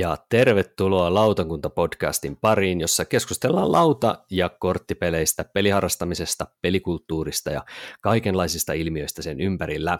ja 0.00 0.16
tervetuloa 0.28 1.14
Lautakunta-podcastin 1.14 2.36
pariin, 2.40 2.80
jossa 2.80 3.04
keskustellaan 3.04 3.72
lauta- 3.72 4.24
ja 4.30 4.48
korttipeleistä, 4.48 5.44
peliharrastamisesta, 5.44 6.46
pelikulttuurista 6.62 7.50
ja 7.50 7.64
kaikenlaisista 8.00 8.72
ilmiöistä 8.72 9.22
sen 9.22 9.40
ympärillä. 9.40 9.98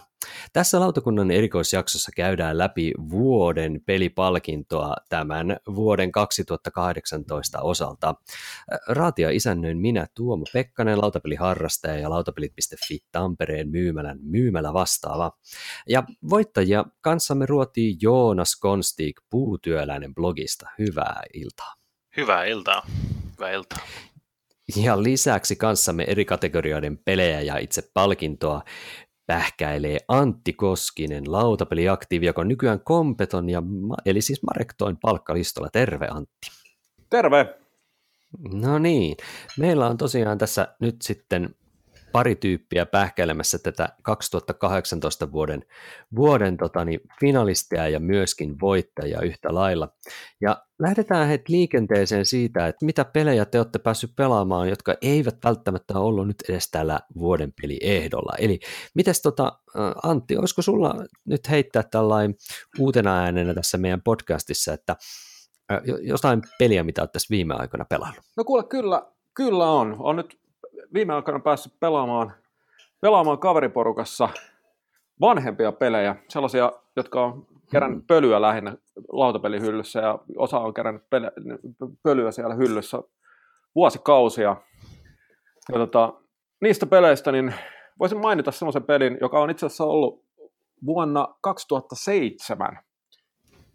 Tässä 0.52 0.80
lautakunnan 0.80 1.30
erikoisjaksossa 1.30 2.12
käydään 2.16 2.58
läpi 2.58 2.92
vuoden 3.10 3.80
pelipalkintoa 3.86 4.96
tämän 5.08 5.56
vuoden 5.74 6.12
2018 6.12 7.60
osalta. 7.60 8.14
Raatia 8.88 9.30
isännöin 9.30 9.78
minä 9.78 10.06
Tuomo 10.14 10.44
Pekkanen, 10.52 11.00
lautapeliharrastaja 11.00 11.98
ja 11.98 12.10
lautapelit.fi 12.10 12.98
Tampereen 13.12 13.68
myymälän 13.68 14.18
myymälä 14.22 14.72
vastaava. 14.72 15.32
Ja 15.88 16.02
voittajia 16.30 16.84
kanssamme 17.00 17.46
ruotii 17.46 17.96
Joonas 18.02 18.56
Konstig, 18.56 19.16
puutyö 19.30 19.86
työläinen 19.90 20.14
blogista. 20.14 20.70
Hyvää 20.78 21.22
iltaa. 21.34 21.74
Hyvää 22.16 22.44
iltaa. 22.44 22.82
Hyvää 23.38 23.50
iltaa. 23.50 23.78
Ja 24.76 25.02
lisäksi 25.02 25.56
kanssamme 25.56 26.04
eri 26.08 26.24
kategorioiden 26.24 26.98
pelejä 27.04 27.40
ja 27.40 27.58
itse 27.58 27.82
palkintoa 27.94 28.62
pähkäilee 29.26 29.98
Antti 30.08 30.52
Koskinen, 30.52 31.32
lautapeliaktiivi, 31.32 32.26
joka 32.26 32.40
on 32.40 32.48
nykyään 32.48 32.80
kompeton, 32.80 33.50
ja, 33.50 33.62
eli 34.06 34.20
siis 34.20 34.42
Marektoin 34.42 34.96
palkkalistolla. 34.96 35.68
Terve 35.72 36.08
Antti. 36.10 36.50
Terve. 37.10 37.46
No 38.52 38.78
niin, 38.78 39.16
meillä 39.58 39.86
on 39.86 39.96
tosiaan 39.96 40.38
tässä 40.38 40.74
nyt 40.80 40.96
sitten 41.02 41.54
pari 42.12 42.36
tyyppiä 42.36 42.86
pähkäilemässä 42.86 43.58
tätä 43.58 43.88
2018 44.02 45.32
vuoden, 45.32 45.64
vuoden 46.16 46.56
totani, 46.56 47.00
finalistia 47.20 47.88
ja 47.88 48.00
myöskin 48.00 48.60
voittajia 48.60 49.20
yhtä 49.20 49.54
lailla. 49.54 49.88
Ja 50.40 50.64
lähdetään 50.78 51.28
heti 51.28 51.44
liikenteeseen 51.52 52.26
siitä, 52.26 52.66
että 52.66 52.86
mitä 52.86 53.04
pelejä 53.04 53.44
te 53.44 53.58
olette 53.58 53.78
päässyt 53.78 54.16
pelaamaan, 54.16 54.68
jotka 54.68 54.94
eivät 55.02 55.36
välttämättä 55.44 55.98
ollut 55.98 56.26
nyt 56.26 56.42
edes 56.48 56.70
tällä 56.70 57.00
vuoden 57.18 57.52
peliehdolla. 57.62 58.32
Eli 58.38 58.60
mites 58.94 59.22
tota, 59.22 59.52
Antti, 60.02 60.36
olisiko 60.36 60.62
sulla 60.62 60.94
nyt 61.24 61.50
heittää 61.50 61.82
tällainen 61.82 62.36
uutena 62.78 63.18
äänenä 63.18 63.54
tässä 63.54 63.78
meidän 63.78 64.02
podcastissa, 64.02 64.72
että 64.72 64.96
jostain 66.02 66.42
peliä, 66.58 66.84
mitä 66.84 67.02
olet 67.02 67.12
tässä 67.12 67.30
viime 67.30 67.54
aikoina 67.54 67.84
pelannut? 67.84 68.24
No 68.36 68.44
kuule, 68.44 68.64
kyllä, 68.64 69.02
kyllä 69.34 69.70
on. 69.70 69.96
On 69.98 70.16
nyt 70.16 70.39
viime 70.94 71.14
aikoina 71.14 71.40
päässyt 71.40 71.72
pelaamaan, 71.80 72.32
pelaamaan 73.00 73.38
kaveriporukassa 73.38 74.28
vanhempia 75.20 75.72
pelejä, 75.72 76.16
sellaisia, 76.28 76.72
jotka 76.96 77.24
on 77.24 77.46
kerännyt 77.72 77.98
mm. 77.98 78.06
pölyä 78.06 78.40
lähinnä 78.40 78.76
lautapelihyllyssä 79.12 80.00
ja 80.00 80.18
osa 80.36 80.58
on 80.58 80.74
kerännyt 80.74 81.10
pele, 81.10 81.32
pölyä 82.02 82.30
siellä 82.30 82.54
hyllyssä 82.54 83.02
vuosikausia. 83.74 84.56
Ja 85.72 85.78
tota, 85.78 86.12
niistä 86.60 86.86
peleistä 86.86 87.32
niin 87.32 87.54
voisin 87.98 88.18
mainita 88.18 88.52
sellaisen 88.52 88.82
pelin, 88.82 89.18
joka 89.20 89.40
on 89.40 89.50
itse 89.50 89.66
asiassa 89.66 89.84
ollut 89.84 90.24
vuonna 90.86 91.28
2007 91.40 92.78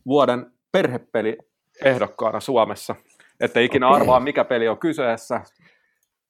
vuoden 0.05 0.51
perhepeli 0.71 1.37
ehdokkaana 1.83 2.39
Suomessa. 2.39 2.95
Että 3.39 3.59
ikinä 3.59 3.89
arvaa, 3.89 4.19
mikä 4.19 4.45
peli 4.45 4.67
on 4.67 4.77
kyseessä. 4.77 5.41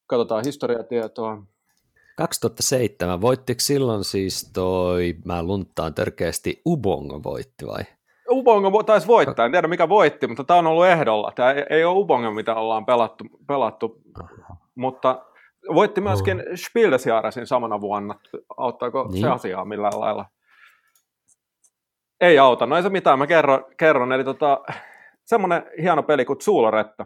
Katsotaan 0.07 0.43
historiatietoa. 0.45 1.43
2007, 2.17 3.21
voittiko 3.21 3.59
silloin 3.59 4.03
siis 4.03 4.51
toi, 4.53 5.15
mä 5.25 5.43
lunttaan 5.43 5.93
törkeästi, 5.93 6.61
Ubongo 6.65 7.23
voitti 7.23 7.67
vai? 7.67 7.83
Ubongo 8.29 8.83
taisi 8.83 9.07
voittaa, 9.07 9.45
en 9.45 9.51
tiedä 9.51 9.67
mikä 9.67 9.89
voitti, 9.89 10.27
mutta 10.27 10.43
tämä 10.43 10.59
on 10.59 10.67
ollut 10.67 10.85
ehdolla. 10.85 11.31
Tämä 11.35 11.51
ei, 11.69 11.83
ole 11.83 11.97
Ubongo, 11.97 12.31
mitä 12.31 12.55
ollaan 12.55 12.85
pelattu, 12.85 13.23
pelattu. 13.47 14.01
mutta 14.75 15.25
voitti 15.73 16.01
myöskin 16.01 16.39
oh. 16.39 16.55
Spielesiaresin 16.55 17.47
samana 17.47 17.81
vuonna. 17.81 18.15
Auttaako 18.57 19.07
niin. 19.11 19.21
se 19.21 19.29
asiaa 19.29 19.65
millään 19.65 19.99
lailla? 19.99 20.25
Ei 22.21 22.39
auta, 22.39 22.65
no 22.65 22.75
ei 22.75 22.83
se 22.83 22.89
mitään, 22.89 23.19
mä 23.19 23.27
kerron. 23.27 23.65
kerron. 23.77 24.11
Eli 24.11 24.23
tota, 24.23 24.61
semmoinen 25.25 25.63
hieno 25.81 26.03
peli 26.03 26.25
kuin 26.25 26.41
Zuloretta. 26.41 27.05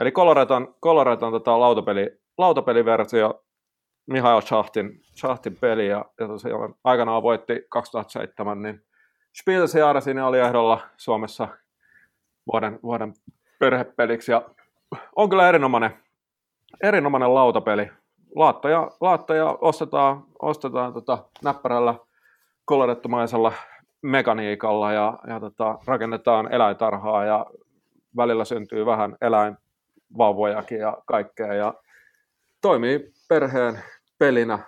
Eli 0.00 0.12
Coloreton, 0.12 0.74
Coloreton 0.82 1.32
tota, 1.32 1.60
lautapeli, 1.60 2.20
lautapeliversio 2.38 3.44
Mihail 4.06 4.40
Schachtin, 4.40 5.00
Schachtin 5.16 5.56
peli, 5.60 5.88
ja, 5.88 6.04
ja 6.20 6.26
tosiaan 6.26 6.74
aikanaan 6.84 7.22
voitti 7.22 7.66
2007, 7.68 8.62
niin 8.62 8.82
Spielsiare 9.40 10.00
siinä 10.00 10.26
oli 10.26 10.38
ehdolla 10.38 10.80
Suomessa 10.96 11.48
vuoden, 12.52 12.78
vuoden 12.82 13.14
perhepeliksi, 13.58 14.32
ja 14.32 14.42
on 15.16 15.30
kyllä 15.30 15.48
erinomainen, 15.48 15.90
erinomainen 16.82 17.34
lautapeli. 17.34 17.90
Laattoja, 18.34 18.90
laattoja 19.00 19.58
ostetaan, 19.60 20.24
ostetaan 20.42 20.92
tota, 20.92 21.18
näppärällä 21.44 21.94
kolorettumaisella 22.64 23.52
mekaniikalla 24.02 24.92
ja, 24.92 25.18
ja 25.26 25.40
tota, 25.40 25.78
rakennetaan 25.86 26.52
eläintarhaa 26.52 27.24
ja 27.24 27.46
välillä 28.16 28.44
syntyy 28.44 28.86
vähän 28.86 29.16
eläin, 29.20 29.56
vauvojakin 30.18 30.78
ja 30.78 30.98
kaikkea. 31.06 31.54
Ja 31.54 31.74
toimii 32.62 33.12
perheen 33.28 33.78
pelinä 34.18 34.58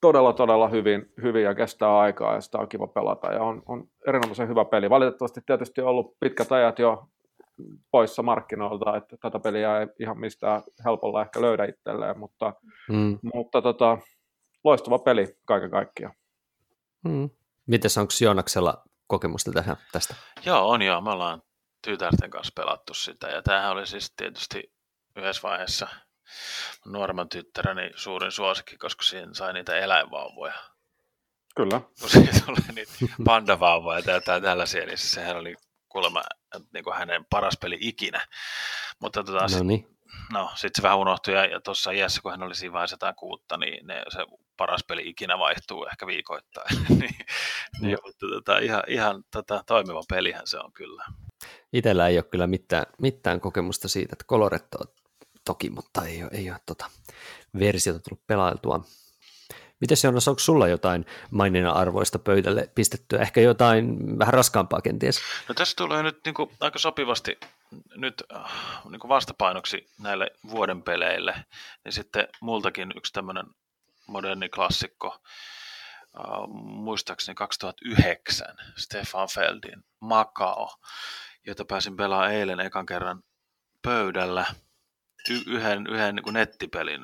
todella, 0.00 0.32
todella 0.32 0.68
hyvin, 0.68 1.12
hyvin 1.22 1.44
ja 1.44 1.54
kestää 1.54 1.98
aikaa 1.98 2.34
ja 2.34 2.40
sitä 2.40 2.58
on 2.58 2.68
kiva 2.68 2.86
pelata 2.86 3.32
ja 3.32 3.42
on, 3.42 3.62
on 3.66 3.88
erinomaisen 4.08 4.48
hyvä 4.48 4.64
peli. 4.64 4.90
Valitettavasti 4.90 5.40
tietysti 5.46 5.80
on 5.80 5.88
ollut 5.88 6.16
pitkät 6.20 6.52
ajat 6.52 6.78
jo 6.78 7.08
poissa 7.90 8.22
markkinoilta, 8.22 8.96
että 8.96 9.16
tätä 9.16 9.38
peliä 9.38 9.80
ei 9.80 9.86
ihan 10.00 10.20
mistään 10.20 10.62
helpolla 10.84 11.22
ehkä 11.22 11.40
löydä 11.40 11.64
itselleen, 11.64 12.18
mutta, 12.18 12.52
mm. 12.88 13.18
mutta 13.34 13.62
tota, 13.62 13.98
loistava 14.64 14.98
peli 14.98 15.36
kaiken 15.44 15.70
kaikkiaan. 15.70 16.14
Mm. 17.04 17.30
Mites 17.66 17.98
onko 17.98 18.12
Joonaksella 18.22 18.82
kokemusta 19.06 19.52
tähän, 19.52 19.76
tästä? 19.92 20.14
Joo, 20.46 20.68
on 20.68 20.82
joo. 20.82 21.00
Me 21.00 21.10
ollaan 21.10 21.42
tytärten 21.82 22.30
kanssa 22.30 22.52
pelattu 22.56 22.94
sitä. 22.94 23.26
Ja 23.28 23.42
tämähän 23.42 23.70
oli 23.70 23.86
siis 23.86 24.12
tietysti 24.16 24.72
yhdessä 25.16 25.42
vaiheessa 25.42 25.88
nuoremman 26.86 27.28
tyttäreni 27.28 27.90
suurin 27.96 28.32
suosikki, 28.32 28.76
koska 28.76 29.02
siinä 29.02 29.34
sai 29.34 29.52
niitä 29.52 29.76
eläinvauvoja. 29.76 30.54
Kyllä. 31.56 31.80
Kun 32.00 32.10
siinä 32.10 32.40
tuli 32.46 32.74
niitä 32.74 32.92
pandavauvoja 33.24 34.02
tai 34.02 34.14
jotain 34.14 34.42
tällaisia, 34.42 34.86
niin 34.86 34.98
sehän 34.98 35.36
oli 35.36 35.54
kuulemma 35.88 36.22
niin 36.72 36.84
kuin 36.84 36.96
hänen 36.96 37.24
paras 37.30 37.56
peli 37.60 37.78
ikinä. 37.80 38.20
Mutta 39.00 39.24
tota, 39.24 39.46
no 39.58 39.62
niin 39.62 39.98
no, 40.32 40.50
sitten 40.54 40.82
se 40.82 40.82
vähän 40.82 40.98
unohtui 40.98 41.34
ja, 41.34 41.44
ja 41.44 41.60
tuossa 41.60 41.90
iässä, 41.90 42.20
kun 42.22 42.30
hän 42.30 42.42
oli 42.42 42.54
siinä 42.54 42.72
vain 42.72 42.88
106, 42.88 43.42
niin 43.58 43.86
ne, 43.86 44.02
se 44.08 44.26
paras 44.58 44.84
peli 44.84 45.08
ikinä 45.08 45.38
vaihtuu 45.38 45.86
ehkä 45.86 46.06
viikoittain. 46.06 46.76
niin, 47.00 47.16
niin, 47.80 47.98
mutta 48.06 48.26
tota, 48.26 48.58
ihan, 48.58 48.82
ihan 48.88 49.24
tota, 49.32 49.62
toimiva 49.66 50.02
pelihän 50.08 50.46
se 50.46 50.58
on 50.58 50.72
kyllä. 50.72 51.04
Itellä 51.72 52.08
ei 52.08 52.18
ole 52.18 52.24
kyllä 52.24 52.46
mitään, 52.46 52.86
mitään 52.98 53.40
kokemusta 53.40 53.88
siitä, 53.88 54.12
että 54.12 54.24
Coloretto 54.24 54.78
toki, 55.44 55.70
mutta 55.70 56.04
ei 56.04 56.22
ole, 56.22 56.30
ei 56.32 56.50
ole 56.50 56.58
tota 56.66 56.90
versiota 57.58 58.00
tullut 58.00 58.26
pelailtua. 58.26 58.84
Miten 59.80 59.96
se 59.96 60.08
on, 60.08 60.14
onko 60.14 60.38
sulla 60.38 60.68
jotain 60.68 61.06
maininnan 61.30 61.74
arvoista 61.74 62.18
pöydälle 62.18 62.70
pistettyä, 62.74 63.18
ehkä 63.18 63.40
jotain 63.40 64.18
vähän 64.18 64.34
raskaampaa 64.34 64.80
kenties? 64.80 65.20
No 65.48 65.54
tässä 65.54 65.76
tulee 65.76 66.02
nyt 66.02 66.18
niin 66.24 66.34
kuin, 66.34 66.50
aika 66.60 66.78
sopivasti 66.78 67.38
nyt 67.96 68.14
äh, 68.36 68.52
niin 68.90 69.00
kuin 69.00 69.08
vastapainoksi 69.08 69.86
näille 70.02 70.30
vuoden 70.50 70.82
peleille, 70.82 71.34
niin 71.84 71.92
sitten 71.92 72.28
multakin 72.40 72.92
yksi 72.96 73.12
tämmöinen 73.12 73.46
moderni 74.08 74.48
klassikko, 74.48 75.18
äh, 76.18 76.48
muistaakseni 76.62 77.34
2009, 77.34 78.46
Stefan 78.76 79.28
Feldin 79.34 79.84
Macao, 80.00 80.70
jota 81.46 81.64
pääsin 81.64 81.96
pelaamaan 81.96 82.32
eilen 82.32 82.60
ekan 82.60 82.86
kerran 82.86 83.22
pöydällä 83.82 84.46
y- 85.30 85.42
yhden, 85.46 85.86
yhden 85.86 86.14
niin 86.14 86.24
kuin 86.24 86.34
nettipelin 86.34 87.00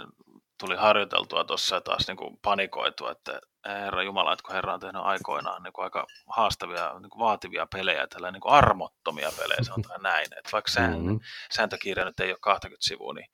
tuli 0.61 0.77
harjoiteltua 0.77 1.45
tuossa 1.45 1.75
ja 1.75 1.81
taas 1.81 2.07
niin 2.07 2.17
kuin 2.17 2.39
panikoitua, 2.43 3.11
että 3.11 3.41
Herra 3.69 4.03
Jumala, 4.03 4.33
että 4.33 4.43
kun 4.43 4.55
Herra 4.55 4.75
on 4.75 4.81
tehnyt 4.81 5.03
aikoinaan 5.03 5.63
niin 5.63 5.73
kuin 5.73 5.85
aika 5.85 6.07
haastavia, 6.29 6.99
niin 7.01 7.11
kuin 7.11 7.21
vaativia 7.21 7.67
pelejä, 7.73 8.07
tällä 8.07 8.31
niin 8.31 8.41
kuin 8.41 8.53
armottomia 8.53 9.31
pelejä, 9.39 9.63
sanotaan 9.63 10.03
näin. 10.03 10.25
Että 10.25 10.53
vaikka 10.53 10.71
sään, 10.71 10.99
mm-hmm. 10.99 11.21
sääntökirja 11.53 12.05
nyt 12.05 12.21
ei 12.21 12.31
ole 12.31 12.39
20 12.41 12.85
sivua, 12.85 13.15
niin, 13.15 13.27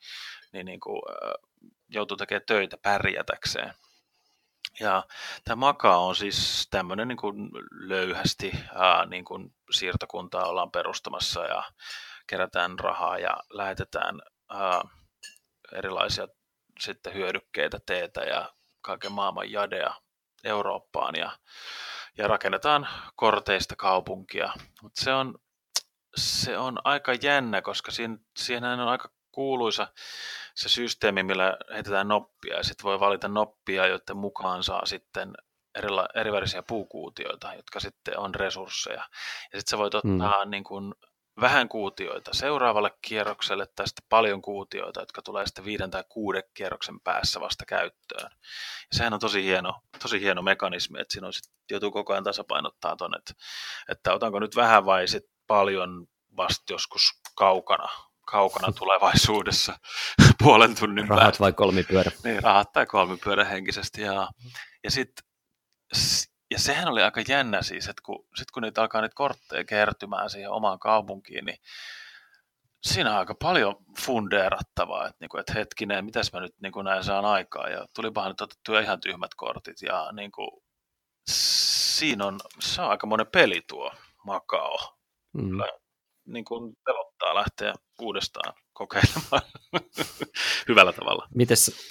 niin, 0.52 0.66
niin 0.66 0.80
kuin, 0.80 1.02
joutuu 1.88 2.16
tekemään 2.16 2.46
töitä 2.46 2.76
pärjätäkseen. 2.82 3.74
Ja 4.80 5.04
tämä 5.44 5.56
Maka 5.56 5.96
on 5.96 6.16
siis 6.16 6.68
tämmöinen 6.70 7.08
niin 7.08 7.16
kuin 7.16 7.50
löyhästi 7.70 8.52
ää, 8.74 9.06
niin 9.06 9.24
kuin 9.24 9.54
siirtokuntaa 9.70 10.46
ollaan 10.46 10.70
perustamassa 10.70 11.44
ja 11.44 11.62
kerätään 12.26 12.78
rahaa 12.78 13.18
ja 13.18 13.36
lähetetään 13.50 14.20
ää, 14.50 14.82
erilaisia 15.72 16.28
sitten 16.80 17.14
hyödykkeitä, 17.14 17.78
teetä 17.86 18.20
ja 18.20 18.52
kaiken 18.80 19.12
maailman 19.12 19.50
jadea 19.50 19.94
Eurooppaan 20.44 21.14
ja, 21.16 21.38
ja 22.18 22.28
rakennetaan 22.28 22.88
korteista 23.16 23.76
kaupunkia. 23.76 24.52
Mutta 24.82 25.02
se 25.02 25.14
on 25.14 25.34
se 26.16 26.58
on 26.58 26.78
aika 26.84 27.12
jännä, 27.22 27.62
koska 27.62 27.90
siinä, 27.90 28.18
siinähän 28.36 28.80
on 28.80 28.88
aika 28.88 29.10
kuuluisa 29.32 29.88
se 30.54 30.68
systeemi, 30.68 31.22
millä 31.22 31.56
heitetään 31.72 32.08
noppia 32.08 32.56
ja 32.56 32.64
sitten 32.64 32.84
voi 32.84 33.00
valita 33.00 33.28
noppia, 33.28 33.86
joiden 33.86 34.16
mukaan 34.16 34.62
saa 34.62 34.86
sitten 34.86 35.32
erila, 35.74 36.08
erivärisiä 36.14 36.62
puukuutioita, 36.62 37.54
jotka 37.54 37.80
sitten 37.80 38.18
on 38.18 38.34
resursseja. 38.34 39.08
Ja 39.52 39.60
sitten 39.60 39.70
sä 39.70 39.78
voit 39.78 39.94
mm. 39.94 39.98
ottaa 40.12 40.44
mm. 40.44 40.50
niin 40.50 40.64
kuin 40.64 40.94
vähän 41.40 41.68
kuutioita 41.68 42.34
seuraavalle 42.34 42.90
kierrokselle 43.02 43.66
tai 43.66 43.88
sitten 43.88 44.06
paljon 44.08 44.42
kuutioita, 44.42 45.00
jotka 45.00 45.22
tulee 45.22 45.46
sitten 45.46 45.64
viiden 45.64 45.90
tai 45.90 46.04
kuuden 46.08 46.42
kierroksen 46.54 47.00
päässä 47.00 47.40
vasta 47.40 47.64
käyttöön. 47.66 48.30
Ja 48.90 48.98
sehän 48.98 49.14
on 49.14 49.20
tosi 49.20 49.44
hieno, 49.44 49.80
tosi 50.02 50.20
hieno 50.20 50.42
mekanismi, 50.42 51.00
että 51.00 51.12
siinä 51.12 51.26
on 51.26 51.32
sitten, 51.32 51.52
joutuu 51.70 51.90
koko 51.90 52.12
ajan 52.12 52.24
tasapainottaa 52.24 52.96
tuonne, 52.96 53.18
että, 53.18 53.34
että 53.88 54.14
otanko 54.14 54.40
nyt 54.40 54.56
vähän 54.56 54.84
vai 54.84 55.08
sitten 55.08 55.34
paljon 55.46 56.06
vasta 56.36 56.72
joskus 56.72 57.02
kaukana, 57.36 57.88
kaukana 58.30 58.72
tulevaisuudessa 58.72 59.78
puolen 60.42 60.74
tunnin 60.74 61.08
Rahat 61.08 61.24
päästä. 61.24 61.40
vai 61.40 61.52
kolmipyörä? 61.52 62.10
Niin, 62.24 62.42
rahat 62.42 62.72
tai 62.72 62.86
kolmipyörä 62.86 63.44
henkisesti. 63.44 64.02
Ja, 64.02 64.28
ja 64.84 64.90
sitten 64.90 65.24
ja 66.50 66.58
sehän 66.58 66.88
oli 66.88 67.02
aika 67.02 67.22
jännä 67.28 67.62
siis, 67.62 67.88
että 67.88 68.02
kun, 68.04 68.26
sit 68.36 68.50
kun 68.50 68.62
niitä 68.62 68.80
alkaa 68.80 69.00
niitä 69.00 69.14
kortteja 69.14 69.64
kertymään 69.64 70.30
siihen 70.30 70.50
omaan 70.50 70.78
kaupunkiin, 70.78 71.44
niin 71.44 71.58
siinä 72.82 73.12
on 73.12 73.18
aika 73.18 73.34
paljon 73.34 73.76
fundeerattavaa, 74.00 75.06
että, 75.06 75.16
niin 75.20 75.28
kuin, 75.28 75.40
että 75.40 75.52
hetkinen, 75.52 76.04
mitäs 76.04 76.32
mä 76.32 76.40
nyt 76.40 76.54
niin 76.62 76.72
kuin 76.72 76.84
näin 76.84 77.04
saan 77.04 77.24
aikaa, 77.24 77.68
ja 77.68 77.86
tulipahan 77.94 78.30
nyt 78.30 78.40
otettua 78.40 78.80
ihan 78.80 79.00
tyhmät 79.00 79.34
kortit, 79.36 79.82
ja 79.82 80.12
niin 80.12 80.32
kuin, 80.32 80.50
siinä 81.26 82.26
on, 82.26 82.40
se 82.60 82.82
on 82.82 82.90
aika 82.90 83.06
monen 83.06 83.26
peli 83.26 83.62
tuo 83.68 83.92
Makao. 84.26 84.78
Mm. 85.32 85.40
Kyllä, 85.40 85.66
niin 86.26 86.44
kuin 86.44 86.76
pelottaa 87.20 87.34
lähteä 87.34 87.74
uudestaan 88.00 88.54
kokeilemaan 88.72 89.42
hyvällä 90.68 90.92
tavalla. 90.92 91.28
Mites, 91.34 91.90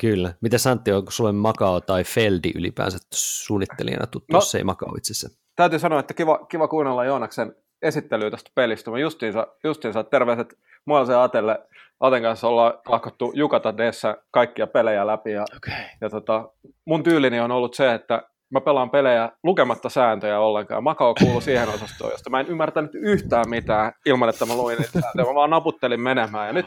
Kyllä. 0.00 0.34
Miten 0.40 0.58
Santti, 0.58 0.92
onko 0.92 1.10
sulle 1.10 1.32
Makao 1.32 1.80
tai 1.80 2.04
Feldi 2.04 2.52
ylipäänsä 2.54 2.98
suunnittelijana 3.12 4.06
tuttu, 4.06 4.32
no, 4.32 4.36
jos 4.36 4.54
ei 4.54 4.64
Makao 4.64 4.94
itsessä? 4.94 5.28
Täytyy 5.56 5.78
sanoa, 5.78 6.00
että 6.00 6.14
kiva, 6.14 6.46
kiva 6.50 6.68
kuunnella 6.68 7.04
Joonaksen 7.04 7.56
esittelyä 7.82 8.30
tästä 8.30 8.50
pelistä. 8.54 8.90
Mä 8.90 8.98
justiinsa, 8.98 9.46
justiinsa 9.64 10.04
terveiset 10.04 10.58
Muolaisen 10.84 11.18
Atelle. 11.18 11.58
Aten 12.00 12.22
kanssa 12.22 12.48
ollaan 12.48 12.74
lahkottu 12.88 13.32
Jukata 13.34 13.76
Dessa 13.76 14.16
kaikkia 14.30 14.66
pelejä 14.66 15.06
läpi. 15.06 15.32
Ja, 15.32 15.44
okay. 15.56 15.74
ja 16.00 16.10
tota, 16.10 16.48
mun 16.84 17.02
tyylini 17.02 17.40
on 17.40 17.50
ollut 17.50 17.74
se, 17.74 17.94
että 17.94 18.22
mä 18.50 18.60
pelaan 18.60 18.90
pelejä 18.90 19.32
lukematta 19.42 19.88
sääntöjä 19.88 20.40
ollenkaan. 20.40 20.84
Makao 20.84 21.14
kuuluu 21.14 21.40
siihen 21.40 21.68
osastoon, 21.68 22.10
josta 22.10 22.30
mä 22.30 22.40
en 22.40 22.46
ymmärtänyt 22.46 22.94
yhtään 22.94 23.48
mitään 23.48 23.92
ilman, 24.06 24.28
että 24.28 24.46
mä 24.46 24.56
luin 24.56 24.78
niitä 24.78 25.00
sääntöjä. 25.00 25.26
Mä 25.26 25.34
vaan 25.34 25.50
naputtelin 25.50 26.00
menemään. 26.00 26.46
Ja 26.46 26.52
nyt 26.52 26.66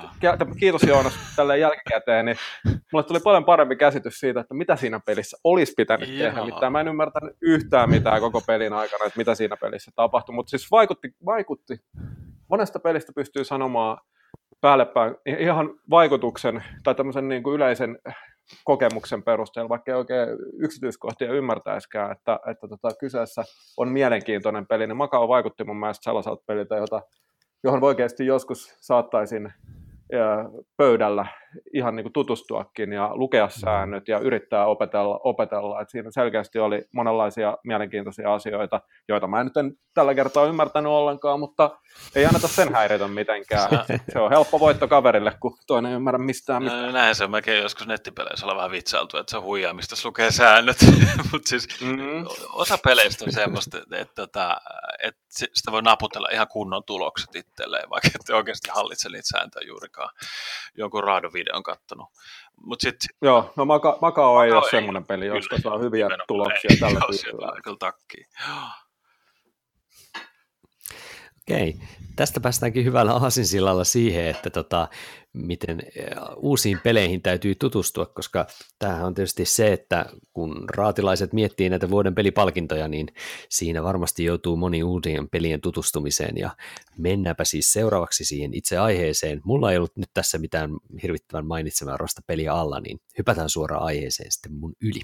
kiitos 0.59 0.83
Joonas 0.83 1.13
tälle 1.35 1.57
jälkikäteen, 1.57 2.25
niin 2.25 2.37
mulle 2.93 3.05
tuli 3.05 3.19
paljon 3.19 3.45
parempi 3.45 3.75
käsitys 3.75 4.19
siitä, 4.19 4.39
että 4.39 4.53
mitä 4.53 4.75
siinä 4.75 4.99
pelissä 5.05 5.37
olisi 5.43 5.73
pitänyt 5.77 6.09
Joo. 6.09 6.29
tehdä. 6.29 6.45
Mitään 6.45 6.71
mä 6.71 6.81
en 6.81 6.87
ymmärtänyt 6.87 7.35
yhtään 7.41 7.89
mitään 7.89 8.21
koko 8.21 8.41
pelin 8.47 8.73
aikana, 8.73 9.05
että 9.05 9.17
mitä 9.17 9.35
siinä 9.35 9.57
pelissä 9.57 9.91
tapahtui. 9.95 10.35
Mutta 10.35 10.49
siis 10.49 10.71
vaikutti, 10.71 11.15
vaikutti. 11.25 11.77
Monesta 12.49 12.79
pelistä 12.79 13.11
pystyy 13.15 13.43
sanomaan 13.43 13.97
päällepäin 14.61 15.15
ihan 15.25 15.69
vaikutuksen 15.89 16.63
tai 16.83 16.95
tämmöisen 16.95 17.27
niin 17.27 17.43
kuin 17.43 17.55
yleisen 17.55 17.99
kokemuksen 18.63 19.23
perusteella, 19.23 19.69
vaikka 19.69 19.91
ei 19.91 19.97
oikein 19.97 20.29
yksityiskohtia 20.59 21.33
ymmärtäisikään, 21.33 22.11
että, 22.11 22.39
että 22.51 22.67
tota, 22.67 22.95
kyseessä 22.99 23.43
on 23.77 23.89
mielenkiintoinen 23.89 24.67
peli, 24.67 24.87
niin 24.87 24.97
Makao 24.97 25.27
vaikutti 25.27 25.63
mun 25.63 25.79
mielestä 25.79 26.03
sellaiselta 26.03 26.43
peliltä, 26.47 26.75
jota, 26.75 27.01
johon 27.63 27.83
oikeasti 27.83 28.25
joskus 28.25 28.77
saattaisin 28.81 29.53
pöydällä 30.77 31.25
ihan 31.73 31.95
niin 31.95 32.03
kuin 32.03 32.13
tutustuakin 32.13 32.93
ja 32.93 33.11
lukea 33.13 33.45
mm. 33.45 33.51
säännöt 33.51 34.07
ja 34.07 34.19
yrittää 34.19 34.65
opetella. 34.65 35.19
opetella. 35.23 35.81
Et 35.81 35.89
siinä 35.89 36.11
selkeästi 36.11 36.59
oli 36.59 36.85
monenlaisia 36.91 37.57
mielenkiintoisia 37.63 38.33
asioita, 38.33 38.81
joita 39.07 39.27
mä 39.27 39.39
en 39.39 39.45
nyt 39.45 39.57
en 39.57 39.77
tällä 39.93 40.15
kertaa 40.15 40.45
ymmärtänyt 40.45 40.91
ollenkaan, 40.91 41.39
mutta 41.39 41.79
ei 42.15 42.25
anneta 42.25 42.47
sen 42.47 42.73
häiritä 42.73 43.07
mitenkään. 43.07 43.69
Se 44.13 44.19
on 44.19 44.31
helppo 44.31 44.59
voitto 44.59 44.87
kaverille, 44.87 45.31
kun 45.39 45.57
toinen 45.67 45.91
ei 45.91 45.95
ymmärrä 45.95 46.17
mistään 46.17 46.63
mitään. 46.63 46.85
No, 46.85 46.91
näin 46.91 47.15
se 47.15 47.23
on 47.23 47.31
mäkin 47.31 47.57
joskus 47.57 47.87
nettipeleissä 47.87 48.45
olla 48.45 48.55
vähän 48.55 48.71
vitsailtu, 48.71 49.17
että 49.17 49.31
se 49.31 49.37
on 49.37 49.43
huijaa, 49.43 49.73
mistä 49.73 49.95
se 49.95 50.07
lukee 50.07 50.31
säännöt. 50.31 50.77
mutta 51.31 51.49
siis 51.49 51.81
mm-hmm. 51.81 52.25
osa 52.53 52.77
peleistä 52.83 53.25
on 53.25 53.31
semmoista, 53.31 53.77
että, 53.77 53.97
että, 53.97 54.15
tota, 54.15 54.57
että 55.03 55.21
sitä 55.31 55.71
voi 55.71 55.81
naputella 55.81 56.29
ihan 56.31 56.47
kunnon 56.47 56.83
tulokset 56.83 57.35
itselleen, 57.35 57.89
vaikka 57.89 58.09
et 58.15 58.35
oikeasti 58.35 58.69
hallitse 58.73 59.09
niitä 59.09 59.27
sääntöjä 59.27 59.67
juurikaan 59.67 60.09
jonkun 60.77 61.03
raadovideon 61.41 61.63
kattonut. 61.63 62.09
Mut 62.65 62.81
sit, 62.81 62.95
Joo, 63.21 63.53
no 63.55 63.65
Maka, 63.65 63.97
Makao 64.01 64.43
ei 64.43 64.51
ole 64.51 64.71
semmoinen 64.71 65.05
peli, 65.05 65.25
josta 65.25 65.61
saa 65.61 65.77
hyviä 65.77 66.07
tuloksia 66.27 66.69
ei, 66.69 66.77
tällä 66.77 66.99
tyylillä. 67.23 67.61
Kyllä 67.63 67.77
takkiin. 67.79 68.27
Okei, 71.41 71.73
tästä 72.15 72.39
päästäänkin 72.39 72.85
hyvällä 72.85 73.13
aasinsillalla 73.13 73.83
siihen, 73.83 74.25
että 74.25 74.49
tota, 74.49 74.87
miten 75.33 75.81
uusiin 76.35 76.79
peleihin 76.83 77.21
täytyy 77.21 77.55
tutustua, 77.55 78.05
koska 78.05 78.47
tämähän 78.79 79.05
on 79.05 79.13
tietysti 79.13 79.45
se, 79.45 79.73
että 79.73 80.05
kun 80.33 80.65
raatilaiset 80.69 81.33
miettii 81.33 81.69
näitä 81.69 81.89
vuoden 81.89 82.15
pelipalkintoja, 82.15 82.87
niin 82.87 83.07
siinä 83.49 83.83
varmasti 83.83 84.23
joutuu 84.23 84.55
moni 84.55 84.83
uusien 84.83 85.29
pelien 85.29 85.61
tutustumiseen 85.61 86.37
ja 86.37 86.55
mennäänpä 86.97 87.45
siis 87.45 87.73
seuraavaksi 87.73 88.25
siihen 88.25 88.53
itse 88.53 88.77
aiheeseen. 88.77 89.41
Mulla 89.43 89.71
ei 89.71 89.77
ollut 89.77 89.97
nyt 89.97 90.09
tässä 90.13 90.37
mitään 90.37 90.71
hirvittävän 91.03 91.45
mainitsemaa 91.45 91.97
rosta 91.97 92.21
peliä 92.27 92.53
alla, 92.53 92.79
niin 92.79 93.01
hypätään 93.17 93.49
suoraan 93.49 93.83
aiheeseen 93.83 94.31
sitten 94.31 94.53
mun 94.53 94.73
yli. 94.81 95.01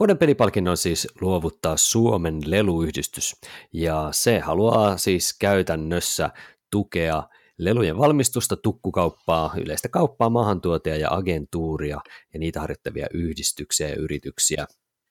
Vuoden 0.00 0.18
pelipalkinnon 0.18 0.76
siis 0.76 1.08
luovuttaa 1.20 1.76
Suomen 1.76 2.40
leluyhdistys, 2.46 3.36
ja 3.72 4.08
se 4.12 4.38
haluaa 4.38 4.96
siis 4.96 5.36
käytännössä 5.38 6.30
tukea 6.70 7.22
lelujen 7.64 7.98
valmistusta, 7.98 8.56
tukkukauppaa, 8.56 9.54
yleistä 9.56 9.88
kauppaa, 9.88 10.30
maahantuotia 10.30 10.96
ja 10.96 11.08
agentuuria 11.10 12.00
ja 12.34 12.40
niitä 12.40 12.60
harjoittavia 12.60 13.06
yhdistyksiä 13.14 13.88
ja 13.88 13.94
yrityksiä. 13.94 14.66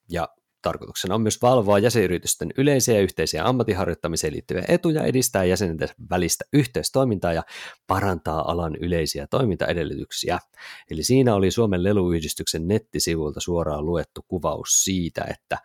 Ja 0.08 0.28
Tarkoituksena 0.62 1.14
on 1.14 1.22
myös 1.22 1.42
valvoa 1.42 1.78
jäsenyritysten 1.78 2.48
yleisiä 2.58 2.94
ja 2.94 3.00
yhteisiä 3.00 3.44
ammattiharjoittamiseen 3.44 4.32
liittyviä 4.32 4.64
etuja, 4.68 5.04
edistää 5.04 5.44
jäsenten 5.44 5.88
välistä 6.10 6.44
yhteistoimintaa 6.52 7.32
ja 7.32 7.42
parantaa 7.86 8.50
alan 8.50 8.76
yleisiä 8.76 9.26
toimintaedellytyksiä. 9.26 10.38
Eli 10.90 11.02
siinä 11.02 11.34
oli 11.34 11.50
Suomen 11.50 11.84
leluyhdistyksen 11.84 12.68
nettisivulta 12.68 13.40
suoraan 13.40 13.86
luettu 13.86 14.24
kuvaus 14.28 14.84
siitä, 14.84 15.24
että 15.30 15.58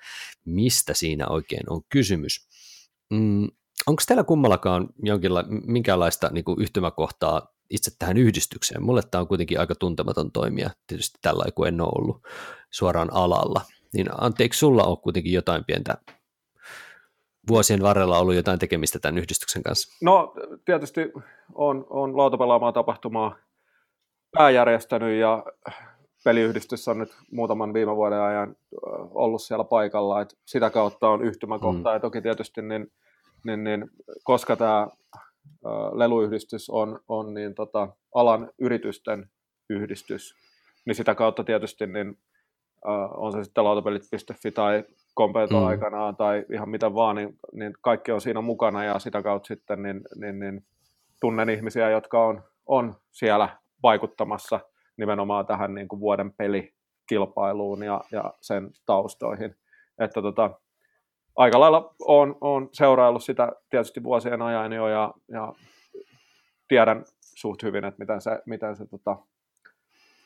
mistä 0.45 0.93
siinä 0.93 1.27
oikein 1.27 1.69
on 1.69 1.81
kysymys. 1.89 2.47
Mm, 3.09 3.47
Onko 3.87 4.03
teillä 4.07 4.23
kummallakaan 4.23 4.89
jonkinla, 5.03 5.43
minkälaista 5.65 6.29
niin 6.31 6.45
kuin 6.45 6.61
yhtymäkohtaa 6.61 7.47
itse 7.69 7.91
tähän 7.99 8.17
yhdistykseen? 8.17 8.83
Mulle 8.83 9.01
tämä 9.11 9.21
on 9.21 9.27
kuitenkin 9.27 9.59
aika 9.59 9.75
tuntematon 9.75 10.31
toimija, 10.31 10.69
tietysti 10.87 11.19
tällä 11.21 11.45
kun 11.55 11.67
en 11.67 11.81
ole 11.81 11.91
ollut 11.95 12.27
suoraan 12.71 13.13
alalla. 13.13 13.61
Niin 13.93 14.07
anteeksi, 14.17 14.59
sulla 14.59 14.83
on 14.83 14.97
kuitenkin 14.97 15.33
jotain 15.33 15.65
pientä 15.65 15.97
vuosien 17.47 17.81
varrella 17.81 18.19
ollut 18.19 18.35
jotain 18.35 18.59
tekemistä 18.59 18.99
tämän 18.99 19.17
yhdistyksen 19.17 19.63
kanssa? 19.63 19.97
No 20.01 20.33
tietysti 20.65 21.11
on, 21.55 21.85
on 21.89 22.17
lautapelaamaa 22.17 22.71
tapahtumaa 22.71 23.35
pääjärjestänyt 24.31 25.19
ja 25.19 25.43
peliyhdistys 26.23 26.87
on 26.87 26.97
nyt 26.97 27.15
muutaman 27.31 27.73
viime 27.73 27.95
vuoden 27.95 28.21
ajan 28.21 28.55
ollut 29.13 29.41
siellä 29.41 29.63
paikalla, 29.63 30.21
että 30.21 30.35
sitä 30.45 30.69
kautta 30.69 31.09
on 31.09 31.23
yhtymäkohta 31.23 31.89
mm. 31.89 31.93
ja 31.93 31.99
toki 31.99 32.21
tietysti 32.21 32.61
niin, 32.61 32.91
niin, 33.45 33.63
niin 33.63 33.85
koska 34.23 34.55
tämä 34.55 34.87
leluyhdistys 35.93 36.69
on, 36.69 36.99
on 37.07 37.33
niin 37.33 37.55
tota, 37.55 37.87
alan 38.15 38.51
yritysten 38.59 39.29
yhdistys, 39.69 40.35
niin 40.85 40.95
sitä 40.95 41.15
kautta 41.15 41.43
tietysti 41.43 41.87
niin 41.87 42.09
uh, 42.87 43.23
on 43.23 43.31
se 43.31 43.43
sitten 43.43 43.63
lautapelit.fi 43.63 44.51
tai 44.51 44.83
Kompeto 45.13 45.59
mm. 45.59 45.65
aikanaan 45.65 46.15
tai 46.15 46.45
ihan 46.53 46.69
mitä 46.69 46.93
vaan, 46.93 47.15
niin, 47.15 47.39
niin 47.53 47.73
kaikki 47.81 48.11
on 48.11 48.21
siinä 48.21 48.41
mukana 48.41 48.83
ja 48.83 48.99
sitä 48.99 49.21
kautta 49.21 49.47
sitten 49.47 49.83
niin, 49.83 50.01
niin, 50.15 50.39
niin 50.39 50.65
tunnen 51.21 51.49
ihmisiä, 51.49 51.89
jotka 51.89 52.25
on, 52.25 52.43
on 52.65 52.95
siellä 53.11 53.49
vaikuttamassa 53.83 54.59
nimenomaan 54.97 55.45
tähän 55.45 55.73
niin 55.73 55.87
kuin 55.87 55.99
vuoden 55.99 56.33
pelikilpailuun 56.33 57.83
ja, 57.83 58.01
ja 58.11 58.33
sen 58.41 58.71
taustoihin. 58.85 59.55
Että 59.99 60.21
tota, 60.21 60.59
aika 61.35 61.59
lailla 61.59 61.93
olen, 62.01 62.35
olen 62.41 62.69
seuraillut 62.71 63.23
sitä 63.23 63.51
tietysti 63.69 64.03
vuosien 64.03 64.41
ajan 64.41 64.73
jo 64.73 64.87
ja, 64.87 65.13
ja 65.27 65.53
tiedän 66.67 67.05
suht 67.21 67.63
hyvin, 67.63 67.85
että 67.85 67.99
miten 67.99 68.21
se, 68.21 68.41
miten 68.45 68.75
se 68.75 68.85
tota, 68.85 69.17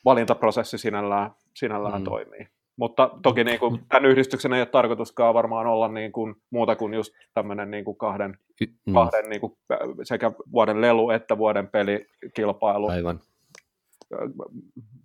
valintaprosessi 0.06 0.78
sinällään, 0.78 1.32
sinällään 1.56 2.02
mm. 2.02 2.06
toimii. 2.06 2.48
Mutta 2.78 3.10
toki 3.24 3.44
niin 3.44 3.60
kuin, 3.60 3.80
tämän 3.90 4.06
yhdistyksen 4.06 4.54
ei 4.54 4.62
ole 4.62 4.66
tarkoituskaan 4.66 5.34
varmaan 5.34 5.68
olla 5.68 5.88
niin 5.88 6.12
kuin, 6.12 6.36
muuta 6.50 6.76
kuin 6.76 6.94
just 6.94 7.14
tämmöinen 7.34 7.72
niin 7.72 7.86
kuin 7.86 7.98
kahden, 7.98 8.38
mm. 8.86 8.94
kahden 8.94 9.30
niin 9.30 9.42
kuin, 9.42 9.58
sekä 10.04 10.32
vuoden 10.52 10.82
lelu 10.82 11.10
että 11.10 11.38
vuoden 11.38 11.68
pelikilpailu. 11.68 12.88
Aivan. 12.88 13.20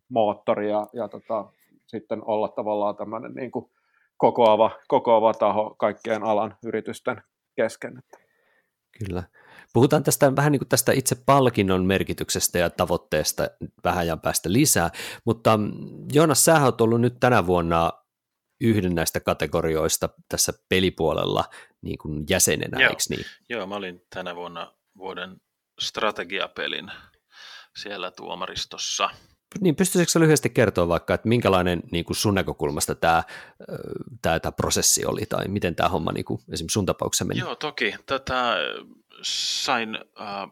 Moottori 0.08 0.70
ja, 0.70 0.86
ja 0.92 1.08
tota, 1.08 1.44
sitten 1.86 2.22
olla 2.24 2.48
tavallaan 2.48 2.96
tämmöinen 2.96 3.34
niin 3.34 3.50
kuin 3.50 3.70
kokoava, 4.16 4.70
kokoava 4.88 5.34
taho 5.34 5.74
kaikkien 5.78 6.22
alan 6.22 6.56
yritysten 6.66 7.22
kesken. 7.56 8.02
Kyllä. 8.98 9.22
Puhutaan 9.72 10.02
tästä 10.02 10.36
vähän 10.36 10.52
niin 10.52 10.60
kuin 10.60 10.68
tästä 10.68 10.92
itse 10.92 11.16
palkinnon 11.26 11.84
merkityksestä 11.84 12.58
ja 12.58 12.70
tavoitteesta 12.70 13.48
vähän 13.84 14.00
ajan 14.00 14.20
päästä 14.20 14.52
lisää, 14.52 14.90
mutta 15.24 15.56
mm, 15.56 15.72
Joonas, 16.12 16.44
sä 16.44 16.64
oot 16.64 16.80
ollut 16.80 17.00
nyt 17.00 17.14
tänä 17.20 17.46
vuonna 17.46 17.92
yhden 18.60 18.94
näistä 18.94 19.20
kategorioista 19.20 20.08
tässä 20.28 20.52
pelipuolella 20.68 21.44
niin 21.82 21.98
kuin 21.98 22.24
jäsenenä, 22.30 22.80
Joo. 22.80 22.90
eikö 22.90 23.02
niin? 23.10 23.24
Joo, 23.48 23.66
mä 23.66 23.74
olin 23.74 24.02
tänä 24.14 24.36
vuonna 24.36 24.74
vuoden 24.98 25.36
strategiapelin 25.80 26.90
siellä 27.76 28.10
tuomaristossa. 28.10 29.10
Niin, 29.60 29.76
pystyisikö 29.76 30.20
lyhyesti 30.20 30.50
kertoa 30.50 30.88
vaikka, 30.88 31.14
että 31.14 31.28
minkälainen 31.28 31.82
niin 31.92 32.04
kuin 32.04 32.16
sun 32.16 32.34
näkökulmasta 32.34 32.94
tämä, 32.94 33.22
tämä, 34.22 34.40
tämä 34.40 34.52
prosessi 34.52 35.06
oli, 35.06 35.26
tai 35.26 35.48
miten 35.48 35.74
tämä 35.74 35.88
homma 35.88 36.12
niin 36.12 36.24
kuin, 36.24 36.40
esimerkiksi 36.52 36.74
sun 36.74 36.86
tapauksessa 36.86 37.24
meni? 37.24 37.40
Joo, 37.40 37.56
toki. 37.56 37.94
Tätä 38.06 38.56
sain 39.22 39.98
äh, 40.20 40.50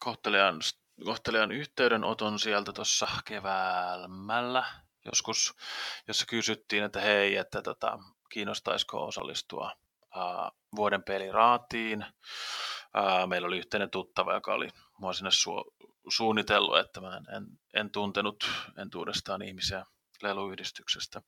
kohtelijan, 0.00 0.60
kohtelijan 1.04 1.52
yhteydenoton 1.52 2.38
sieltä 2.38 2.72
tuossa 2.72 3.08
keväämällä 3.24 4.64
joskus, 5.04 5.54
jossa 6.08 6.26
kysyttiin, 6.26 6.84
että 6.84 7.00
hei, 7.00 7.36
että 7.36 7.62
tota, 7.62 7.98
kiinnostaisiko 8.30 9.06
osallistua 9.06 9.72
äh, 10.16 10.50
vuoden 10.76 11.02
peliraatiin. 11.02 12.02
Äh, 12.02 13.28
meillä 13.28 13.46
oli 13.46 13.58
yhteinen 13.58 13.90
tuttava, 13.90 14.34
joka 14.34 14.54
oli 14.54 14.68
mua 14.98 15.12
sinne 15.12 15.30
su- 15.30 15.88
suunnitellut, 16.10 16.78
että 16.78 17.00
mä 17.00 17.16
en, 17.16 17.46
en 17.74 17.90
tuntenut 17.90 18.50
entuudestaan 18.78 19.42
ihmisiä 19.42 19.86
leluyhdistyksestä. 20.22 21.22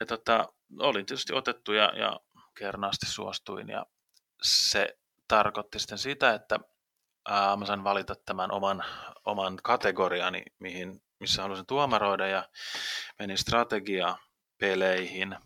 Ja 0.00 0.06
tota, 0.06 0.52
olin 0.78 1.06
tietysti 1.06 1.34
otettu 1.34 1.72
ja, 1.72 1.92
ja 1.98 2.20
kernaasti 2.54 3.06
suostuin 3.06 3.68
ja 3.68 3.86
se 4.42 4.98
tarkoitti 5.28 5.78
sitten 5.78 5.98
sitä, 5.98 6.34
että 6.34 6.58
ää, 7.28 7.56
mä 7.56 7.66
sain 7.66 7.84
valita 7.84 8.14
tämän 8.14 8.52
oman, 8.52 8.84
oman 9.24 9.56
kategoriani, 9.62 10.42
mihin, 10.58 11.02
missä 11.20 11.42
halusin 11.42 11.66
tuomaroida 11.66 12.26
ja 12.26 12.48
menin 13.18 13.38
strategiapeleihin. 13.38 15.36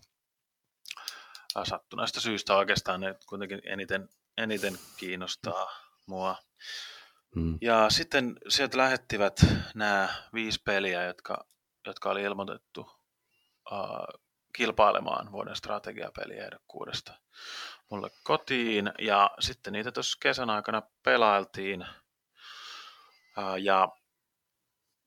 Sattuneesta 1.63 2.21
syystä 2.21 2.55
oikeastaan 2.55 3.01
ne 3.01 3.15
kuitenkin 3.29 3.61
eniten, 3.65 4.09
eniten 4.37 4.79
kiinnostaa 4.97 5.67
mua. 6.05 6.35
Hmm. 7.35 7.57
Ja 7.61 7.89
sitten 7.89 8.35
sieltä 8.47 8.77
lähettivät 8.77 9.45
nämä 9.75 10.09
viisi 10.33 10.61
peliä, 10.65 11.03
jotka, 11.03 11.45
jotka 11.87 12.09
oli 12.09 12.21
ilmoitettu 12.23 12.81
uh, 13.71 14.21
kilpailemaan 14.53 15.31
vuoden 15.31 15.55
strategiapeliehdokkuudesta 15.55 17.13
mulle 17.91 18.09
kotiin. 18.23 18.91
Ja 18.99 19.31
sitten 19.39 19.73
niitä 19.73 19.91
tuossa 19.91 20.17
kesän 20.21 20.49
aikana 20.49 20.81
pelailtiin. 21.03 21.85
Uh, 23.37 23.55
ja 23.59 23.89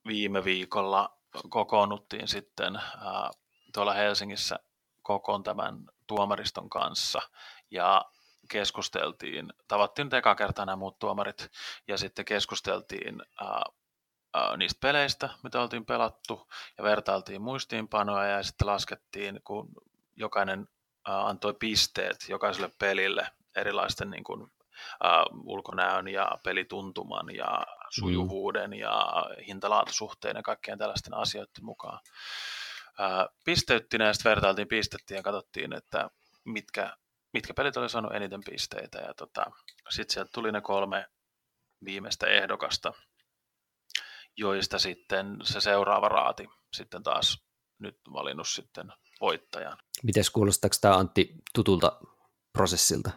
viime 0.06 0.44
viikolla 0.44 1.18
kokoonnuttiin 1.48 2.28
sitten 2.28 2.76
uh, 2.76 3.30
tuolla 3.74 3.92
Helsingissä 3.92 4.58
kokoon 5.02 5.42
tämän 5.42 5.84
tuomariston 6.06 6.70
kanssa. 6.70 7.18
Ja 7.70 8.04
keskusteltiin, 8.48 9.52
tavattiin 9.68 10.06
nyt 10.06 10.14
eka 10.14 10.34
kertaa 10.34 10.66
nämä 10.66 10.76
muut 10.76 10.98
tuomarit, 10.98 11.50
ja 11.88 11.98
sitten 11.98 12.24
keskusteltiin 12.24 13.22
ää, 13.40 13.62
ää, 14.34 14.56
niistä 14.56 14.78
peleistä, 14.80 15.28
mitä 15.42 15.60
oltiin 15.60 15.86
pelattu, 15.86 16.48
ja 16.78 16.84
vertailtiin 16.84 17.42
muistiinpanoja, 17.42 18.28
ja 18.28 18.42
sitten 18.42 18.66
laskettiin, 18.66 19.40
kun 19.44 19.68
jokainen 20.16 20.68
ää, 21.08 21.26
antoi 21.26 21.54
pisteet 21.54 22.16
jokaiselle 22.28 22.70
pelille 22.78 23.28
erilaisten 23.56 24.10
niin 24.10 24.24
kuin, 24.24 24.52
ää, 25.02 25.24
ulkonäön 25.44 26.08
ja 26.08 26.38
pelituntuman 26.44 27.34
ja 27.34 27.66
sujuvuuden 27.90 28.72
ja 28.72 29.26
hintalaatusuhteen 29.46 30.36
ja 30.36 30.42
kaikkien 30.42 30.78
tällaisten 30.78 31.14
asioiden 31.14 31.64
mukaan. 31.64 32.00
Ää, 32.98 33.28
pisteyttiin 33.44 34.00
ja 34.00 34.12
sitten 34.12 34.30
vertailtiin 34.30 34.68
pistettiin 34.68 35.16
ja 35.16 35.22
katsottiin, 35.22 35.72
että 35.72 36.10
mitkä 36.44 36.96
mitkä 37.38 37.54
pelit 37.54 37.76
oli 37.76 37.88
saanut 37.88 38.14
eniten 38.14 38.40
pisteitä. 38.50 38.98
Ja 38.98 39.14
tota, 39.14 39.46
sitten 39.90 40.14
sieltä 40.14 40.30
tuli 40.34 40.52
ne 40.52 40.60
kolme 40.60 41.06
viimeistä 41.84 42.26
ehdokasta, 42.26 42.92
joista 44.36 44.78
sitten 44.78 45.36
se 45.42 45.60
seuraava 45.60 46.08
raati 46.08 46.48
sitten 46.72 47.02
taas 47.02 47.46
nyt 47.78 48.00
valinnut 48.12 48.48
sitten 48.48 48.92
voittajan. 49.20 49.78
Miten 50.02 50.24
kuulostaako 50.32 50.76
tämä 50.80 50.96
Antti 50.96 51.34
tutulta 51.54 52.00
prosessilta? 52.52 53.10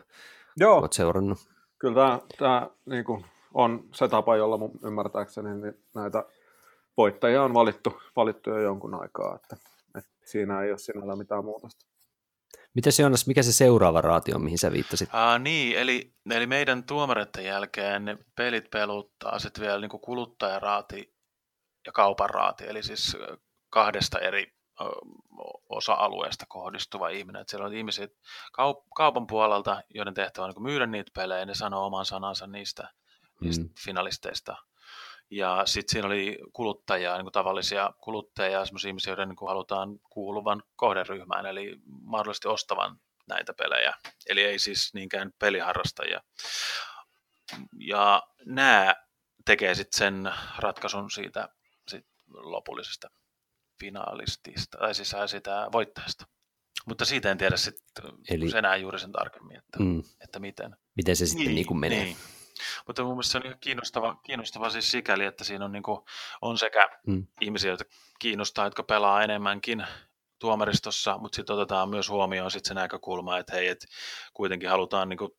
Joo. 0.58 0.78
Olet 0.78 0.94
seurannut? 0.94 1.40
Kyllä 1.80 1.96
tämä, 1.96 2.20
tämä 2.38 2.70
niin 2.86 3.04
kuin 3.04 3.26
on 3.54 3.90
se 3.96 4.08
tapa, 4.08 4.36
jolla 4.36 4.58
mun 4.58 4.80
ymmärtääkseni 4.84 5.62
niin 5.62 5.86
näitä 5.94 6.26
voittajia 6.98 7.44
on 7.44 7.54
valittu, 7.54 8.02
valittu 8.16 8.50
jo 8.50 8.60
jonkun 8.60 9.02
aikaa, 9.02 9.36
että, 9.36 9.58
että 9.98 10.12
siinä 10.26 10.62
ei 10.62 10.72
ole 10.72 10.78
sinällä 10.78 11.16
mitään 11.16 11.46
muutosta. 11.46 11.91
Miten 12.74 12.94
se 12.94 13.04
Jonas, 13.04 13.28
mikä 13.28 13.44
se 13.44 13.54
seuraava 13.54 14.02
raati 14.02 14.34
on, 14.34 14.44
mihin 14.44 14.58
sä 14.58 14.72
viittasit? 14.72 15.10
Aa, 15.14 15.40
niin, 15.40 15.78
eli, 15.78 16.14
eli 16.32 16.48
meidän 16.48 16.84
tuomareiden 16.84 17.46
jälkeen 17.46 18.06
ne 18.06 18.18
pelit 18.36 18.70
peluttaa 18.70 19.40
sitten 19.40 19.62
vielä 19.62 19.80
niin 19.80 19.90
kuluttajaraati 19.90 21.16
ja 21.86 21.92
kaupan 21.92 22.30
raati, 22.30 22.68
eli 22.68 22.84
siis 22.84 23.18
kahdesta 23.70 24.20
eri 24.20 24.54
osa-alueesta 25.70 26.46
kohdistuva 26.50 27.10
ihminen. 27.10 27.42
Että 27.42 27.52
siellä 27.52 27.68
on 27.68 27.74
ihmisiä 27.74 28.08
kaup- 28.62 28.88
kaupan 28.96 29.28
puolelta, 29.28 29.84
joiden 29.90 30.14
tehtävä 30.14 30.46
on 30.46 30.54
niin 30.56 30.64
myydä 30.64 30.88
niitä 30.88 31.12
pelejä, 31.16 31.46
ne 31.46 31.56
sanoo 31.56 31.86
oman 31.86 32.06
sanansa 32.06 32.48
niistä, 32.48 32.90
niistä 33.42 33.64
mm. 33.64 33.70
finalisteista– 33.86 34.56
ja 35.32 35.62
sitten 35.66 35.92
siinä 35.92 36.08
oli 36.08 36.40
kuluttajia, 36.54 37.14
niin 37.14 37.26
kuin 37.26 37.32
tavallisia 37.34 37.94
kuluttajia, 38.02 38.66
sellaisia 38.66 38.90
ihmisiä, 38.90 39.12
joiden 39.12 39.30
niin 39.30 39.36
kuin 39.36 39.50
halutaan 39.50 40.00
kuuluvan 40.10 40.64
kohderyhmään, 40.76 41.46
eli 41.46 41.80
mahdollisesti 41.86 42.48
ostavan 42.48 43.00
näitä 43.28 43.54
pelejä. 43.54 43.94
Eli 44.30 44.44
ei 44.44 44.60
siis 44.60 44.94
niinkään 44.94 45.32
peliharrastajia. 45.40 46.22
Ja 47.80 48.24
nämä 48.46 48.96
tekee 49.46 49.76
sitten 49.76 49.98
sen 49.98 50.34
ratkaisun 50.58 51.12
siitä 51.12 51.50
sit 51.88 52.06
lopullisesta 52.28 53.10
finaalistista, 53.80 54.78
tai 54.78 54.96
siis 54.96 55.16
sitä 55.26 55.68
voittajasta. 55.72 56.26
Mutta 56.86 57.06
siitä 57.06 57.32
en 57.32 57.38
tiedä 57.38 57.58
sitten 57.58 58.06
Eli... 58.30 58.58
enää 58.58 58.76
juuri 58.76 59.00
sen 59.00 59.12
tarkemmin, 59.12 59.58
että, 59.58 59.80
mm. 59.80 60.04
että 60.22 60.40
miten. 60.40 60.76
Miten 60.96 61.16
se 61.16 61.26
sitten 61.26 61.46
niin, 61.46 61.56
niin 61.56 61.66
kuin 61.66 61.80
menee. 61.80 62.04
Niin. 62.04 62.18
Mutta 62.88 63.04
mun 63.04 63.14
mielestä 63.14 63.32
se 63.32 63.38
on 63.38 63.46
ihan 63.46 63.60
kiinnostava, 63.60 64.16
kiinnostava 64.24 64.70
siis 64.70 64.92
sikäli, 64.92 65.26
että 65.26 65.44
siinä 65.44 65.66
on, 65.66 65.72
niin 65.72 65.84
kuin, 65.84 66.00
on 66.42 66.58
sekä 66.58 66.90
hmm. 67.08 67.28
ihmisiä, 67.42 67.72
joita 67.72 67.86
kiinnostaa, 68.20 68.66
jotka 68.66 68.84
pelaa 68.84 69.24
enemmänkin 69.24 69.86
tuomaristossa, 70.40 71.18
mutta 71.18 71.36
sitten 71.36 71.56
otetaan 71.56 71.90
myös 71.90 72.10
huomioon 72.10 72.52
sit 72.52 72.66
se 72.66 72.74
näkökulma, 72.74 73.38
että 73.38 73.56
hei, 73.56 73.68
et 73.68 73.86
kuitenkin 74.34 74.70
halutaan 74.70 75.10
niin 75.10 75.18
kuin 75.18 75.32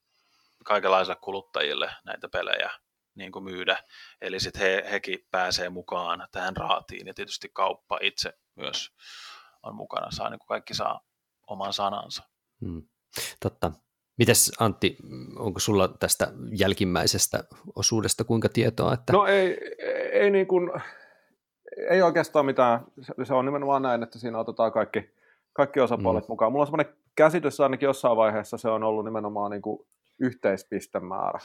kaikenlaisille 0.64 1.16
kuluttajille 1.16 1.94
näitä 2.04 2.28
pelejä 2.28 2.70
niin 3.14 3.32
kuin 3.32 3.44
myydä. 3.44 3.84
Eli 4.20 4.40
sitten 4.40 4.62
he, 4.62 4.88
hekin 4.90 5.18
pääsee 5.30 5.68
mukaan 5.68 6.28
tähän 6.32 6.56
raatiin 6.56 7.06
ja 7.06 7.14
tietysti 7.14 7.48
kauppa 7.52 7.98
itse 8.02 8.38
myös 8.54 8.92
on 9.62 9.74
mukana, 9.74 10.10
saa 10.10 10.30
niin 10.30 10.38
kuin 10.38 10.48
kaikki 10.48 10.74
saa 10.74 11.00
oman 11.46 11.72
sanansa. 11.72 12.22
Hmm. 12.60 12.82
Totta. 13.40 13.72
Mites 14.18 14.52
Antti, 14.60 14.96
onko 15.38 15.60
sulla 15.60 15.88
tästä 15.88 16.32
jälkimmäisestä 16.58 17.44
osuudesta 17.76 18.24
kuinka 18.24 18.48
tietoa? 18.48 18.94
Että... 18.94 19.12
No 19.12 19.26
ei, 19.26 19.58
ei, 20.12 20.30
niin 20.30 20.46
kuin, 20.46 20.70
ei 21.90 22.02
oikeastaan 22.02 22.46
mitään, 22.46 22.80
se 23.22 23.34
on 23.34 23.44
nimenomaan 23.44 23.82
näin, 23.82 24.02
että 24.02 24.18
siinä 24.18 24.38
otetaan 24.38 24.72
kaikki, 24.72 25.10
kaikki 25.52 25.80
osapuolet 25.80 26.24
mm. 26.24 26.32
mukaan. 26.32 26.52
Mulla 26.52 26.62
on 26.62 26.66
semmoinen 26.66 26.94
käsitys 27.16 27.60
ainakin 27.60 27.86
jossain 27.86 28.16
vaiheessa 28.16 28.56
se 28.56 28.68
on 28.68 28.84
ollut 28.84 29.04
nimenomaan 29.04 29.50
niin 29.50 29.62
kuin 29.62 29.86
yhteispistemäärä, 30.20 31.38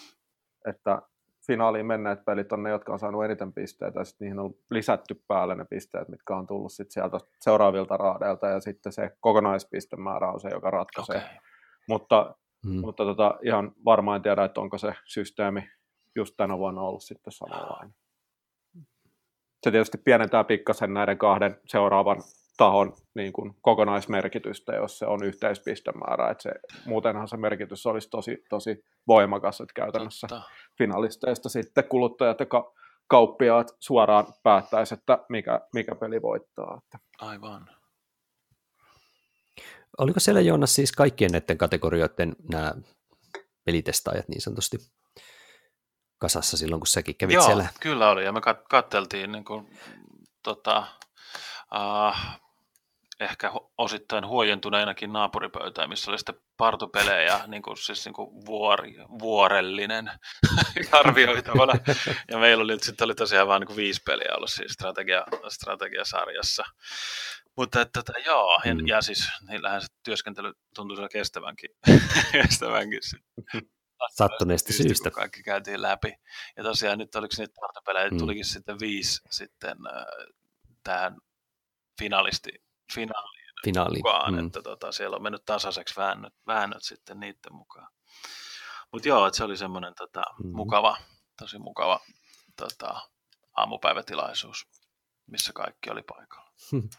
että 0.70 1.02
finaaliin 1.48 1.86
menneet 1.86 2.26
pelit 2.26 2.52
on 2.52 2.64
ne, 2.64 2.70
jotka 2.70 2.94
on 2.94 3.00
saanut 3.00 3.26
eniten 3.26 3.54
pisteitä, 3.54 4.00
ja 4.00 4.04
sitten 4.04 4.26
niihin 4.26 4.40
on 4.40 4.54
lisätty 4.70 5.22
päälle 5.28 5.56
ne 5.56 5.66
pisteet, 5.70 6.08
mitkä 6.08 6.36
on 6.36 6.48
tullut 6.48 6.72
sit 6.72 6.92
sieltä 6.92 7.18
seuraavilta 7.42 7.98
raadeilta, 7.98 8.48
ja 8.48 8.60
sitten 8.60 8.92
se 8.92 9.12
kokonaispistemäärä 9.20 10.32
on 10.32 10.40
se, 10.40 10.50
joka 10.50 10.72
ratkaisee. 10.72 11.18
Okay. 11.18 11.30
Mutta 11.88 12.36
Mm. 12.68 12.82
Mutta 12.82 13.04
tota, 13.04 13.40
ihan 13.44 13.72
varmaan 13.86 14.16
en 14.16 14.22
tiedä, 14.22 14.44
että 14.44 14.62
onko 14.62 14.78
se 14.78 14.94
systeemi 15.06 15.70
just 16.16 16.34
tänä 16.38 16.58
vuonna 16.58 16.82
ollut 16.82 17.04
sitten 17.04 17.34
samanlainen. 17.34 17.96
Se 19.64 19.72
tietysti 19.72 19.98
pienentää 19.98 20.44
pikkasen 20.44 20.94
näiden 20.94 21.18
kahden 21.18 21.62
seuraavan 21.66 22.18
tahon 22.58 22.94
niin 23.16 23.34
kuin 23.34 23.56
kokonaismerkitystä, 23.62 24.76
jos 24.76 25.00
se 25.00 25.06
on 25.06 25.24
yhteispistemäärä. 25.24 26.30
Että 26.30 26.44
se, 26.44 26.52
muutenhan 26.86 27.28
se 27.28 27.38
merkitys 27.38 27.86
olisi 27.86 28.10
tosi, 28.10 28.44
tosi 28.50 28.84
voimakas, 29.08 29.62
että 29.62 29.74
käytännössä 29.76 30.28
Totta. 30.28 30.50
finalisteista 30.78 31.50
sitten 31.50 31.84
kuluttajat 31.84 32.40
ja 32.40 32.46
ka- 32.46 32.74
kauppiaat 33.08 33.76
suoraan 33.80 34.26
päättäisi, 34.44 34.94
että 34.94 35.20
mikä, 35.30 35.62
mikä 35.74 35.96
peli 35.96 36.22
voittaa. 36.22 36.82
Aivan. 37.22 37.70
Oliko 39.98 40.20
siellä 40.20 40.42
Joonas 40.42 40.74
siis 40.74 40.92
kaikkien 40.92 41.32
näiden 41.32 41.58
kategorioiden 41.58 42.36
nämä 42.52 42.74
pelitestaajat 43.66 44.28
niin 44.28 44.42
sanotusti 44.42 44.78
kasassa 46.20 46.58
silloin, 46.58 46.80
kun 46.80 46.88
säkin 46.88 47.16
kävit 47.16 47.34
Joo, 47.34 47.46
siellä? 47.46 47.68
kyllä 47.80 48.10
oli, 48.10 48.24
ja 48.26 48.32
me 48.32 48.40
kat- 48.40 48.66
katteltiin 48.70 49.32
niin 49.32 49.46
kuin, 49.46 49.80
tota, 50.44 50.88
uh, 51.76 52.16
ehkä 53.20 53.52
osittain 53.78 54.28
huojentuneinakin 54.28 55.14
naapuripöytään, 55.14 55.90
missä 55.90 56.12
oli 56.12 56.18
sitten 56.20 56.36
partupelejä, 56.58 57.40
niin 57.48 57.62
kuin, 57.62 57.78
siis 57.78 58.06
niin 58.06 58.14
kuin 58.14 58.46
vuori, 58.46 58.96
vuorellinen 59.20 60.12
arvioitavana. 60.92 61.74
ja 62.32 62.38
meillä 62.38 62.64
oli, 62.64 62.80
sitten 62.80 63.06
oli 63.06 63.16
tosiaan 63.16 63.48
vain 63.48 63.64
niin 63.68 63.76
viisi 63.76 64.02
peliä 64.06 64.36
ollut 64.36 64.50
siis 64.50 64.72
strategia, 64.72 65.24
strategiasarjassa. 65.50 66.64
Mutta 67.58 67.82
että, 67.82 68.00
että 68.00 68.14
joo, 68.26 68.62
ja, 68.66 68.76
mm. 68.76 68.88
ja 68.88 69.02
siis 69.02 69.30
niillähän 69.48 69.82
se 69.82 69.88
työskentely 70.04 70.54
tuntui 70.76 71.10
kestävänkin. 71.12 71.70
kestävänkin 72.32 73.00
Sattuneesta 74.16 74.74
syystä. 74.74 75.12
Kaikki 75.12 75.44
käytiin 75.44 75.82
läpi. 75.82 76.14
Ja 76.58 76.64
tosiaan 76.64 76.98
nyt 76.98 77.16
oliko 77.16 77.34
niitä 77.38 77.54
partupelejä, 77.62 78.10
mm. 78.10 78.18
tulikin 78.18 78.46
sitten 78.46 78.80
viisi 78.80 79.22
sitten 79.30 79.78
äh, 79.88 80.06
tähän 80.84 81.18
finalisti, 82.00 82.52
finaaliin, 82.94 83.54
finaaliin. 83.64 84.00
mukaan, 84.00 84.34
mm. 84.34 84.46
että 84.46 84.62
tota, 84.62 84.92
siellä 84.92 85.16
on 85.16 85.24
mennyt 85.24 85.46
tasaiseksi 85.46 85.96
väännöt, 85.98 86.34
väännöt 86.48 86.84
sitten 86.84 87.20
niiden 87.20 87.54
mukaan. 87.54 87.88
Mutta 88.94 89.08
joo, 89.08 89.28
että 89.28 89.38
se 89.38 89.44
oli 89.44 89.58
semmoinen 89.58 89.94
tota, 89.98 90.24
mm. 90.44 90.56
mukava, 90.56 90.98
tosi 91.38 91.60
mukava 91.60 92.00
tota, 92.56 93.02
aamupäivätilaisuus, 93.56 94.68
missä 95.28 95.54
kaikki 95.54 95.90
oli 95.90 96.04
paikalla. 96.04 96.52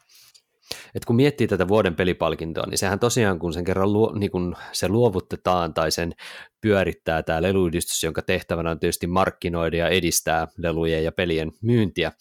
Et 0.95 1.05
kun 1.05 1.17
miettii 1.17 1.47
tätä 1.47 1.69
vuoden 1.69 1.95
pelipalkintoa, 1.95 2.67
niin 2.67 2.79
sehän 2.79 2.99
tosiaan, 2.99 3.39
kun 3.39 3.53
sen 3.53 3.65
kerran 3.65 3.93
luo, 3.93 4.13
niin 4.19 4.31
kun 4.31 4.57
se 4.73 4.89
luovutetaan 4.89 5.75
tai 5.75 5.91
sen 5.91 6.13
pyörittää 6.61 7.23
tämä 7.23 7.43
leluyhdistys, 7.43 8.03
jonka 8.03 8.23
tehtävänä 8.23 8.71
on 8.71 8.81
tietysti 8.81 9.07
markkinoida 9.07 9.77
ja 9.77 9.89
edistää 9.89 10.49
lelujen 10.57 11.05
ja 11.05 11.13
pelien 11.13 11.53
myyntiä, 11.63 12.13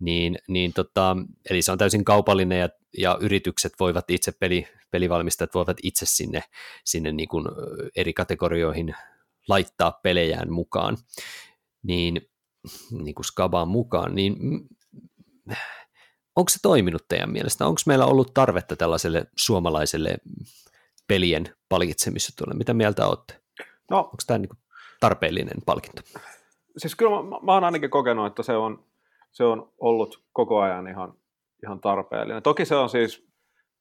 niin, 0.00 0.38
niin 0.48 0.72
tota, 0.72 1.16
eli 1.50 1.62
se 1.62 1.72
on 1.72 1.78
täysin 1.78 2.04
kaupallinen 2.04 2.60
ja, 2.60 2.68
ja 2.98 3.18
yritykset 3.20 3.72
voivat 3.80 4.10
itse, 4.10 4.32
peli, 4.32 4.68
pelivalmistajat 4.90 5.54
voivat 5.54 5.76
itse 5.82 6.06
sinne, 6.06 6.42
sinne 6.84 7.12
niin 7.12 7.28
kun 7.28 7.48
eri 7.96 8.12
kategorioihin 8.12 8.94
laittaa 9.48 10.00
pelejään 10.02 10.52
mukaan, 10.52 10.96
niin, 11.82 12.20
niin 12.90 13.14
kuin 13.14 13.24
Skabaan 13.24 13.68
mukaan, 13.68 14.14
niin 14.14 14.36
onko 16.36 16.48
se 16.48 16.58
toiminut 16.62 17.08
teidän 17.08 17.32
mielestä? 17.32 17.66
Onko 17.66 17.80
meillä 17.86 18.06
ollut 18.06 18.34
tarvetta 18.34 18.76
tällaiselle 18.76 19.26
suomalaiselle 19.36 20.18
pelien 21.08 21.44
palkitsemiselle? 21.68 22.54
Mitä 22.54 22.74
mieltä 22.74 23.06
olette? 23.06 23.40
No, 23.90 23.98
onko 23.98 24.16
tämä 24.26 24.38
niin 24.38 24.48
tarpeellinen 25.00 25.62
palkinto? 25.66 26.02
Siis 26.76 26.94
kyllä 26.94 27.22
mä, 27.22 27.38
mä 27.42 27.52
oon 27.52 27.64
ainakin 27.64 27.90
kokenut, 27.90 28.26
että 28.26 28.42
se 28.42 28.56
on, 28.56 28.84
se 29.32 29.44
on 29.44 29.72
ollut 29.78 30.22
koko 30.32 30.60
ajan 30.60 30.88
ihan, 30.88 31.14
ihan 31.62 31.80
tarpeellinen. 31.80 32.42
Toki 32.42 32.64
se 32.64 32.76
on 32.76 32.88
siis 32.88 33.26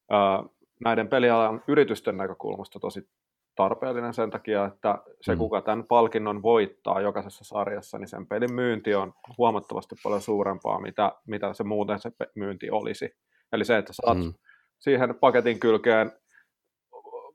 ää, 0.10 0.44
näiden 0.86 1.08
pelialan 1.08 1.64
yritysten 1.68 2.18
näkökulmasta 2.18 2.80
tosi 2.80 3.10
tarpeellinen 3.56 4.14
sen 4.14 4.30
takia, 4.30 4.66
että 4.66 4.98
se 5.22 5.36
mm. 5.36 5.38
kuka 5.38 5.62
tämän 5.62 5.86
palkinnon 5.88 6.42
voittaa 6.42 7.02
jokaisessa 7.02 7.44
sarjassa, 7.44 7.98
niin 7.98 8.08
sen 8.08 8.28
pelin 8.28 8.54
myynti 8.54 8.96
on 8.96 9.14
huomattavasti 9.38 9.96
paljon 10.04 10.22
suurempaa, 10.22 10.82
mitä, 10.82 11.12
mitä 11.28 11.54
se 11.54 11.64
muuten 11.64 12.00
se 12.00 12.12
myynti 12.36 12.70
olisi. 12.70 13.10
Eli 13.54 13.66
se, 13.66 13.78
että 13.78 13.94
saat 13.94 14.18
mm. 14.18 14.34
siihen 14.80 15.16
paketin 15.20 15.60
kylkeen 15.60 16.12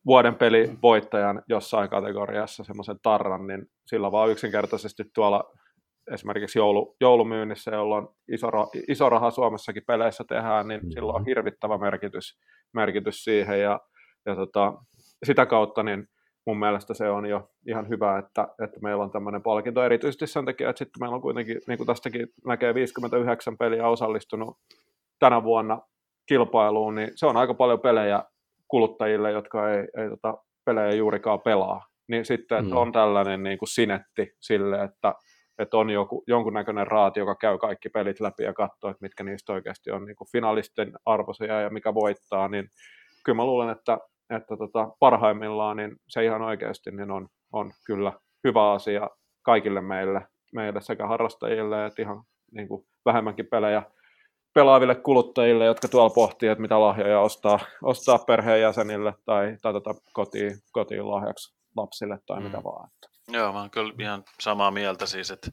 vuoden 0.06 0.34
peli 0.34 0.70
voittajan 0.82 1.42
jossain 1.48 1.90
kategoriassa 1.90 2.64
semmoisen 2.64 2.96
tarran, 3.02 3.46
niin 3.46 3.66
sillä 3.86 4.12
vaan 4.12 4.30
yksinkertaisesti 4.30 5.04
tuolla 5.14 5.52
esimerkiksi 6.12 6.58
joulu, 6.58 6.96
joulumyynnissä, 7.00 7.70
jolloin 7.70 8.08
iso, 8.32 8.48
iso 8.88 9.08
raha 9.08 9.30
Suomessakin 9.30 9.82
peleissä 9.86 10.24
tehdään, 10.28 10.68
niin 10.68 10.80
mm. 10.82 10.90
sillä 10.90 11.12
on 11.12 11.24
hirvittävä 11.24 11.78
merkitys, 11.78 12.38
merkitys 12.72 13.24
siihen. 13.24 13.60
Ja, 13.60 13.80
ja 14.26 14.34
tota, 14.34 14.72
sitä 15.26 15.46
kautta 15.46 15.82
niin 15.82 16.08
mun 16.46 16.58
mielestä 16.58 16.94
se 16.94 17.08
on 17.08 17.26
jo 17.26 17.50
ihan 17.66 17.88
hyvä, 17.88 18.18
että, 18.18 18.48
että 18.64 18.80
meillä 18.82 19.04
on 19.04 19.10
tämmöinen 19.10 19.42
palkinto, 19.42 19.84
erityisesti 19.84 20.26
sen 20.26 20.44
takia, 20.44 20.70
että 20.70 20.78
sitten 20.78 21.00
meillä 21.00 21.14
on 21.14 21.22
kuitenkin, 21.22 21.60
niin 21.68 21.76
kuin 21.76 21.86
tästäkin 21.86 22.26
näkee 22.46 22.74
59 22.74 23.58
peliä 23.58 23.88
osallistunut 23.88 24.58
tänä 25.18 25.42
vuonna 25.42 25.80
kilpailuun, 26.26 26.94
niin 26.94 27.10
se 27.14 27.26
on 27.26 27.36
aika 27.36 27.54
paljon 27.54 27.80
pelejä 27.80 28.24
kuluttajille, 28.68 29.30
jotka 29.30 29.70
ei, 29.70 29.88
ei 29.96 30.08
tota, 30.08 30.38
pelejä 30.64 30.94
juurikaan 30.94 31.40
pelaa. 31.40 31.86
Niin 32.08 32.24
sitten, 32.24 32.58
että 32.58 32.70
mm. 32.70 32.76
on 32.76 32.92
tällainen 32.92 33.42
niin 33.42 33.58
kuin 33.58 33.68
sinetti 33.68 34.32
sille, 34.40 34.84
että, 34.84 35.14
että 35.58 35.76
on 35.76 35.90
joku, 35.90 36.24
jonkunnäköinen 36.26 36.86
raati, 36.86 37.20
joka 37.20 37.34
käy 37.34 37.58
kaikki 37.58 37.88
pelit 37.88 38.20
läpi 38.20 38.42
ja 38.42 38.52
katsoo, 38.52 38.90
että 38.90 39.02
mitkä 39.02 39.24
niistä 39.24 39.52
oikeasti 39.52 39.90
on 39.90 40.04
niin 40.04 40.16
kuin 40.16 40.28
finalisten 40.32 40.92
arvoisia 41.06 41.60
ja 41.60 41.70
mikä 41.70 41.94
voittaa, 41.94 42.48
niin 42.48 42.68
kyllä 43.24 43.36
mä 43.36 43.44
luulen, 43.46 43.70
että, 43.70 43.98
että 44.36 44.56
tota, 44.56 44.88
parhaimmillaan 45.00 45.76
niin 45.76 45.96
se 46.08 46.24
ihan 46.24 46.42
oikeasti 46.42 46.90
niin 46.90 47.10
on, 47.10 47.28
on 47.52 47.72
kyllä 47.86 48.12
hyvä 48.44 48.72
asia 48.72 49.10
kaikille 49.42 49.80
meille, 49.80 50.26
meille 50.52 50.80
sekä 50.80 51.06
harrastajille 51.06 51.86
että 51.86 52.02
ihan 52.02 52.22
niin 52.52 52.68
kuin 52.68 52.86
vähemmänkin 53.04 53.46
pelejä 53.46 53.82
pelaaville 54.54 54.94
kuluttajille, 54.94 55.64
jotka 55.64 55.88
tuolla 55.88 56.10
pohtii, 56.10 56.48
että 56.48 56.62
mitä 56.62 56.80
lahjoja 56.80 57.20
ostaa, 57.20 57.58
ostaa 57.82 58.18
perheenjäsenille 58.18 59.14
tai, 59.24 59.56
tai 59.62 59.72
tota 59.72 59.94
kotiin, 60.12 60.58
kotiin 60.72 61.10
lahjaksi 61.10 61.54
lapsille 61.76 62.18
tai 62.26 62.38
mm. 62.40 62.44
mitä 62.44 62.64
vaan. 62.64 62.90
Joo, 63.28 63.52
mä 63.52 63.60
oon 63.60 63.70
kyllä 63.70 63.92
ihan 63.98 64.24
samaa 64.40 64.70
mieltä 64.70 65.06
siis, 65.06 65.30
että, 65.30 65.50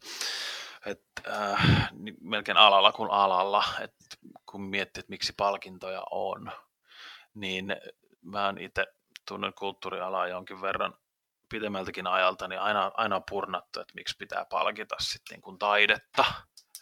että 0.86 1.52
äh, 1.52 1.90
melkein 2.22 2.58
alalla 2.58 2.92
kuin 2.92 3.12
alalla, 3.12 3.64
että 3.82 4.06
kun 4.52 4.62
miettii, 4.62 5.00
että 5.00 5.12
miksi 5.12 5.34
palkintoja 5.38 6.04
on, 6.12 6.52
niin 7.36 7.76
mä 8.22 8.46
oon 8.46 8.58
itse 8.58 8.86
tunnen 9.28 9.54
kulttuurialaa 9.54 10.28
jonkin 10.28 10.62
verran 10.62 10.94
pidemmältäkin 11.50 12.08
ajalta, 12.08 12.48
niin 12.48 12.60
aina, 12.60 12.92
aina 12.94 13.16
on 13.16 13.24
purnattu, 13.30 13.80
että 13.80 13.94
miksi 13.96 14.16
pitää 14.18 14.46
palkita 14.50 14.96
sitten 15.00 15.36
niin 15.36 15.42
kuin 15.42 15.60
taidetta. 15.60 16.26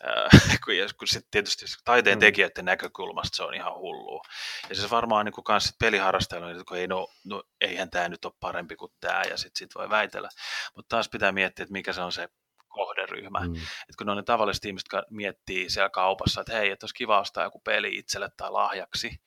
kun, 0.66 0.74
kun 1.00 1.08
sitten 1.08 1.32
tietysti 1.32 1.66
taiteen 1.86 2.18
mm. 2.18 2.20
tekijöiden 2.20 2.66
näkökulmasta 2.66 3.36
se 3.36 3.44
on 3.44 3.54
ihan 3.54 3.76
hullua. 3.76 4.22
Ja 4.70 4.76
se 4.76 4.90
varmaan 4.90 5.26
niin 5.26 5.34
kuin 5.34 5.46
kans 5.46 5.76
peliharrastajalla, 5.80 6.52
että 6.52 6.64
kun 6.68 6.78
ei, 6.78 6.88
no, 6.88 7.08
no, 7.26 7.44
eihän 7.62 7.90
tämä 7.90 8.10
nyt 8.10 8.26
ole 8.26 8.34
parempi 8.40 8.76
kuin 8.76 8.92
tämä, 9.00 9.24
ja 9.30 9.38
sitten 9.38 9.58
sit 9.60 9.76
voi 9.76 9.90
väitellä. 9.90 10.30
Mutta 10.76 10.96
taas 10.96 11.10
pitää 11.10 11.32
miettiä, 11.32 11.64
että 11.64 11.74
mikä 11.74 11.94
se 11.94 12.02
on 12.02 12.12
se 12.12 12.30
kohderyhmä. 12.68 13.40
Mm. 13.40 13.56
Et 13.56 13.96
kun 13.98 14.10
on 14.10 14.18
ne 14.18 14.24
tavalliset 14.24 14.66
ihmiset, 14.66 14.86
jotka 14.86 15.08
miettii 15.10 15.70
siellä 15.70 15.90
kaupassa, 15.90 16.42
että 16.42 16.54
hei, 16.54 16.72
että 16.72 16.84
olisi 16.84 16.96
kiva 16.96 17.20
ostaa 17.20 17.44
joku 17.44 17.60
peli 17.60 17.98
itselle 17.98 18.30
tai 18.38 18.52
lahjaksi, 18.52 19.22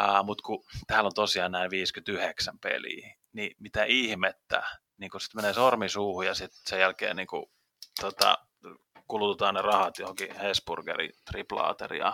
Uh, 0.00 0.24
Mutta 0.24 0.42
kun 0.42 0.64
täällä 0.86 1.06
on 1.08 1.14
tosiaan 1.14 1.52
näin 1.52 1.70
59 1.70 2.58
peliä, 2.58 3.16
niin 3.32 3.56
mitä 3.60 3.84
ihmettä, 3.84 4.62
niin 4.98 5.10
kun 5.10 5.20
sitten 5.20 5.38
menee 5.38 5.52
sormi 5.52 5.88
suuhun 5.88 6.26
ja 6.26 6.34
sitten 6.34 6.60
sen 6.66 6.80
jälkeen 6.80 7.16
niin 7.16 7.26
kun, 7.26 7.50
tota, 8.00 8.38
kulutetaan 9.08 9.54
ne 9.54 9.62
rahat 9.62 9.98
johonkin 9.98 10.36
Hesburgeri, 10.36 11.10
triplaateria, 11.30 12.12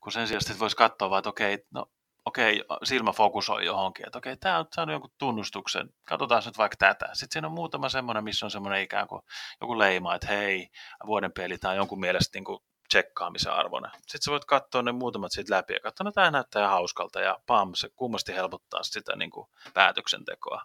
kun 0.00 0.12
sen 0.12 0.28
sijaan 0.28 0.58
voisi 0.58 0.76
katsoa 0.76 1.10
vaan, 1.10 1.18
että 1.18 1.30
okei, 1.30 1.58
no 1.70 1.86
okei, 2.24 2.64
silmä 2.84 3.12
fokusoi 3.12 3.66
johonkin, 3.66 4.06
että 4.06 4.18
okei, 4.18 4.36
tämä 4.36 4.58
on 4.58 4.66
saanut 4.74 4.92
jonkun 4.92 5.10
tunnustuksen, 5.18 5.88
katsotaan 6.06 6.42
nyt 6.46 6.58
vaikka 6.58 6.76
tätä. 6.76 7.06
Sitten 7.12 7.32
siinä 7.32 7.48
on 7.48 7.54
muutama 7.54 7.88
semmoinen, 7.88 8.24
missä 8.24 8.46
on 8.46 8.50
semmoinen 8.50 8.82
ikään 8.82 9.08
kuin 9.08 9.22
joku 9.60 9.78
leima, 9.78 10.14
että 10.14 10.26
hei, 10.26 10.68
vuoden 11.06 11.32
peli, 11.32 11.58
on 11.64 11.76
jonkun 11.76 12.00
mielestä 12.00 12.36
niin 12.36 12.44
kuin 12.44 12.58
tsekkaamisen 12.90 13.52
arvoinen. 13.52 13.90
Sitten 13.94 14.22
sä 14.22 14.30
voit 14.30 14.44
katsoa 14.44 14.82
ne 14.82 14.92
muutamat 14.92 15.32
siitä 15.32 15.54
läpi 15.54 15.72
ja 15.72 15.80
katsoa, 15.80 16.04
no 16.04 16.12
tämä 16.12 16.30
näyttää 16.30 16.68
hauskalta 16.68 17.20
ja 17.20 17.38
pam, 17.46 17.74
se 17.74 17.88
kummasti 17.96 18.34
helpottaa 18.34 18.82
sitä 18.82 19.16
niin 19.16 19.30
kuin 19.30 19.46
päätöksentekoa. 19.74 20.62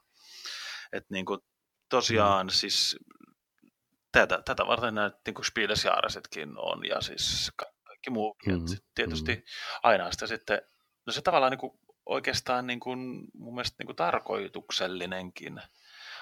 Että 0.94 1.14
niin 1.14 1.26
kuin, 1.26 1.40
tosiaan 1.90 2.46
mm. 2.46 2.50
siis 2.50 2.98
tätä, 4.12 4.42
tätä 4.46 4.68
varten 4.68 4.96
nämä 4.96 5.12
niin 5.26 5.34
kuin 5.34 5.46
Spielesjaaresetkin 5.46 6.54
on 6.58 6.86
ja 6.86 7.02
siis 7.02 7.52
kaikki 7.56 8.10
muukin. 8.10 8.54
Mm-hmm. 8.54 8.78
Tietysti 8.96 9.32
mm-hmm. 9.32 9.80
aina 9.84 10.12
sitä 10.12 10.28
sitten, 10.28 10.62
no 11.08 11.14
se 11.14 11.22
tavallaan 11.22 11.52
niin 11.52 11.60
kuin 11.60 11.80
oikeastaan 12.06 12.68
niin 12.68 12.80
kuin, 12.80 13.28
mun 13.34 13.56
mielestä 13.56 13.76
niin 13.80 13.88
kuin 13.88 13.96
tarkoituksellinenkin 13.96 15.62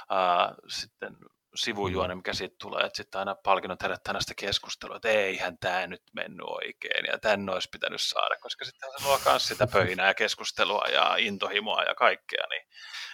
ää, 0.09 0.55
sitten 0.67 1.17
sivujuone, 1.55 2.15
mikä 2.15 2.33
siitä 2.33 2.55
tulee, 2.61 2.85
että 2.85 2.97
sitten 2.97 3.19
aina 3.19 3.35
palkinnot 3.35 3.81
herättää 3.81 4.13
näistä 4.13 4.33
keskustelua, 4.37 4.95
että 4.95 5.09
eihän 5.09 5.57
tämä 5.57 5.87
nyt 5.87 6.03
mennyt 6.13 6.47
oikein 6.47 7.05
ja 7.11 7.19
tänne 7.19 7.51
olisi 7.51 7.69
pitänyt 7.71 8.01
saada, 8.01 8.35
koska 8.41 8.65
sitten 8.65 8.89
se 8.97 9.05
luo 9.05 9.19
myös 9.25 9.47
sitä 9.47 9.67
pöhinää 9.67 10.07
ja 10.07 10.13
keskustelua 10.13 10.85
ja 10.93 11.15
intohimoa 11.17 11.83
ja 11.83 11.95
kaikkea, 11.95 12.43
niin 12.49 12.67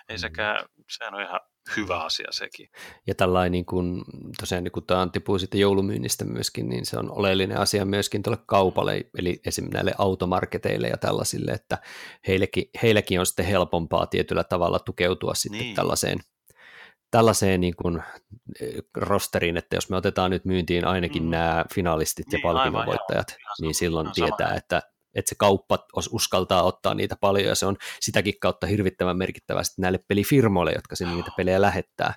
ei 0.10 0.16
mm. 0.16 0.20
sekään, 0.20 0.66
sehän 0.90 1.14
on 1.14 1.22
ihan 1.22 1.40
hyvä 1.78 2.04
asia 2.04 2.28
sekin. 2.32 2.70
Ja 3.08 3.16
tällainen, 3.16 3.52
niin 3.52 3.66
kuin, 3.66 4.04
tosiaan 4.40 4.64
niin 4.64 4.72
kuin 4.72 4.86
tämä 4.86 5.02
Antti 5.02 5.20
puhui 5.20 5.40
sitten 5.40 5.60
joulumyynnistä 5.60 6.26
myöskin, 6.26 6.70
niin 6.70 6.86
se 6.86 6.98
on 6.98 7.12
oleellinen 7.12 7.58
asia 7.58 7.86
myöskin 7.86 8.24
tuolle 8.24 8.44
kaupalle, 8.46 9.06
eli 9.18 9.42
esimerkiksi 9.46 9.74
näille 9.74 9.94
automarketeille 9.98 10.88
ja 10.88 10.98
tällaisille, 10.98 11.52
että 11.52 11.78
heillekin, 12.28 12.70
heillekin 12.82 13.20
on 13.20 13.26
sitten 13.26 13.46
helpompaa 13.46 14.06
tietyllä 14.06 14.44
tavalla 14.44 14.80
tukeutua 14.80 15.34
sitten 15.34 15.62
niin. 15.62 15.76
tällaiseen 15.76 16.20
tällaiseen 17.12 17.62
niin 17.62 17.76
kuin 17.76 18.04
eh, 18.62 18.84
rosteriin, 18.98 19.58
että 19.58 19.76
jos 19.76 19.90
me 19.90 19.98
otetaan 19.98 20.32
nyt 20.32 20.46
myyntiin 20.46 20.86
ainakin 20.86 21.24
mm. 21.24 21.30
nämä 21.30 21.66
finalistit 21.74 22.28
niin, 22.28 22.40
ja 22.40 22.44
palkinnonvoittajat, 22.44 23.36
niin 23.62 23.76
silloin 23.76 24.06
ihan 24.06 24.14
tietää, 24.16 24.48
sama. 24.48 24.58
että, 24.58 24.82
että 25.16 25.30
se 25.30 25.36
kauppa 25.36 25.80
uskaltaa 26.12 26.64
ottaa 26.64 26.94
niitä 26.94 27.16
paljon, 27.22 27.48
ja 27.48 27.56
se 27.56 27.66
on 27.66 27.78
sitäkin 28.00 28.34
kautta 28.42 28.68
hirvittävän 28.68 29.18
merkittävästi 29.18 29.82
näille 29.82 30.00
pelifirmoille, 30.08 30.72
jotka 30.72 30.96
sinne 30.96 31.16
niitä 31.16 31.32
pelejä 31.38 31.62
lähettää, 31.62 32.14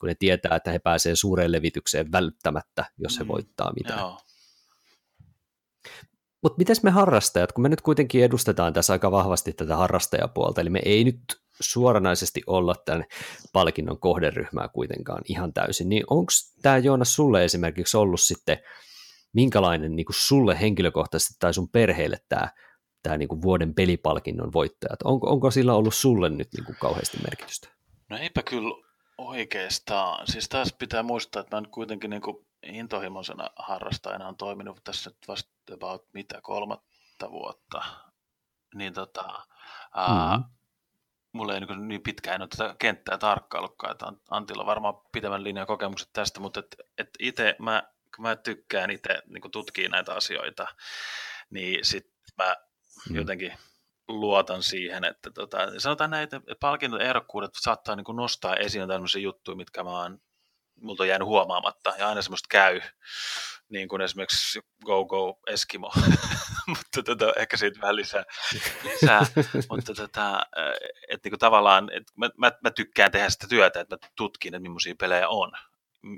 kun 0.00 0.08
ne 0.08 0.14
tietää, 0.14 0.56
että 0.56 0.72
he 0.72 0.78
pääsevät 0.78 1.18
suureen 1.18 1.52
levitykseen 1.52 2.12
välttämättä, 2.12 2.84
jos 2.98 3.18
he 3.18 3.24
mm. 3.24 3.28
voittaa 3.28 3.72
mitään. 3.72 4.00
Joo. 4.00 4.20
Mutta 6.42 6.58
miten 6.58 6.76
me 6.82 6.90
harrastajat, 6.90 7.52
kun 7.52 7.62
me 7.62 7.68
nyt 7.68 7.80
kuitenkin 7.80 8.24
edustetaan 8.24 8.72
tässä 8.72 8.92
aika 8.92 9.10
vahvasti 9.10 9.52
tätä 9.52 9.76
harrastajapuolta, 9.76 10.60
eli 10.60 10.70
me 10.70 10.80
ei 10.84 11.04
nyt 11.04 11.22
suoranaisesti 11.60 12.42
olla 12.46 12.74
tämän 12.84 13.04
palkinnon 13.52 14.00
kohderyhmää 14.00 14.68
kuitenkaan 14.68 15.22
ihan 15.28 15.52
täysin, 15.52 15.88
niin 15.88 16.04
onko 16.10 16.32
tämä 16.62 16.78
Joonas 16.78 17.14
sulle 17.14 17.44
esimerkiksi 17.44 17.96
ollut 17.96 18.20
sitten, 18.20 18.58
minkälainen 19.32 19.96
niin 19.96 20.06
sulle 20.10 20.60
henkilökohtaisesti 20.60 21.34
tai 21.38 21.54
sun 21.54 21.68
perheelle 21.68 22.18
tämä, 22.28 22.48
tämä 23.02 23.16
niin 23.16 23.42
vuoden 23.42 23.74
pelipalkinnon 23.74 24.52
voittajat, 24.52 25.02
onko, 25.04 25.30
onko 25.30 25.50
sillä 25.50 25.74
ollut 25.74 25.94
sulle 25.94 26.28
nyt 26.28 26.48
niin 26.56 26.64
kuin 26.64 26.76
kauheasti 26.80 27.18
merkitystä? 27.22 27.68
No 28.08 28.16
eipä 28.16 28.42
kyllä 28.42 28.86
oikeastaan. 29.18 30.26
Siis 30.26 30.48
taas 30.48 30.72
pitää 30.72 31.02
muistaa, 31.02 31.40
että 31.40 31.56
mä 31.56 31.60
nyt 31.60 31.70
kuitenkin 31.70 32.10
niin 32.10 32.22
kuin 32.22 32.46
intohimoisena 32.62 33.50
harrastajana 33.56 34.28
on 34.28 34.36
toiminut 34.36 34.84
tässä 34.84 35.10
nyt 35.10 35.28
vasta 35.28 35.50
about 35.74 36.04
mitä 36.12 36.40
kolmatta 36.42 37.30
vuotta. 37.30 37.82
Niin 38.74 38.92
tota, 38.92 39.22
mm-hmm 39.96 40.59
mulla 41.32 41.54
ei 41.54 41.60
niin, 41.60 41.88
niin 41.88 42.02
pitkään 42.02 42.42
ole 42.42 42.48
tätä 42.48 42.74
kenttää 42.78 43.18
tarkkaillutkaan, 43.18 43.92
että 43.92 44.12
Antilla 44.30 44.62
on 44.62 44.66
varmaan 44.66 44.94
pitemmän 45.12 45.44
linjan 45.44 45.66
kokemukset 45.66 46.08
tästä, 46.12 46.40
mutta 46.40 46.60
et, 46.60 46.76
et 46.98 47.10
itse 47.18 47.56
mä, 47.58 47.82
kun 48.16 48.22
mä 48.22 48.36
tykkään 48.36 48.90
itse 48.90 49.22
niin 49.26 49.50
tutkia 49.52 49.88
näitä 49.88 50.14
asioita, 50.14 50.66
niin 51.50 51.84
sitten 51.84 52.12
mä 52.38 52.56
hmm. 53.08 53.16
jotenkin 53.16 53.52
luotan 54.08 54.62
siihen, 54.62 55.04
että 55.04 55.30
tota, 55.30 55.58
sanotaan 55.78 56.10
näitä, 56.10 56.36
että 56.36 56.54
palkinnot 56.60 57.00
ehdokkuudet 57.00 57.50
saattaa 57.60 57.96
niin 57.96 58.16
nostaa 58.16 58.56
esiin 58.56 58.88
tämmöisiä 58.88 59.22
juttuja, 59.22 59.56
mitkä 59.56 59.84
mä 59.84 59.90
oon, 59.90 60.20
multa 60.80 61.02
on 61.02 61.08
jäänyt 61.08 61.28
huomaamatta, 61.28 61.94
ja 61.98 62.08
aina 62.08 62.22
semmoista 62.22 62.46
käy, 62.50 62.80
niin 63.70 63.88
kuin 63.88 64.02
esimerkiksi 64.02 64.60
Go 64.84 65.04
Go 65.04 65.38
Eskimo, 65.46 65.92
mutta 66.68 67.02
tota, 67.02 67.32
ehkä 67.36 67.56
siitä 67.56 67.80
vähän 67.80 67.96
lisää, 67.96 68.24
lisää. 68.82 69.26
mutta 69.70 69.94
tota, 69.94 70.46
että 71.08 71.26
niin 71.26 71.30
kuin 71.30 71.38
tavallaan, 71.38 71.90
että 71.92 72.12
mä, 72.16 72.30
mä, 72.36 72.52
mä, 72.62 72.70
tykkään 72.70 73.12
tehdä 73.12 73.30
sitä 73.30 73.46
työtä, 73.48 73.80
että 73.80 73.96
mä 73.96 74.08
tutkin, 74.16 74.54
että 74.54 74.62
millaisia 74.62 74.94
pelejä 75.00 75.28
on. 75.28 75.52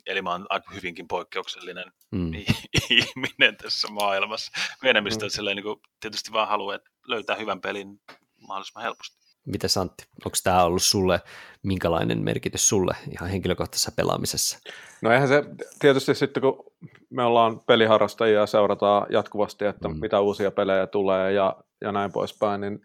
Eli 0.06 0.22
mä 0.22 0.30
oon 0.30 0.46
aika 0.48 0.74
hyvinkin 0.74 1.08
poikkeuksellinen 1.08 1.92
mm. 2.10 2.32
ihminen 2.90 3.56
tässä 3.56 3.88
maailmassa. 3.88 4.52
Enemmistö 4.84 5.26
mm. 5.26 5.44
niin 5.44 5.62
kuin, 5.62 5.80
tietysti 6.00 6.32
vaan 6.32 6.48
haluaa 6.48 6.78
löytää 7.06 7.36
hyvän 7.36 7.60
pelin 7.60 8.00
mahdollisimman 8.48 8.82
helposti. 8.82 9.21
Mitä 9.46 9.68
Santti, 9.68 10.04
onko 10.24 10.36
tämä 10.44 10.64
ollut 10.64 10.82
sulle, 10.82 11.20
minkälainen 11.62 12.24
merkitys 12.24 12.68
sulle 12.68 12.96
ihan 13.10 13.30
henkilökohtaisessa 13.30 13.92
pelaamisessa? 13.96 14.58
No 15.02 15.12
eihän 15.12 15.28
se 15.28 15.44
tietysti 15.78 16.14
sitten, 16.14 16.40
kun 16.40 16.64
me 17.10 17.24
ollaan 17.24 17.60
peliharrastajia 17.60 18.40
ja 18.40 18.46
seurataan 18.46 19.06
jatkuvasti, 19.10 19.64
että 19.64 19.88
mm. 19.88 20.00
mitä 20.00 20.20
uusia 20.20 20.50
pelejä 20.50 20.86
tulee 20.86 21.32
ja, 21.32 21.56
ja 21.80 21.92
näin 21.92 22.12
poispäin, 22.12 22.60
niin 22.60 22.80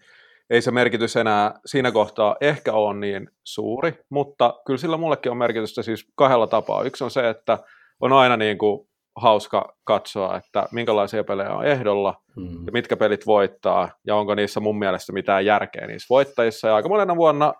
ei 0.50 0.62
se 0.62 0.72
merkitys 0.72 1.16
enää 1.16 1.60
siinä 1.66 1.92
kohtaa 1.92 2.36
ehkä 2.42 2.74
ole 2.74 3.00
niin 3.00 3.30
suuri, 3.44 4.00
mutta 4.10 4.54
kyllä 4.66 4.78
sillä 4.78 4.98
mullekin 4.98 5.32
on 5.32 5.38
merkitystä 5.38 5.82
siis 5.82 6.08
kahdella 6.16 6.48
tapaa. 6.48 6.84
Yksi 6.84 7.04
on 7.04 7.12
se, 7.12 7.30
että 7.30 7.60
on 8.00 8.14
aina 8.14 8.38
niin 8.38 8.58
kuin 8.58 8.88
hauska 9.18 9.76
katsoa, 9.84 10.38
että 10.38 10.68
minkälaisia 10.72 11.24
pelejä 11.24 11.54
on 11.54 11.66
ehdolla 11.66 12.22
mm. 12.36 12.66
ja 12.66 12.72
mitkä 12.72 12.98
pelit 12.98 13.26
voittaa 13.26 13.90
ja 14.08 14.16
onko 14.16 14.36
niissä 14.36 14.60
mun 14.60 14.80
mielestä 14.80 15.14
mitään 15.14 15.46
järkeä 15.46 15.88
niissä 15.88 16.08
voittajissa. 16.10 16.68
Ja 16.68 16.76
aika 16.76 16.90
monena 16.90 17.16
vuonna 17.16 17.54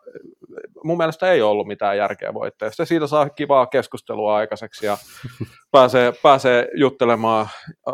mun 0.84 0.98
mielestä 0.98 1.32
ei 1.32 1.42
ollut 1.42 1.68
mitään 1.68 1.98
järkeä 1.98 2.34
voittajista. 2.34 2.86
Siitä 2.86 3.08
saa 3.08 3.30
kivaa 3.30 3.66
keskustelua 3.66 4.36
aikaiseksi 4.36 4.86
ja 4.86 4.98
pääsee, 5.72 6.14
pääsee 6.24 6.68
juttelemaan 6.76 7.46
äh, 7.88 7.94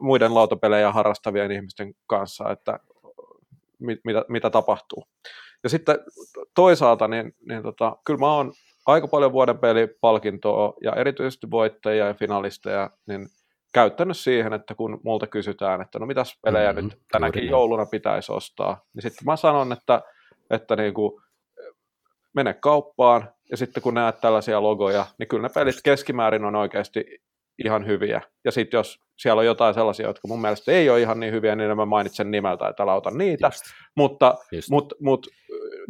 muiden 0.00 0.34
lautapelejä 0.34 0.92
harrastavien 0.92 1.50
ihmisten 1.50 1.94
kanssa, 2.06 2.50
että 2.50 2.78
mit, 3.80 3.98
mitä, 4.04 4.24
mitä 4.28 4.50
tapahtuu. 4.50 5.04
Ja 5.62 5.68
sitten 5.68 5.98
toisaalta, 6.54 7.08
niin, 7.08 7.32
niin 7.48 7.62
tota, 7.62 7.96
kyllä 8.06 8.18
mä 8.18 8.34
oon 8.34 8.52
aika 8.86 9.08
paljon 9.08 9.32
vuoden 9.32 9.58
pelipalkintoa 9.58 10.74
ja 10.82 10.92
erityisesti 10.92 11.50
voittajia 11.50 12.06
ja 12.06 12.14
finalisteja, 12.14 12.90
niin 13.06 13.28
käyttänyt 13.74 14.16
siihen, 14.16 14.52
että 14.52 14.74
kun 14.74 15.00
multa 15.04 15.26
kysytään, 15.26 15.80
että 15.80 15.98
no 15.98 16.06
mitäs 16.06 16.38
pelejä 16.44 16.72
mm-hmm, 16.72 16.88
nyt 16.88 16.98
tänäkin 17.12 17.48
jouluna 17.48 17.86
pitäisi 17.86 18.32
ostaa, 18.32 18.80
niin 18.94 19.02
sitten 19.02 19.24
mä 19.26 19.36
sanon, 19.36 19.72
että, 19.72 20.02
että 20.50 20.76
niin 20.76 20.94
kuin, 20.94 21.22
mene 22.34 22.54
kauppaan 22.54 23.30
ja 23.50 23.56
sitten 23.56 23.82
kun 23.82 23.94
näet 23.94 24.20
tällaisia 24.20 24.62
logoja, 24.62 25.06
niin 25.18 25.28
kyllä 25.28 25.42
ne 25.42 25.52
pelit 25.54 25.76
keskimäärin 25.84 26.44
on 26.44 26.56
oikeasti 26.56 27.04
ihan 27.64 27.86
hyviä. 27.86 28.20
Ja 28.44 28.52
sitten 28.52 28.78
jos 28.78 29.00
siellä 29.16 29.40
on 29.40 29.46
jotain 29.46 29.74
sellaisia, 29.74 30.06
jotka 30.06 30.28
mun 30.28 30.40
mielestä 30.40 30.72
ei 30.72 30.90
ole 30.90 31.00
ihan 31.00 31.20
niin 31.20 31.32
hyviä, 31.32 31.56
niin 31.56 31.76
mä 31.76 31.86
mainitsen 31.86 32.30
nimeltä, 32.30 32.68
että 32.68 32.84
ota 32.84 33.10
niitä. 33.10 33.46
Just. 33.46 33.64
Mutta, 33.96 34.34
Just. 34.52 34.70
Mut, 34.70 34.92
mut, 35.00 35.26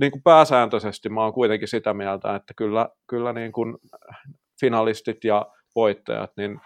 niin 0.00 0.12
kuin 0.12 0.22
pääsääntöisesti 0.22 1.08
mä 1.08 1.22
oon 1.22 1.32
kuitenkin 1.32 1.68
sitä 1.68 1.94
mieltä, 1.94 2.34
että 2.34 2.54
kyllä, 2.54 2.88
kyllä 3.06 3.32
niin 3.32 3.52
kuin 3.52 3.78
finalistit 4.60 5.24
ja 5.24 5.46
voittajat 5.74 6.30
niin 6.36 6.60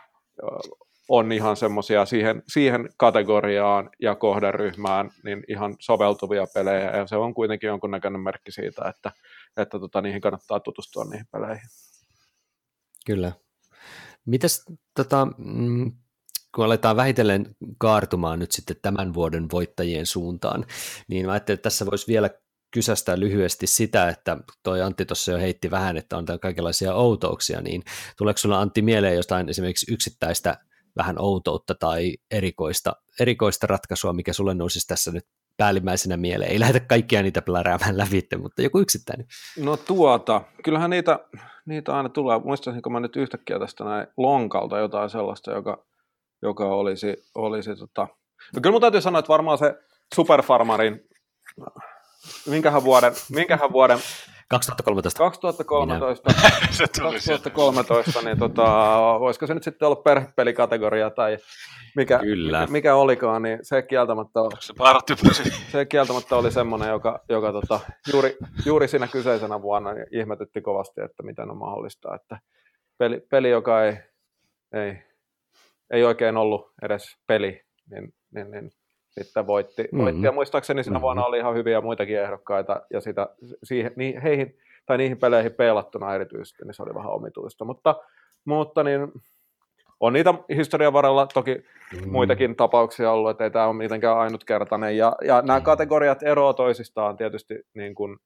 on 1.08 1.32
ihan 1.32 1.56
semmoisia 1.56 2.04
siihen, 2.04 2.42
siihen 2.48 2.88
kategoriaan 2.96 3.90
ja 4.00 4.14
kohderyhmään 4.14 5.10
niin 5.24 5.44
ihan 5.48 5.76
soveltuvia 5.80 6.46
pelejä, 6.54 6.96
ja 6.96 7.06
se 7.06 7.16
on 7.16 7.34
kuitenkin 7.34 7.68
jonkunnäköinen 7.68 8.20
merkki 8.20 8.52
siitä, 8.52 8.88
että, 8.88 9.12
että 9.56 9.78
tota, 9.78 10.00
niihin 10.00 10.20
kannattaa 10.20 10.60
tutustua 10.60 11.04
niihin 11.04 11.26
peleihin. 11.32 11.68
Kyllä. 13.06 13.32
Mitäs 14.26 14.64
tota, 14.96 15.28
mm, 15.38 15.92
kun 16.54 16.64
aletaan 16.64 16.96
vähitellen 16.96 17.56
kaartumaan 17.78 18.38
nyt 18.38 18.52
sitten 18.52 18.76
tämän 18.82 19.14
vuoden 19.14 19.46
voittajien 19.52 20.06
suuntaan, 20.06 20.66
niin 21.08 21.26
mä 21.26 21.32
ajattelin, 21.32 21.54
että 21.54 21.62
tässä 21.62 21.86
voisi 21.86 22.06
vielä 22.06 22.30
kysästä 22.70 23.20
lyhyesti 23.20 23.66
sitä, 23.66 24.08
että 24.08 24.36
toi 24.62 24.82
Antti 24.82 25.04
tuossa 25.04 25.32
jo 25.32 25.38
heitti 25.38 25.70
vähän, 25.70 25.96
että 25.96 26.16
on 26.16 26.24
kaikenlaisia 26.42 26.94
outouksia, 26.94 27.60
niin 27.60 27.82
tuleeko 28.18 28.38
sinulla 28.38 28.60
Antti 28.60 28.82
mieleen 28.82 29.16
jostain 29.16 29.48
esimerkiksi 29.48 29.92
yksittäistä 29.92 30.56
vähän 30.96 31.16
outoutta 31.18 31.74
tai 31.74 32.16
erikoista, 32.30 32.92
erikoista 33.20 33.66
ratkaisua, 33.66 34.12
mikä 34.12 34.32
sulle 34.32 34.54
nousisi 34.54 34.86
tässä 34.86 35.12
nyt 35.12 35.24
päällimmäisenä 35.56 36.16
mieleen? 36.16 36.52
Ei 36.52 36.60
lähdetä 36.60 36.86
kaikkia 36.86 37.22
niitä 37.22 37.42
pläräämään 37.42 37.98
läpi, 37.98 38.22
mutta 38.38 38.62
joku 38.62 38.78
yksittäinen. 38.78 39.26
No 39.58 39.76
tuota, 39.76 40.42
kyllähän 40.64 40.90
niitä, 40.90 41.18
niitä 41.66 41.96
aina 41.96 42.08
tulee. 42.08 42.38
Muistaisinko 42.38 42.90
mä 42.90 43.00
nyt 43.00 43.16
yhtäkkiä 43.16 43.58
tästä 43.58 43.84
näin 43.84 44.06
lonkalta 44.16 44.78
jotain 44.78 45.10
sellaista, 45.10 45.50
joka, 45.50 45.86
joka 46.42 46.64
olisi, 46.64 47.16
olisi 47.34 47.76
tota... 47.76 48.08
No 48.54 48.60
kyllä 48.62 48.72
mun 48.72 48.80
täytyy 48.80 49.00
sanoa, 49.00 49.18
että 49.18 49.28
varmaan 49.28 49.58
se 49.58 49.74
Superfarmarin 50.14 51.00
minkähän 52.46 52.84
vuoden, 52.84 53.12
minkähän 53.30 53.72
vuoden 53.72 53.98
2013. 54.48 55.18
2013, 55.18 56.30
2013 57.02 58.22
niin 58.22 58.38
tota, 58.38 58.64
voisiko 59.20 59.46
se 59.46 59.54
nyt 59.54 59.62
sitten 59.62 59.86
olla 59.86 59.96
perhepelikategoria 59.96 61.10
tai 61.10 61.38
mikä, 61.96 62.18
Kyllä. 62.18 62.60
mikä, 62.60 62.72
mikä 62.72 62.94
olikaan, 62.94 63.42
niin 63.42 63.58
se 63.62 63.82
kieltämättä, 63.82 64.40
se, 65.32 65.44
se 65.72 65.84
kieltämättä 65.84 66.36
oli 66.36 66.50
semmoinen, 66.50 66.88
joka, 66.88 67.20
joka 67.28 67.52
tota, 67.52 67.80
juuri, 68.12 68.36
juuri 68.66 68.88
siinä 68.88 69.06
kyseisenä 69.06 69.62
vuonna 69.62 69.92
niin 69.92 70.06
ihmetytti 70.12 70.60
kovasti, 70.60 71.00
että 71.00 71.22
miten 71.22 71.50
on 71.50 71.56
mahdollista, 71.56 72.14
että 72.14 72.38
peli, 72.98 73.20
peli 73.30 73.50
joka 73.50 73.84
ei, 73.84 73.96
ei, 74.72 75.02
ei 75.90 76.04
oikein 76.04 76.36
ollut 76.36 76.72
edes 76.82 77.16
peli, 77.26 77.62
niin, 77.90 78.14
niin, 78.34 78.50
niin 78.50 78.70
sitten 79.10 79.46
voitti. 79.46 79.82
Mm-hmm. 79.82 80.04
voitti. 80.04 80.26
Ja 80.26 80.32
muistaakseni 80.32 80.84
siinä 80.84 80.94
mm-hmm. 80.94 81.02
vuonna 81.02 81.24
oli 81.24 81.38
ihan 81.38 81.54
hyviä 81.54 81.80
muitakin 81.80 82.20
ehdokkaita, 82.20 82.82
ja 82.90 83.00
sitä, 83.00 83.28
siihen, 83.62 83.92
niin 83.96 84.20
heihin, 84.20 84.58
tai 84.86 84.98
niihin 84.98 85.18
peleihin 85.18 85.52
peilattuna 85.52 86.14
erityisesti, 86.14 86.64
niin 86.64 86.74
se 86.74 86.82
oli 86.82 86.94
vähän 86.94 87.12
omituista. 87.12 87.64
Mutta, 87.64 87.94
mutta 88.44 88.82
niin, 88.82 89.12
on 90.00 90.12
niitä 90.12 90.34
historian 90.56 90.92
varrella 90.92 91.26
toki 91.26 91.54
mm. 91.54 92.10
muitakin 92.10 92.56
tapauksia 92.56 93.12
ollut, 93.12 93.30
että 93.30 93.44
ei 93.44 93.50
tämä 93.50 93.66
ole 93.66 93.76
mitenkään 93.76 94.18
ainutkertainen. 94.18 94.96
Ja, 94.96 95.12
ja 95.24 95.42
nämä 95.42 95.58
mm. 95.58 95.64
kategoriat 95.64 96.22
eroavat 96.22 96.56
toisistaan 96.56 97.16
tietysti 97.16 97.54
niin 97.74 97.94
kuin, 97.94 98.16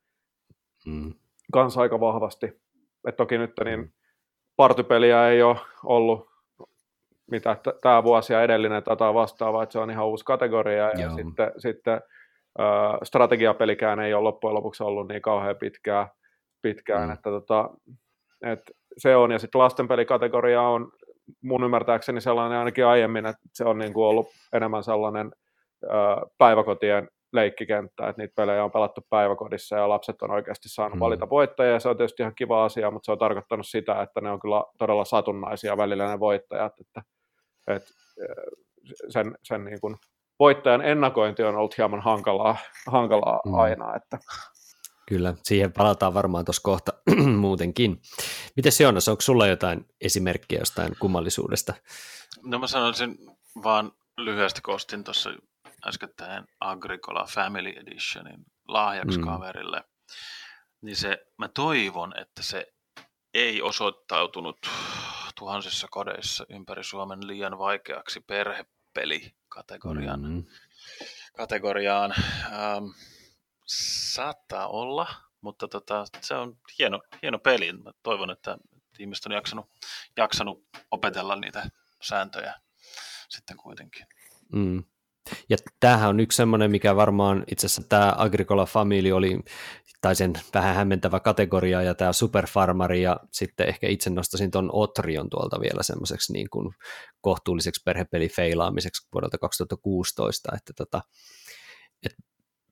mm. 0.86 1.14
kanssa 1.52 1.80
aika 1.80 2.00
vahvasti. 2.00 2.60
Et 3.08 3.16
toki 3.16 3.38
nyt 3.38 3.52
niin 3.64 3.92
partypeliä 4.56 5.28
ei 5.28 5.42
ole 5.42 5.56
ollut 5.84 6.31
mitä 7.30 7.56
tämä 7.82 8.04
vuosi 8.04 8.32
ja 8.32 8.42
edellinen 8.42 8.82
tätä 8.82 9.14
vastaavaa, 9.14 9.62
että 9.62 9.72
se 9.72 9.78
on 9.78 9.90
ihan 9.90 10.06
uusi 10.06 10.24
kategoria. 10.24 10.90
Ja 10.90 11.00
Joo. 11.00 11.16
sitten, 11.16 11.52
sitten 11.58 12.00
äh, 12.60 12.98
strategiapelikään 13.02 14.00
ei 14.00 14.14
ole 14.14 14.22
loppujen 14.22 14.54
lopuksi 14.54 14.82
ollut 14.82 15.08
niin 15.08 15.22
kauhean 15.22 15.56
pitkään, 15.56 16.06
pitkään 16.62 17.08
mm. 17.08 17.12
että 17.12 17.30
tota, 17.30 17.70
et 18.42 18.60
se 18.98 19.16
on. 19.16 19.30
Ja 19.30 19.38
sitten 19.38 19.58
lastenpelikategoria 19.58 20.62
on 20.62 20.92
mun 21.42 21.64
ymmärtääkseni 21.64 22.20
sellainen 22.20 22.58
ainakin 22.58 22.86
aiemmin, 22.86 23.26
että 23.26 23.42
se 23.52 23.64
on 23.64 23.78
niin 23.78 23.92
kuin 23.92 24.04
ollut 24.04 24.26
enemmän 24.52 24.84
sellainen 24.84 25.32
äh, 25.84 26.30
päiväkotien 26.38 27.08
leikkikenttä, 27.32 28.08
että 28.08 28.22
niitä 28.22 28.34
pelejä 28.36 28.64
on 28.64 28.72
pelattu 28.72 29.00
päiväkodissa 29.10 29.76
ja 29.76 29.88
lapset 29.88 30.22
on 30.22 30.30
oikeasti 30.30 30.68
saanut 30.68 30.96
mm. 30.96 31.00
valita 31.00 31.30
voittajia 31.30 31.72
ja 31.72 31.80
se 31.80 31.88
on 31.88 31.96
tietysti 31.96 32.22
ihan 32.22 32.34
kiva 32.34 32.64
asia, 32.64 32.90
mutta 32.90 33.06
se 33.06 33.12
on 33.12 33.18
tarkoittanut 33.18 33.66
sitä, 33.66 34.02
että 34.02 34.20
ne 34.20 34.30
on 34.30 34.40
kyllä 34.40 34.64
todella 34.78 35.04
satunnaisia 35.04 35.76
välillä 35.76 36.10
ne 36.10 36.20
voittajat, 36.20 36.72
että, 36.80 37.02
että 37.68 37.90
sen, 39.08 39.38
sen 39.42 39.64
niin 39.64 39.80
kuin 39.80 39.96
voittajan 40.38 40.82
ennakointi 40.84 41.42
on 41.42 41.56
ollut 41.56 41.78
hieman 41.78 42.00
hankalaa, 42.00 42.56
hankalaa 42.86 43.40
mm. 43.44 43.54
aina. 43.54 43.96
Että. 43.96 44.18
Kyllä, 45.08 45.34
siihen 45.42 45.72
palataan 45.72 46.14
varmaan 46.14 46.44
tuossa 46.44 46.62
kohta 46.62 46.92
muutenkin. 47.44 48.00
Miten 48.56 48.72
Jonas, 48.80 49.08
onko 49.08 49.20
sulla 49.20 49.46
jotain 49.46 49.86
esimerkkiä 50.00 50.58
jostain 50.58 50.92
kummallisuudesta? 50.98 51.74
No 52.42 52.58
mä 52.58 52.66
sanoisin 52.66 53.16
vaan 53.64 53.92
lyhyesti, 54.18 54.60
kostin 54.60 55.04
tuossa 55.04 55.30
äskettäin 55.86 56.44
Agricola 56.60 57.24
Family 57.24 57.68
Editionin 57.68 58.44
lahjaksi 58.68 59.18
mm. 59.18 59.24
kaverille, 59.24 59.84
niin 60.80 60.96
se, 60.96 61.26
mä 61.38 61.48
toivon, 61.48 62.18
että 62.18 62.42
se 62.42 62.72
ei 63.34 63.62
osoittautunut 63.62 64.66
tuhansissa 65.38 65.86
kodeissa 65.90 66.46
ympäri 66.48 66.84
Suomen 66.84 67.26
liian 67.26 67.58
vaikeaksi 67.58 68.20
perhepeli-kategorian. 68.20 70.22
Mm. 70.22 70.44
Kategoriaan. 71.36 72.14
Ähm, 72.46 72.84
saattaa 73.66 74.68
olla, 74.68 75.06
mutta 75.40 75.68
tota, 75.68 76.04
se 76.20 76.34
on 76.34 76.58
hieno, 76.78 77.02
hieno 77.22 77.38
peli. 77.38 77.72
Mä 77.72 77.90
toivon, 78.02 78.30
että 78.30 78.58
ihmiset 78.98 79.26
on 79.26 79.32
jaksanut, 79.32 79.70
jaksanut 80.16 80.64
opetella 80.90 81.36
niitä 81.36 81.70
sääntöjä 82.02 82.54
sitten 83.28 83.56
kuitenkin. 83.56 84.06
Mm. 84.52 84.84
Ja 85.48 85.56
tämähän 85.80 86.08
on 86.08 86.20
yksi 86.20 86.36
semmoinen, 86.36 86.70
mikä 86.70 86.96
varmaan 86.96 87.44
itse 87.50 87.66
asiassa 87.66 87.82
tämä 87.88 88.14
Agricola 88.16 88.66
Family 88.66 89.12
oli, 89.12 89.38
tai 90.00 90.16
sen 90.16 90.32
vähän 90.54 90.74
hämmentävä 90.74 91.20
kategoria, 91.20 91.82
ja 91.82 91.94
tämä 91.94 92.12
Superfarmari, 92.12 93.02
ja 93.02 93.16
sitten 93.32 93.68
ehkä 93.68 93.88
itse 93.88 94.10
nostasin 94.10 94.50
tuon 94.50 94.70
Otrion 94.72 95.30
tuolta 95.30 95.60
vielä 95.60 95.82
semmoiseksi 95.82 96.32
niin 96.32 96.50
kuin 96.50 96.74
kohtuulliseksi 97.20 97.82
perhepelifeilaamiseksi 97.84 99.08
vuodelta 99.12 99.38
2016, 99.38 100.52
että 100.56 100.72
tota, 100.76 101.02
et 102.06 102.14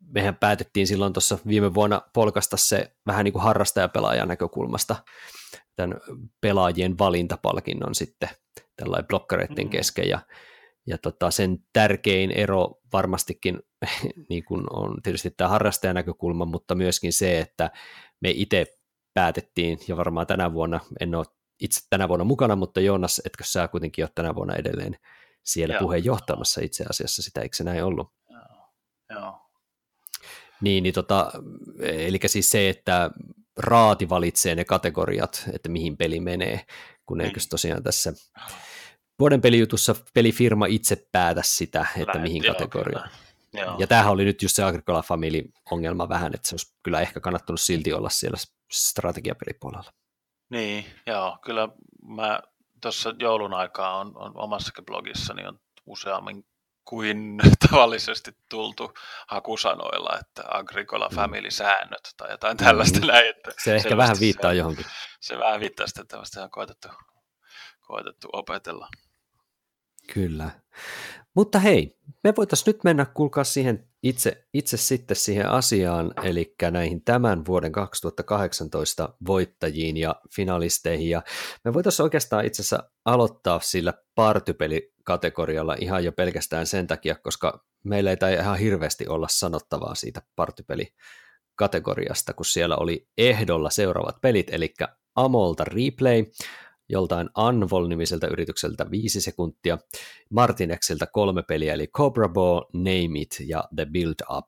mehän 0.00 0.36
päätettiin 0.36 0.86
silloin 0.86 1.12
tuossa 1.12 1.38
viime 1.46 1.74
vuonna 1.74 2.02
polkasta 2.14 2.56
se 2.56 2.92
vähän 3.06 3.24
niin 3.24 3.32
kuin 3.32 3.42
harrastajapelaajan 3.42 4.28
näkökulmasta 4.28 4.96
tämän 5.76 6.00
pelaajien 6.40 6.98
valintapalkinnon 6.98 7.94
sitten 7.94 8.28
tällainen 8.76 9.08
blokkareiden 9.08 9.56
mm-hmm. 9.56 9.70
kesken, 9.70 10.08
ja 10.08 10.20
ja 10.90 10.98
tota, 10.98 11.30
sen 11.30 11.58
tärkein 11.72 12.30
ero 12.30 12.80
varmastikin 12.92 13.60
niin 14.30 14.44
kuin 14.44 14.64
on 14.70 15.02
tietysti 15.02 15.30
tämä 15.30 15.48
harrastajan 15.48 15.94
näkökulma, 15.94 16.44
mutta 16.44 16.74
myöskin 16.74 17.12
se, 17.12 17.38
että 17.38 17.70
me 18.20 18.30
itse 18.30 18.66
päätettiin, 19.14 19.78
ja 19.88 19.96
varmaan 19.96 20.26
tänä 20.26 20.52
vuonna, 20.52 20.80
en 21.00 21.14
ole 21.14 21.26
itse 21.60 21.80
tänä 21.90 22.08
vuonna 22.08 22.24
mukana, 22.24 22.56
mutta 22.56 22.80
Joonas, 22.80 23.22
etkö 23.24 23.44
sä 23.46 23.68
kuitenkin 23.68 24.04
ole 24.04 24.10
tänä 24.14 24.34
vuonna 24.34 24.54
edelleen 24.54 24.96
siellä 25.44 25.74
Joo. 25.74 25.80
puheenjohtamassa 25.80 26.60
itse 26.64 26.84
asiassa, 26.90 27.22
sitä 27.22 27.40
eikö 27.40 27.56
se 27.56 27.64
näin 27.64 27.84
ollut? 27.84 28.12
Joo. 28.30 28.40
Joo. 29.10 29.40
Niin, 30.60 30.82
niin 30.82 30.94
tota, 30.94 31.32
eli 31.82 32.18
siis 32.26 32.50
se, 32.50 32.68
että 32.68 33.10
raati 33.56 34.08
valitsee 34.08 34.54
ne 34.54 34.64
kategoriat, 34.64 35.44
että 35.52 35.68
mihin 35.68 35.96
peli 35.96 36.20
menee, 36.20 36.66
kun 37.06 37.20
eikö 37.20 37.40
tosiaan 37.50 37.82
tässä 37.82 38.12
vuoden 39.20 39.40
pelijutussa 39.40 39.94
pelifirma 40.14 40.66
itse 40.66 41.08
päätä 41.12 41.42
sitä, 41.44 41.86
että 41.96 42.06
Lähet, 42.06 42.22
mihin 42.22 42.42
kategoriaan. 42.42 43.10
Ja 43.78 43.86
tämähän 43.86 44.12
oli 44.12 44.24
nyt 44.24 44.42
just 44.42 44.56
se 44.56 44.62
Agricola 44.62 45.02
Family 45.02 45.42
ongelma 45.70 46.08
vähän, 46.08 46.34
että 46.34 46.48
se 46.48 46.54
olisi 46.54 46.74
kyllä 46.82 47.00
ehkä 47.00 47.20
kannattanut 47.20 47.60
silti 47.60 47.92
olla 47.92 48.10
siellä 48.10 48.38
strategiapelipuolella. 48.70 49.92
Niin, 50.50 50.84
joo, 51.06 51.38
kyllä 51.44 51.68
mä 52.02 52.40
tuossa 52.80 53.14
joulun 53.18 53.54
aikaa 53.54 53.96
on, 53.96 54.12
on 54.14 54.32
omassakin 54.34 54.84
blogissani 54.84 55.46
on 55.46 55.60
useammin 55.86 56.44
kuin 56.84 57.38
tavallisesti 57.70 58.36
tultu 58.48 58.94
hakusanoilla, 59.26 60.18
että 60.20 60.42
Agricola 60.48 61.08
mm. 61.08 61.14
Family-säännöt 61.16 62.14
tai 62.16 62.30
jotain 62.30 62.56
tällaista 62.56 63.00
mm. 63.00 63.06
näin. 63.06 63.28
Että 63.28 63.52
se 63.64 63.76
ehkä 63.76 63.96
vähän 63.96 64.16
viittaa 64.20 64.50
se, 64.50 64.56
johonkin. 64.56 64.86
Se 65.20 65.38
vähän 65.38 65.60
viittaa 65.60 65.86
sitä, 65.86 66.02
että 66.02 66.42
on 66.42 66.50
koetettu, 66.50 66.88
koetettu 67.80 68.28
opetella. 68.32 68.88
Kyllä. 70.14 70.50
Mutta 71.34 71.58
hei, 71.58 71.98
me 72.24 72.32
voitaisiin 72.36 72.72
nyt 72.72 72.84
mennä, 72.84 73.04
kuulkaa 73.04 73.44
siihen 73.44 73.88
itse, 74.02 74.44
itse 74.54 74.76
sitten 74.76 75.16
siihen 75.16 75.48
asiaan, 75.48 76.12
eli 76.22 76.54
näihin 76.70 77.04
tämän 77.04 77.46
vuoden 77.46 77.72
2018 77.72 79.14
voittajiin 79.26 79.96
ja 79.96 80.14
finalisteihin. 80.36 81.10
Ja 81.10 81.22
me 81.64 81.74
voitaisiin 81.74 82.04
oikeastaan 82.04 82.44
itse 82.44 82.62
asiassa 82.62 82.90
aloittaa 83.04 83.60
sillä 83.60 83.94
partypelikategorialla 84.14 85.76
ihan 85.80 86.04
jo 86.04 86.12
pelkästään 86.12 86.66
sen 86.66 86.86
takia, 86.86 87.14
koska 87.14 87.64
meillä 87.84 88.10
ei 88.10 88.16
ihan 88.40 88.58
hirveästi 88.58 89.08
olla 89.08 89.28
sanottavaa 89.30 89.94
siitä 89.94 90.22
partypelikategoriasta, 90.36 92.32
kun 92.32 92.44
siellä 92.46 92.76
oli 92.76 93.08
ehdolla 93.18 93.70
seuraavat 93.70 94.20
pelit, 94.20 94.46
eli 94.50 94.74
Amolta 95.14 95.64
Replay, 95.64 96.24
joltain 96.90 97.30
Anvol-nimiseltä 97.34 98.26
yritykseltä 98.26 98.90
viisi 98.90 99.20
sekuntia, 99.20 99.78
Martinexilta 100.30 101.06
kolme 101.06 101.42
peliä, 101.42 101.74
eli 101.74 101.86
Cobra 101.86 102.28
Ball, 102.28 102.60
Name 102.72 103.20
It 103.20 103.36
ja 103.46 103.64
The 103.76 103.86
Build 103.92 104.36
Up. 104.36 104.46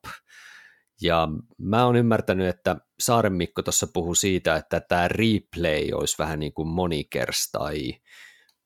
Ja 1.01 1.29
mä 1.59 1.87
oon 1.87 1.97
ymmärtänyt, 1.97 2.49
että 2.49 2.77
Saaren 3.01 3.33
Mikko 3.33 3.63
tuossa 3.63 3.87
puhui 3.93 4.17
siitä, 4.17 4.57
että 4.57 4.81
tämä 4.81 5.09
replay 5.09 5.93
olisi 5.93 6.19
vähän 6.19 6.39
niin 6.41 6.53
kuin 6.53 6.69
monikers 6.69 7.51
tai 7.53 7.93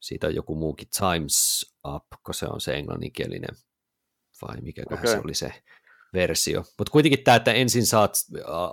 siitä 0.01 0.27
on 0.27 0.35
joku 0.35 0.55
muukin 0.55 0.89
Times 0.99 1.67
Up, 1.95 2.07
kun 2.27 2.35
se 2.35 2.47
on 2.47 2.61
se 2.61 2.75
englanninkielinen, 2.75 3.57
vai 4.43 4.61
mikä 4.61 4.83
okay. 4.91 5.07
se 5.07 5.21
oli 5.25 5.35
se 5.35 5.53
versio. 6.17 6.65
Mutta 6.79 6.91
kuitenkin 6.91 7.25
tämä, 7.25 7.37
että 7.37 7.53
ensin 7.53 7.87
saat 7.87 8.13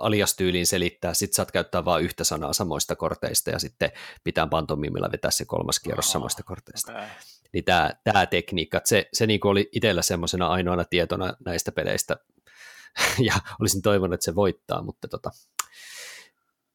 aliastyyliin 0.00 0.66
selittää, 0.66 1.14
sitten 1.14 1.34
saat 1.34 1.52
käyttää 1.52 1.84
vain 1.84 2.04
yhtä 2.04 2.24
sanaa 2.24 2.52
samoista 2.52 2.96
korteista 2.96 3.50
ja 3.50 3.58
sitten 3.58 3.92
pitää 4.24 4.46
pantomimilla 4.46 5.08
vetää 5.12 5.30
se 5.30 5.44
kolmas 5.44 5.80
kierros 5.80 6.06
oh, 6.06 6.12
samoista 6.12 6.42
korteista. 6.42 6.92
Okay. 6.92 7.04
Niin 7.52 7.64
tämä, 7.64 7.90
tämä 8.04 8.26
tekniikka, 8.26 8.80
se, 8.84 9.08
se 9.12 9.26
niinku 9.26 9.48
oli 9.48 9.68
itsellä 9.72 10.02
semmoisena 10.02 10.46
ainoana 10.46 10.84
tietona 10.84 11.34
näistä 11.44 11.72
peleistä 11.72 12.16
ja 13.28 13.34
olisin 13.60 13.82
toivonut, 13.82 14.14
että 14.14 14.24
se 14.24 14.34
voittaa, 14.34 14.82
mutta 14.82 15.08
tota, 15.08 15.30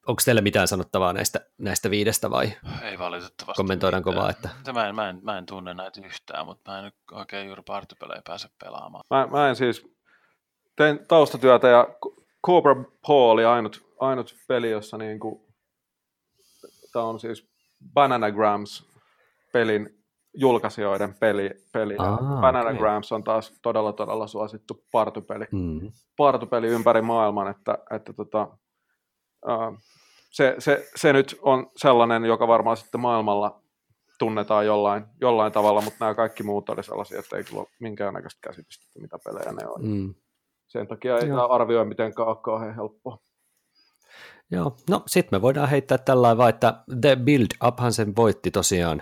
onko 0.08 0.21
teillä 0.25 0.41
mitään 0.41 0.67
sanottavaa 0.67 1.13
näistä, 1.13 1.39
näistä 1.58 1.89
viidestä 1.89 2.29
vai? 2.29 2.53
Ei 2.82 2.99
valitettavasti. 2.99 3.58
Kommentoidaanko 3.58 4.15
vaan, 4.15 4.29
että... 4.29 4.49
Mä 4.73 4.88
en, 4.88 4.95
mä, 4.95 5.10
en, 5.10 5.19
mä 5.21 5.38
en 5.38 5.45
tunne 5.45 5.73
näitä 5.73 6.01
yhtään, 6.05 6.45
mutta 6.45 6.71
mä 6.71 6.79
en 6.79 6.91
oikein 7.12 7.47
juuri 7.47 7.62
partypelejä 7.67 8.21
pääse 8.27 8.49
pelaamaan. 8.63 9.03
Mä, 9.10 9.27
mä 9.27 9.49
en 9.49 9.55
siis 9.55 9.84
tein 10.80 11.00
taustatyötä 11.08 11.68
ja 11.68 11.88
Cobra 12.46 12.76
Paw 13.08 13.18
oli 13.18 13.46
ainut, 13.46 13.84
ainut 14.00 14.36
peli, 14.48 14.72
jossa 14.72 14.98
niin 14.98 15.20
kuin, 15.20 15.42
tämä 16.94 17.06
on 17.06 17.20
siis 17.20 17.50
Bananagrams 17.94 18.89
pelin 19.54 19.89
julkaisijoiden 20.34 21.13
peli. 21.20 21.50
peli. 21.74 21.96
Ah, 21.98 22.20
Bananagrams 22.42 23.12
okay. 23.12 23.15
on 23.15 23.24
taas 23.24 23.60
todella 23.62 23.94
todella 23.94 24.28
suosittu 24.28 24.84
partupeli, 24.92 25.46
mm. 25.52 25.92
partupeli 26.18 26.68
ympäri 26.68 27.02
maailman, 27.02 27.48
että, 27.48 27.78
että 27.96 28.13
tota, 28.13 28.48
se, 30.32 30.56
se, 30.60 30.89
se, 30.96 31.13
nyt 31.13 31.39
on 31.42 31.72
sellainen, 31.78 32.26
joka 32.26 32.48
varmaan 32.48 32.78
sitten 32.78 33.02
maailmalla 33.02 33.62
tunnetaan 34.20 34.65
jollain, 34.65 35.06
jollain 35.22 35.52
tavalla, 35.52 35.82
mutta 35.82 35.98
nämä 36.00 36.15
kaikki 36.15 36.44
muut 36.44 36.70
oli 36.70 36.84
sellaisia, 36.84 37.20
että 37.20 37.38
ei 37.38 37.44
kyllä 37.44 37.60
ole 37.60 37.68
minkäännäköistä 37.80 38.39
käsitystä, 38.42 39.00
mitä 39.00 39.18
pelejä 39.26 39.52
ne 39.52 39.68
on. 39.68 39.88
Mm 39.88 40.13
sen 40.69 40.88
takia 40.88 41.17
ei 41.17 41.27
Joo. 41.27 41.51
arvioi 41.51 41.86
mitenkään 41.86 42.38
kauhean 42.43 42.75
helppoa. 42.75 43.17
Joo, 44.51 44.75
no 44.89 45.03
sitten 45.08 45.38
me 45.38 45.41
voidaan 45.41 45.69
heittää 45.69 45.97
tällä 45.97 46.38
vaan, 46.38 46.49
että 46.49 46.84
The 47.01 47.15
Build 47.15 47.67
Uphan 47.67 47.93
sen 47.93 48.15
voitti 48.15 48.51
tosiaan, 48.51 49.01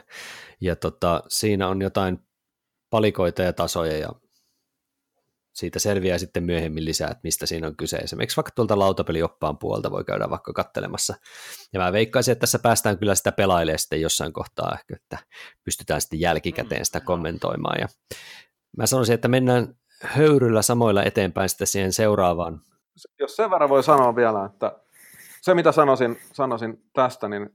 ja 0.61 0.75
tota, 0.75 1.23
siinä 1.27 1.67
on 1.67 1.81
jotain 1.81 2.19
palikoita 2.89 3.41
ja 3.41 3.53
tasoja, 3.53 3.97
ja 3.97 4.09
siitä 5.53 5.79
selviää 5.79 6.17
sitten 6.17 6.43
myöhemmin 6.43 6.85
lisää, 6.85 7.07
että 7.07 7.21
mistä 7.23 7.45
siinä 7.45 7.67
on 7.67 7.77
kyse. 7.77 7.97
Esimerkiksi 7.97 8.37
vaikka 8.37 8.51
tuolta 8.55 8.79
lautapelioppaan 8.79 9.57
puolta 9.57 9.91
voi 9.91 10.03
käydä 10.03 10.29
vaikka 10.29 10.53
kattelemassa. 10.53 11.15
Ja 11.73 11.79
mä 11.79 11.91
veikkaisin, 11.91 12.31
että 12.31 12.39
tässä 12.39 12.59
päästään 12.59 12.97
kyllä 12.97 13.15
sitä 13.15 13.31
pelailemaan 13.31 13.79
sitten 13.79 14.01
jossain 14.01 14.33
kohtaa, 14.33 14.73
ehkä, 14.73 14.95
että 14.95 15.17
pystytään 15.63 16.01
sitten 16.01 16.19
jälkikäteen 16.19 16.85
sitä 16.85 16.99
mm, 16.99 17.05
kommentoimaan. 17.05 17.79
Ja 17.81 17.87
mä 18.77 18.85
sanoisin, 18.85 19.15
että 19.15 19.27
mennään 19.27 19.75
höyryllä 20.03 20.61
samoilla 20.61 21.03
eteenpäin 21.03 21.49
sitten 21.49 21.67
siihen 21.67 21.93
seuraavaan. 21.93 22.61
Jos 23.19 23.35
sen 23.35 23.51
verran 23.51 23.69
voi 23.69 23.83
sanoa 23.83 24.15
vielä, 24.15 24.45
että 24.45 24.79
se 25.41 25.53
mitä 25.53 25.71
sanoisin, 25.71 26.17
sanoisin 26.33 26.83
tästä, 26.93 27.29
niin 27.29 27.49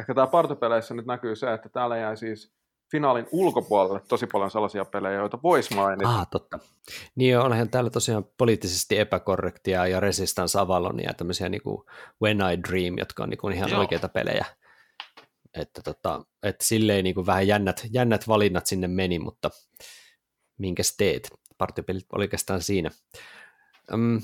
ehkä 0.00 0.14
tämä 0.14 0.26
partipeleissä 0.26 0.94
nyt 0.94 1.06
näkyy 1.06 1.36
se, 1.36 1.52
että 1.52 1.68
täällä 1.68 1.96
jäi 1.96 2.16
siis 2.16 2.52
finaalin 2.90 3.26
ulkopuolelle 3.30 4.00
tosi 4.08 4.26
paljon 4.26 4.50
sellaisia 4.50 4.84
pelejä, 4.84 5.14
joita 5.14 5.38
voisi 5.42 5.74
mainita. 5.74 6.08
Ah, 6.08 6.26
totta. 6.30 6.58
Niin 7.14 7.38
onhan 7.38 7.68
täällä 7.68 7.90
tosiaan 7.90 8.24
poliittisesti 8.38 8.98
epäkorrektia 8.98 9.86
ja 9.86 10.00
Resistance 10.00 10.58
Avalonia 10.58 11.10
ja 11.10 11.14
tämmöisiä 11.14 11.48
niin 11.48 11.62
kuin 11.62 11.82
When 12.22 12.38
I 12.38 12.62
Dream, 12.68 12.98
jotka 12.98 13.22
on 13.22 13.28
niin 13.28 13.38
kuin 13.38 13.54
ihan 13.54 13.70
Joo. 13.70 13.80
oikeita 13.80 14.08
pelejä. 14.08 14.44
Että, 15.54 15.82
tota, 15.82 16.24
että 16.42 16.64
silleen 16.64 17.04
niin 17.04 17.14
kuin 17.14 17.26
vähän 17.26 17.46
jännät, 17.46 17.86
jännät 17.90 18.28
valinnat 18.28 18.66
sinne 18.66 18.88
meni, 18.88 19.18
mutta 19.18 19.50
minkäs 20.58 20.96
teet? 20.96 21.28
Partipelit 21.58 22.06
oli 22.12 22.24
oikeastaan 22.24 22.62
siinä. 22.62 22.90
Um, 23.94 24.20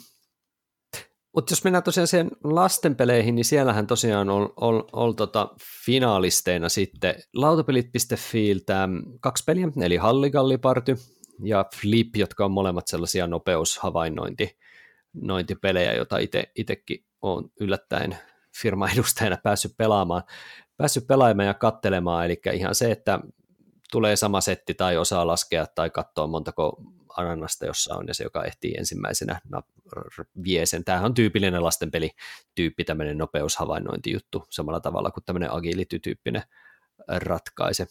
mutta 1.35 1.53
jos 1.53 1.65
mennään 1.65 1.83
tosiaan 1.83 2.07
siihen 2.07 2.31
lastenpeleihin, 2.45 3.35
niin 3.35 3.45
siellähän 3.45 3.87
tosiaan 3.87 4.31
on, 4.31 4.53
on, 4.57 4.85
on 4.93 5.17
tota 5.17 5.49
finaalisteina 5.87 6.69
sitten 6.69 7.15
lautapelit.fiiltä 7.35 8.89
kaksi 9.21 9.45
peliä, 9.47 9.69
eli 9.81 9.97
Halligalliparty 9.97 10.97
ja 11.45 11.65
Flip, 11.81 12.17
jotka 12.17 12.45
on 12.45 12.51
molemmat 12.51 12.87
sellaisia 12.87 13.27
nopeushavainnointipelejä, 13.27 15.95
joita 15.95 16.17
itsekin 16.57 17.05
olen 17.23 17.45
yllättäen 17.61 18.19
firma-edustajana 18.63 19.37
päässyt 19.43 19.77
pelaamaan, 19.77 20.23
päässyt 20.77 21.07
pelaamaan 21.07 21.47
ja 21.47 21.55
kattelemaan, 21.55 22.27
eli 22.27 22.41
ihan 22.53 22.75
se, 22.75 22.91
että 22.91 23.21
tulee 23.93 24.17
sama 24.17 24.41
setti 24.41 24.75
tai 24.75 24.97
osaa 24.97 25.27
laskea 25.27 25.67
tai 25.67 25.91
katsoa 25.91 26.27
montako 26.27 26.83
ananasta, 27.17 27.67
jossa 27.67 27.95
on, 27.95 28.09
ja 28.09 28.15
se, 28.15 28.25
joka 28.25 28.45
ehtii 28.45 28.75
ensimmäisenä 28.79 29.41
vie 30.45 30.67
sen. 30.67 30.85
Tämähän 30.85 31.07
on 31.07 31.15
tyypillinen 31.15 31.65
lastenpeli 31.65 32.11
tyyppi, 32.55 32.85
tämmöinen 32.85 33.19
nopeushavainnointijuttu, 33.19 34.47
samalla 34.51 34.81
tavalla 34.81 35.11
kuin 35.11 35.25
tämmöinen 35.25 35.53
agility-tyyppinen 35.53 36.43
ratkaise. 37.09 37.87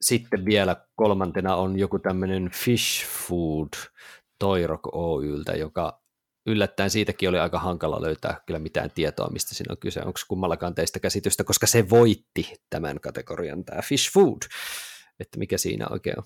Sitten 0.00 0.44
vielä 0.44 0.86
kolmantena 0.94 1.56
on 1.56 1.78
joku 1.78 1.98
tämmöinen 1.98 2.50
Fish 2.50 3.06
Food 3.06 3.68
Toirok 4.38 4.94
Oyltä, 4.94 5.52
joka 5.52 6.00
yllättäen 6.46 6.90
siitäkin 6.90 7.28
oli 7.28 7.38
aika 7.38 7.58
hankala 7.58 8.02
löytää 8.02 8.40
kyllä 8.46 8.58
mitään 8.58 8.90
tietoa, 8.90 9.30
mistä 9.32 9.54
siinä 9.54 9.72
on 9.72 9.78
kyse. 9.78 10.00
Onko 10.00 10.20
kummallakaan 10.28 10.74
teistä 10.74 11.00
käsitystä, 11.00 11.44
koska 11.44 11.66
se 11.66 11.90
voitti 11.90 12.54
tämän 12.70 13.00
kategorian, 13.00 13.64
tämä 13.64 13.82
Fish 13.82 14.12
Food, 14.12 14.42
että 15.20 15.38
mikä 15.38 15.58
siinä 15.58 15.86
oikein 15.90 16.18
on. 16.18 16.24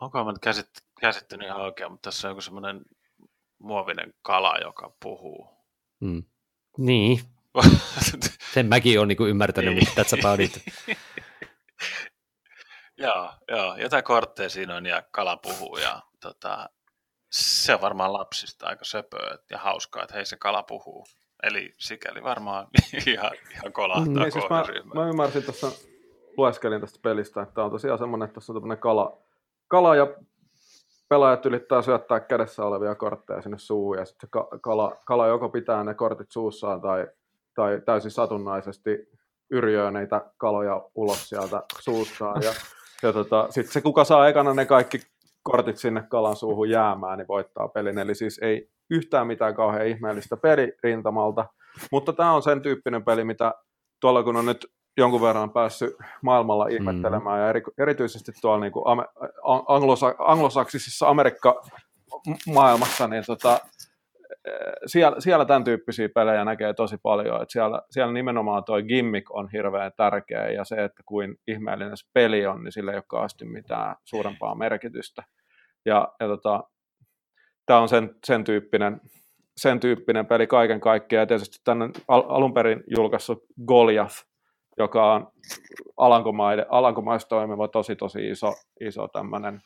Onko 0.00 0.24
mä 0.24 0.32
nyt 0.32 0.42
käsit- 0.42 0.89
käsittänyt 1.00 1.46
ihan 1.46 1.60
oikein, 1.60 1.92
mutta 1.92 2.10
tässä 2.10 2.28
on 2.28 2.30
joku 2.30 2.40
semmoinen 2.40 2.80
muovinen 3.58 4.14
kala, 4.22 4.58
joka 4.58 4.96
puhuu. 5.02 5.48
Mm. 6.00 6.22
Niin. 6.78 7.20
Sen 8.54 8.66
mäkin 8.66 8.98
olen 8.98 9.08
niin 9.08 9.28
ymmärtänyt, 9.28 9.74
niin. 9.74 9.88
mutta 9.88 10.02
that's 10.02 10.18
about 10.18 10.40
joo, 12.98 13.32
joo, 13.48 13.76
jotain 13.76 14.04
kortteja 14.04 14.48
siinä 14.48 14.76
on 14.76 14.86
ja 14.86 15.02
kala 15.10 15.36
puhuu 15.36 15.76
ja 15.76 16.02
tota, 16.20 16.68
se 17.30 17.74
on 17.74 17.80
varmaan 17.80 18.12
lapsista 18.12 18.66
aika 18.66 18.84
söpöä 18.84 19.38
ja 19.50 19.58
hauskaa, 19.58 20.02
että 20.02 20.14
hei 20.14 20.26
se 20.26 20.36
kala 20.36 20.62
puhuu. 20.62 21.06
Eli 21.42 21.72
sikäli 21.78 22.22
varmaan 22.22 22.66
ihan, 23.06 23.30
ihan 23.52 23.72
kolahtaa 23.72 24.24
mm, 24.24 24.32
siis 24.32 24.44
mä, 24.50 24.64
mä, 24.94 25.08
ymmärsin 25.08 25.42
tuossa, 25.42 25.70
lueskelin 26.36 26.80
tästä 26.80 26.98
pelistä, 27.02 27.42
että 27.42 27.64
on 27.64 27.70
tosiaan 27.70 27.98
semmoinen, 27.98 28.24
että 28.24 28.34
tuossa 28.34 28.52
on 28.52 28.56
tämmöinen 28.56 28.78
kala, 28.78 29.22
kala 29.68 29.96
ja 29.96 30.06
pelaajat 31.10 31.46
yrittää 31.46 31.82
syöttää 31.82 32.20
kädessä 32.20 32.64
olevia 32.64 32.94
kortteja 32.94 33.42
sinne 33.42 33.58
suuhun 33.58 33.98
ja 33.98 34.04
sitten 34.04 34.28
kala, 34.60 34.96
kala 35.06 35.26
joko 35.26 35.48
pitää 35.48 35.84
ne 35.84 35.94
kortit 35.94 36.30
suussaan 36.30 36.80
tai, 36.80 37.06
tai 37.54 37.80
täysin 37.86 38.10
satunnaisesti 38.10 39.08
yrjöö 39.50 39.90
niitä 39.90 40.30
kaloja 40.36 40.82
ulos 40.94 41.28
sieltä 41.28 41.62
suustaan. 41.78 42.42
Ja, 42.42 42.52
ja 43.02 43.12
tota, 43.12 43.46
sitten 43.50 43.72
se, 43.72 43.80
kuka 43.80 44.04
saa 44.04 44.28
ekana 44.28 44.54
ne 44.54 44.66
kaikki 44.66 45.00
kortit 45.42 45.76
sinne 45.76 46.04
kalan 46.10 46.36
suuhun 46.36 46.70
jäämään, 46.70 47.18
niin 47.18 47.28
voittaa 47.28 47.68
pelin. 47.68 47.98
Eli 47.98 48.14
siis 48.14 48.38
ei 48.42 48.70
yhtään 48.90 49.26
mitään 49.26 49.54
kauhean 49.54 49.86
ihmeellistä 49.86 50.36
pelirintamalta, 50.36 51.46
mutta 51.92 52.12
tämä 52.12 52.32
on 52.32 52.42
sen 52.42 52.62
tyyppinen 52.62 53.04
peli, 53.04 53.24
mitä 53.24 53.54
tuolla 54.00 54.22
kun 54.22 54.36
on 54.36 54.46
nyt 54.46 54.66
jonkun 54.96 55.20
verran 55.20 55.52
päässyt 55.52 55.96
maailmalla 56.22 56.64
mm. 56.64 56.70
ihmettelemään, 56.70 57.38
mm. 57.38 57.42
ja 57.42 57.48
eri, 57.48 57.62
erityisesti 57.78 58.32
tuolla 58.40 58.60
niin 58.60 58.72
kuin 58.72 58.84
anglosa, 59.68 60.14
anglosaksisessa 60.18 61.08
Amerikka-maailmassa, 61.08 63.06
niin 63.08 63.24
tota, 63.26 63.58
siellä, 64.86 65.20
siellä 65.20 65.44
tämän 65.44 65.64
tyyppisiä 65.64 66.08
pelejä 66.14 66.44
näkee 66.44 66.74
tosi 66.74 66.96
paljon, 67.02 67.42
että 67.42 67.52
siellä, 67.52 67.82
siellä 67.90 68.12
nimenomaan 68.12 68.64
tuo 68.64 68.82
gimmick 68.82 69.30
on 69.30 69.48
hirveän 69.52 69.92
tärkeä, 69.96 70.50
ja 70.50 70.64
se, 70.64 70.84
että 70.84 71.02
kuin 71.06 71.36
ihmeellinen 71.46 71.96
se 71.96 72.06
peli 72.12 72.46
on, 72.46 72.64
niin 72.64 72.72
sillä 72.72 72.90
ei 72.90 72.96
ole 72.96 73.04
kauheasti 73.08 73.44
mitään 73.44 73.96
suurempaa 74.04 74.54
merkitystä. 74.54 75.22
Ja, 75.86 76.08
ja 76.20 76.26
tota, 76.26 76.64
tämä 77.66 77.80
on 77.80 77.88
sen, 77.88 78.14
sen 78.26 78.44
tyyppinen 78.44 79.00
sen 79.56 79.80
tyyppinen 79.80 80.26
peli 80.26 80.46
kaiken 80.46 80.80
kaikkiaan. 80.80 81.22
Ja 81.22 81.26
tietysti 81.26 81.58
tänne 81.64 81.90
al- 82.08 82.24
alun 82.28 82.54
perin 82.54 82.84
julkaissut 82.96 83.44
Goliath, 83.66 84.16
joka 84.80 85.14
on 85.14 85.26
Alankomaiden, 85.96 86.66
Alankomaissa 86.68 87.28
toimiva 87.28 87.68
tosi 87.68 87.96
tosi 87.96 88.30
iso, 88.30 88.52
iso 88.80 89.08
tämmöinen 89.08 89.60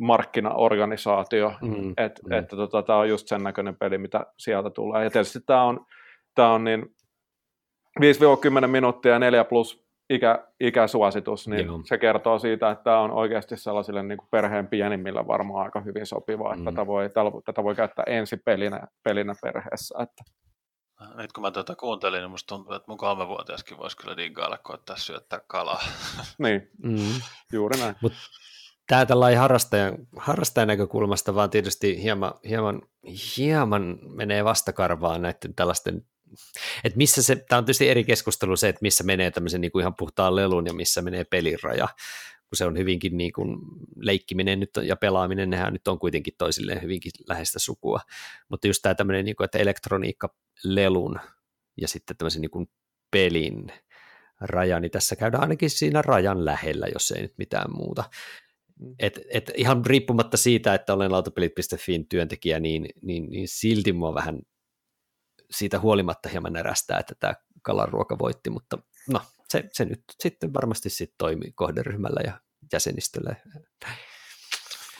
markkinaorganisaatio, 0.00 1.52
mm, 1.62 1.90
että 1.96 2.22
mm. 2.26 2.32
et, 2.32 2.48
tota, 2.48 2.82
tämä 2.82 2.98
on 2.98 3.08
just 3.08 3.28
sen 3.28 3.42
näköinen 3.42 3.76
peli, 3.76 3.98
mitä 3.98 4.26
sieltä 4.38 4.70
tulee. 4.70 5.04
Ja 5.04 5.10
tietysti 5.10 5.38
tämä 5.46 5.62
on, 5.62 5.86
tää 6.34 6.50
on 6.50 6.64
niin 6.64 6.86
5-10 8.00 8.66
minuuttia 8.66 9.12
ja 9.12 9.18
4 9.18 9.44
plus 9.44 9.86
ikä, 10.10 10.48
ikäsuositus, 10.60 11.48
niin 11.48 11.66
Joo. 11.66 11.80
se 11.84 11.98
kertoo 11.98 12.38
siitä, 12.38 12.70
että 12.70 12.84
tämä 12.84 13.00
on 13.00 13.10
oikeasti 13.10 13.56
sellaisille 13.56 14.02
niin 14.02 14.18
kuin 14.18 14.28
perheen 14.30 14.68
pienimmillä 14.68 15.26
varmaan 15.26 15.64
aika 15.64 15.80
hyvin 15.80 16.06
sopiva, 16.06 16.54
että 16.54 16.70
mm. 16.70 16.74
tätä, 16.74 16.86
voi, 16.86 17.10
tätä 17.44 17.64
voi 17.64 17.74
käyttää 17.74 18.04
ensi 18.06 18.36
pelinä, 18.36 18.80
pelinä 19.04 19.34
perheessä. 19.42 19.98
Että. 20.02 20.45
Nyt 21.14 21.32
kun 21.32 21.42
mä 21.42 21.50
tätä 21.50 21.74
kuuntelin, 21.74 22.20
niin 22.20 22.30
musta 22.30 22.54
tuntuu, 22.54 22.74
että 22.74 22.88
mun 22.88 22.98
kolmevuotiaskin 22.98 23.78
voisi 23.78 23.96
kyllä 23.96 24.16
diggailla 24.16 24.58
koettaa 24.58 24.96
syöttää 24.96 25.40
kalaa. 25.46 25.82
niin, 26.38 26.70
mm. 26.82 27.20
juuri 27.52 27.78
näin. 27.78 27.96
Mut 28.00 28.12
tämä 28.86 29.06
tällainen 29.06 29.40
harrastajan, 29.40 29.94
harrastajan 30.16 30.68
näkökulmasta 30.68 31.34
vaan 31.34 31.50
tietysti 31.50 32.02
hieman, 32.02 32.32
hieman, 32.48 32.82
hieman 33.36 33.98
menee 34.02 34.44
vastakarvaan 34.44 35.22
näiden 35.22 35.54
tällaisten 35.54 36.06
että 36.84 36.96
missä 36.96 37.22
se, 37.22 37.36
tämä 37.36 37.58
on 37.58 37.64
tietysti 37.64 37.88
eri 37.88 38.04
keskustelu 38.04 38.56
se, 38.56 38.68
että 38.68 38.82
missä 38.82 39.04
menee 39.04 39.30
tämmöisen 39.30 39.60
niin 39.60 39.72
kuin 39.72 39.80
ihan 39.80 39.94
puhtaan 39.94 40.36
lelun 40.36 40.66
ja 40.66 40.72
missä 40.72 41.02
menee 41.02 41.24
peliraja, 41.24 41.88
kun 42.48 42.56
se 42.56 42.64
on 42.64 42.78
hyvinkin 42.78 43.16
niin 43.16 43.32
kuin 43.32 43.58
leikkiminen 43.96 44.60
nyt 44.60 44.70
ja 44.82 44.96
pelaaminen, 44.96 45.50
nehän 45.50 45.72
nyt 45.72 45.88
on 45.88 45.98
kuitenkin 45.98 46.34
toisilleen 46.38 46.82
hyvinkin 46.82 47.12
läheistä 47.28 47.58
sukua, 47.58 48.00
mutta 48.48 48.66
just 48.66 48.82
tämä 48.82 48.94
tämmöinen, 48.94 49.24
niin 49.24 49.36
kuin, 49.36 49.44
että 49.44 49.58
elektroniikka 49.58 50.34
lelun 50.64 51.20
ja 51.80 51.88
sitten 51.88 52.16
tämmöisen 52.16 52.42
niin 52.42 52.50
kuin 52.50 52.70
pelin 53.10 53.72
raja, 54.40 54.80
niin 54.80 54.90
tässä 54.90 55.16
käydään 55.16 55.42
ainakin 55.42 55.70
siinä 55.70 56.02
rajan 56.02 56.44
lähellä, 56.44 56.86
jos 56.94 57.10
ei 57.10 57.22
nyt 57.22 57.34
mitään 57.38 57.70
muuta. 57.76 58.04
Mm. 58.80 58.94
Et, 58.98 59.20
et 59.30 59.50
ihan 59.56 59.86
riippumatta 59.86 60.36
siitä, 60.36 60.74
että 60.74 60.94
olen 60.94 61.12
lautapelit.fiin 61.12 62.08
työntekijä, 62.08 62.60
niin, 62.60 62.88
niin, 63.02 63.30
niin 63.30 63.48
silti 63.48 63.92
mua 63.92 64.14
vähän 64.14 64.38
siitä 65.50 65.80
huolimatta 65.80 66.28
hieman 66.28 66.52
närästää, 66.52 66.98
että 66.98 67.14
tämä 67.20 67.34
kalaruoka 67.62 68.18
voitti, 68.18 68.50
mutta 68.50 68.78
no, 69.10 69.20
se, 69.48 69.64
se 69.72 69.84
nyt 69.84 70.02
sitten 70.20 70.54
varmasti 70.54 70.90
sit 70.90 71.14
toimii 71.18 71.52
kohderyhmällä 71.52 72.20
ja 72.24 72.40
jäsenistöllä. 72.72 73.36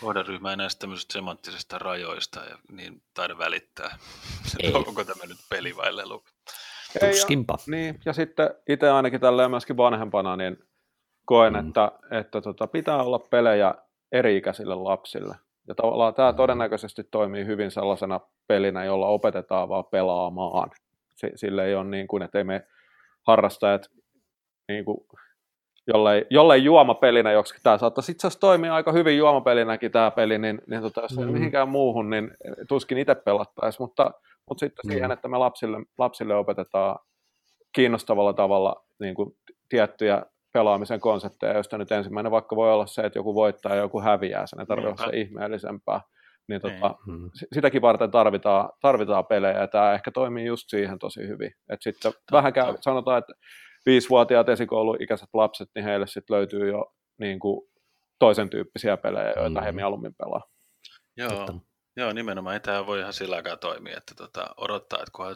Kohderyhmä 0.01 0.51
ei 0.51 0.57
näistä 0.57 0.81
tämmöisistä 0.81 1.13
semanttisista 1.13 1.79
rajoista 1.79 2.41
ja 2.41 2.59
niin 2.71 3.03
taida 3.15 3.39
välittää. 3.39 3.99
Ei. 4.63 4.73
Onko 4.73 5.05
tämä 5.05 5.27
nyt 5.27 5.39
peli 5.51 5.77
vai 5.77 5.97
lelu? 5.97 6.25
Tuskinpa. 7.01 7.57
Ja, 7.67 7.71
niin, 7.71 8.01
ja 8.05 8.13
sitten 8.13 8.51
itse 8.69 8.91
ainakin 8.91 9.21
tälleen 9.21 9.51
myöskin 9.51 9.77
vanhempana, 9.77 10.37
niin 10.37 10.57
koen, 11.25 11.53
mm. 11.53 11.69
että, 11.69 11.93
että 12.11 12.41
tota, 12.41 12.67
pitää 12.67 13.03
olla 13.03 13.19
pelejä 13.19 13.75
eri-ikäisille 14.13 14.75
lapsille. 14.75 15.37
Ja 15.69 15.75
tavallaan 15.75 16.15
tämä 16.15 16.33
todennäköisesti 16.33 17.05
toimii 17.05 17.47
hyvin 17.47 17.71
sellaisena 17.71 18.21
pelinä, 18.47 18.85
jolla 18.85 19.07
opetetaan 19.07 19.69
vaan 19.69 19.85
pelaamaan. 19.85 20.71
Sille 21.35 21.65
ei 21.67 21.75
ole 21.75 21.85
niin 21.85 22.09
kuin, 22.09 22.23
että 22.23 22.39
ei 22.39 22.45
me 22.45 22.67
harrastajat 23.27 23.91
niin 24.69 24.85
kuin, 24.85 24.99
jollei, 25.87 26.27
jollei 26.31 26.65
juomapelinä, 26.65 27.33
joksi 27.33 27.55
tämä 27.63 27.79
saattaisi 27.79 28.13
itse 28.13 28.27
asiassa 28.27 28.41
toimia 28.41 28.75
aika 28.75 28.93
hyvin 28.93 29.19
juomapelinäkin 29.19 29.93
tämä 29.93 30.11
peli, 30.11 30.39
niin, 30.39 30.63
niin 30.67 30.83
tota, 30.83 31.01
jos 31.01 31.19
ei 31.19 31.25
mm. 31.25 31.33
mihinkään 31.33 31.69
muuhun, 31.69 32.11
niin 32.11 32.31
tuskin 32.69 32.99
itse 32.99 33.15
pelattaisi, 33.15 33.81
mutta, 33.81 34.11
mutta 34.49 34.61
sitten 34.61 34.83
mm. 34.87 34.93
siihen, 34.93 35.13
että 35.13 35.29
me 35.29 35.39
lapsille, 35.39 35.79
lapsille 35.99 36.35
opetetaan 36.35 36.99
kiinnostavalla 37.75 38.33
tavalla 38.33 38.85
niin 39.01 39.15
kuin 39.15 39.37
tiettyjä 39.69 40.23
pelaamisen 40.53 41.01
konsepteja, 41.01 41.55
joista 41.55 41.79
nyt 41.79 41.93
ensimmäinen 41.93 42.33
vaikka 42.33 42.57
voi 42.57 42.73
olla 42.73 42.87
se, 42.87 43.03
että 43.03 43.19
joku 43.19 43.35
voittaa 43.35 43.75
ja 43.75 43.81
joku 43.81 44.01
häviää, 44.01 44.47
sen 44.47 44.61
ei 44.61 44.67
tarvitse 44.67 44.89
olla 44.89 45.11
se 45.11 45.19
ihmeellisempää. 45.19 46.01
Niin 46.49 46.61
tota, 46.61 46.95
mm. 47.07 47.31
sitäkin 47.53 47.83
varten 47.83 48.11
tarvitaan, 48.11 48.71
tarvitaan 48.81 49.27
pelejä, 49.27 49.61
ja 49.61 49.69
tämä 49.69 49.95
ehkä 49.95 50.11
toimii 50.11 50.47
just 50.47 50.65
siihen 50.69 50.99
tosi 50.99 51.29
hyvin. 51.29 51.51
Et 51.71 51.83
sitten 51.83 52.13
vähän 52.33 52.53
käy, 52.53 52.75
sanotaan, 52.81 53.19
että 53.19 53.33
viisivuotiaat 53.87 54.49
esikouluikäiset 54.49 55.29
lapset, 55.33 55.71
niin 55.75 55.85
heille 55.85 56.07
sitten 56.07 56.37
löytyy 56.37 56.69
jo 56.69 56.95
niin 57.19 57.39
kuin 57.39 57.69
toisen 58.19 58.51
tyyppisiä 58.51 58.97
pelejä, 58.97 59.33
joita 59.37 59.61
mm. 59.61 59.65
he 59.65 59.73
mieluummin 59.73 60.15
pelaa. 60.15 60.43
Joo, 61.17 61.61
Joo, 61.99 62.13
nimenomaan 62.13 62.55
ei 62.55 62.61
tämä 62.61 62.87
voi 62.87 63.01
ihan 63.01 63.13
sillä 63.13 63.37
aikaa 63.37 63.57
toimia, 63.57 63.97
että 63.97 64.15
tota, 64.15 64.55
odottaa, 64.57 64.99
että 64.99 65.11
kun 65.13 65.27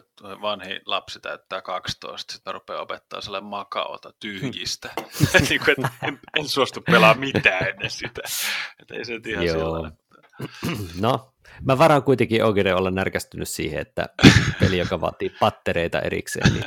vanhi 0.41 0.81
lapsi 0.85 1.19
täyttää 1.19 1.61
12, 1.61 2.33
sitten 2.33 2.53
rupeaa 2.53 2.81
opettaa 2.81 3.21
sille 3.21 3.41
makaota 3.41 4.13
tyhjistä. 4.19 4.89
niin 5.49 5.61
kuin, 5.65 5.71
että 5.71 5.89
en, 6.07 6.19
en, 6.39 6.47
suostu 6.47 6.81
pelaa 6.81 7.13
mitään 7.13 7.67
ennen 7.67 7.89
sitä. 7.89 8.21
Että 8.79 8.95
ei 8.95 9.05
se 9.05 9.19
ihan 9.27 9.45
Joo. 9.45 9.91
No, 11.01 11.33
mä 11.65 11.77
varaan 11.77 12.03
kuitenkin 12.03 12.43
oikeuden 12.43 12.75
olla 12.75 12.91
närkästynyt 12.91 13.49
siihen, 13.49 13.81
että 13.81 14.09
peli, 14.59 14.77
joka 14.77 15.01
vaatii 15.01 15.31
pattereita 15.39 15.99
erikseen, 15.99 16.53
niin 16.53 16.65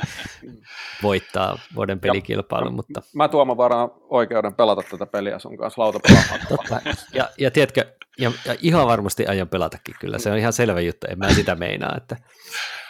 voittaa 1.03 1.59
vuoden 1.75 1.99
pelikilpailun. 1.99 2.73
Mutta... 2.73 3.01
Mä 3.13 3.27
Tuomo 3.27 3.57
varaan 3.57 3.89
oikeuden 4.09 4.55
pelata 4.55 4.81
tätä 4.91 5.05
peliä 5.05 5.39
sun 5.39 5.57
kanssa 5.57 5.81
lautapelaamaan. 5.81 6.81
ja, 7.13 7.29
ja 7.37 7.51
tiedätkö, 7.51 7.85
ja, 8.19 8.31
ja 8.45 8.55
ihan 8.61 8.87
varmasti 8.87 9.25
aion 9.25 9.49
pelatakin 9.49 9.95
kyllä, 9.99 10.19
se 10.19 10.31
on 10.31 10.37
ihan 10.37 10.53
selvä 10.53 10.81
juttu, 10.81 11.07
en 11.09 11.19
mä 11.19 11.33
sitä 11.33 11.55
meinaa, 11.55 11.93
että 11.97 12.15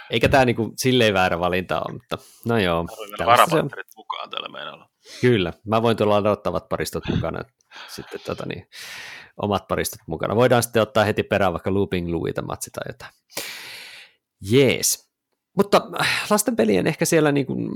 eikä 0.10 0.30
tämä 0.30 0.46
niinku 0.46 0.74
silleen 0.78 1.14
väärä 1.14 1.40
valinta 1.40 1.82
ole, 1.82 1.94
mutta 1.94 2.18
no 2.46 2.58
joo. 2.58 2.86
Varapatterit 3.26 3.88
mukaan 3.96 4.30
tällä 4.30 4.50
meinalla. 4.50 4.90
Kyllä, 5.22 5.54
mä 5.66 5.82
voin 5.82 5.98
tulla 5.98 6.18
odottavat 6.18 6.70
paristot 6.70 7.04
mukana, 7.16 7.44
sitten 7.88 8.20
tota 8.26 8.46
niin, 8.46 8.68
omat 9.38 9.68
paristot 9.68 10.00
mukana. 10.08 10.36
Voidaan 10.36 10.64
sitten 10.64 10.82
ottaa 10.82 11.04
heti 11.04 11.24
perään 11.24 11.54
vaikka 11.54 11.74
Looping 11.74 12.10
Louita 12.10 12.42
matsi 12.42 12.70
tai 12.72 12.84
jotain. 12.88 13.12
Jees. 14.52 15.06
Mutta 15.58 15.82
lasten 16.30 16.56
pelien 16.56 16.88
ehkä 16.88 17.06
siellä, 17.06 17.32
niin 17.32 17.46
kuin, 17.46 17.70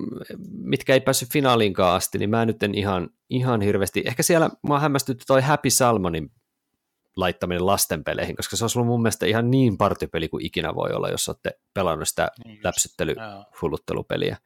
mitkä 0.51 0.93
ei 0.93 1.01
päässyt 1.01 1.29
finaaliinkaan 1.29 1.95
asti, 1.95 2.17
niin 2.17 2.29
mä 2.29 2.45
nyt 2.45 2.63
en 2.63 2.75
ihan, 2.75 3.09
ihan 3.29 3.61
hirveästi, 3.61 4.03
ehkä 4.05 4.23
siellä 4.23 4.49
mä 4.67 4.79
hämmästytti 4.79 5.23
toi 5.27 5.41
Happy 5.41 5.69
Salmonin 5.69 6.31
laittaminen 7.15 7.65
lastenpeleihin, 7.65 8.35
koska 8.35 8.55
se 8.55 8.63
olisi 8.63 8.79
ollut 8.79 8.87
mun 8.87 9.01
mielestä 9.01 9.25
ihan 9.25 9.51
niin 9.51 9.77
partipeli 9.77 10.29
kuin 10.29 10.45
ikinä 10.45 10.75
voi 10.75 10.91
olla, 10.91 11.09
jos 11.09 11.29
olette 11.29 11.51
pelannut 11.73 12.07
sitä 12.07 12.31
niin 12.45 12.59
läpsyttely-hulluttelupeliä. 12.63 14.37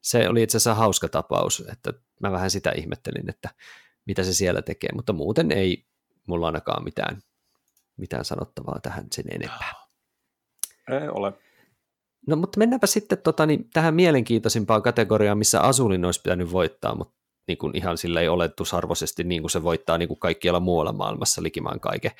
Se 0.00 0.28
oli 0.28 0.42
itse 0.42 0.56
asiassa 0.56 0.74
hauska 0.74 1.08
tapaus, 1.08 1.64
että 1.72 1.92
mä 2.22 2.32
vähän 2.32 2.50
sitä 2.50 2.72
ihmettelin, 2.76 3.30
että 3.30 3.48
mitä 4.06 4.22
se 4.22 4.34
siellä 4.34 4.62
tekee, 4.62 4.90
mutta 4.94 5.12
muuten 5.12 5.52
ei 5.52 5.84
mulla 6.26 6.46
ainakaan 6.46 6.84
mitään, 6.84 7.22
mitään 7.96 8.24
sanottavaa 8.24 8.80
tähän 8.82 9.06
sen 9.12 9.24
enempää. 9.30 9.74
Ei 10.90 11.08
ole. 11.08 11.32
No 12.26 12.36
mutta 12.36 12.58
mennäänpä 12.58 12.86
sitten 12.86 13.18
tota, 13.18 13.46
niin, 13.46 13.70
tähän 13.72 13.94
mielenkiintoisimpaan 13.94 14.82
kategoriaan, 14.82 15.38
missä 15.38 15.60
Asulin 15.60 16.04
olisi 16.04 16.22
pitänyt 16.22 16.52
voittaa, 16.52 16.94
mutta 16.94 17.14
niin 17.48 17.58
kuin 17.58 17.76
ihan 17.76 17.98
sillä 17.98 18.20
ei 18.20 18.28
oletusarvoisesti 18.28 19.24
niin 19.24 19.42
kuin 19.42 19.50
se 19.50 19.62
voittaa 19.62 19.98
niin 19.98 20.08
kuin 20.08 20.20
kaikkialla 20.20 20.60
muualla 20.60 20.92
maailmassa 20.92 21.42
likimaan 21.42 21.80
kaiken. 21.80 22.10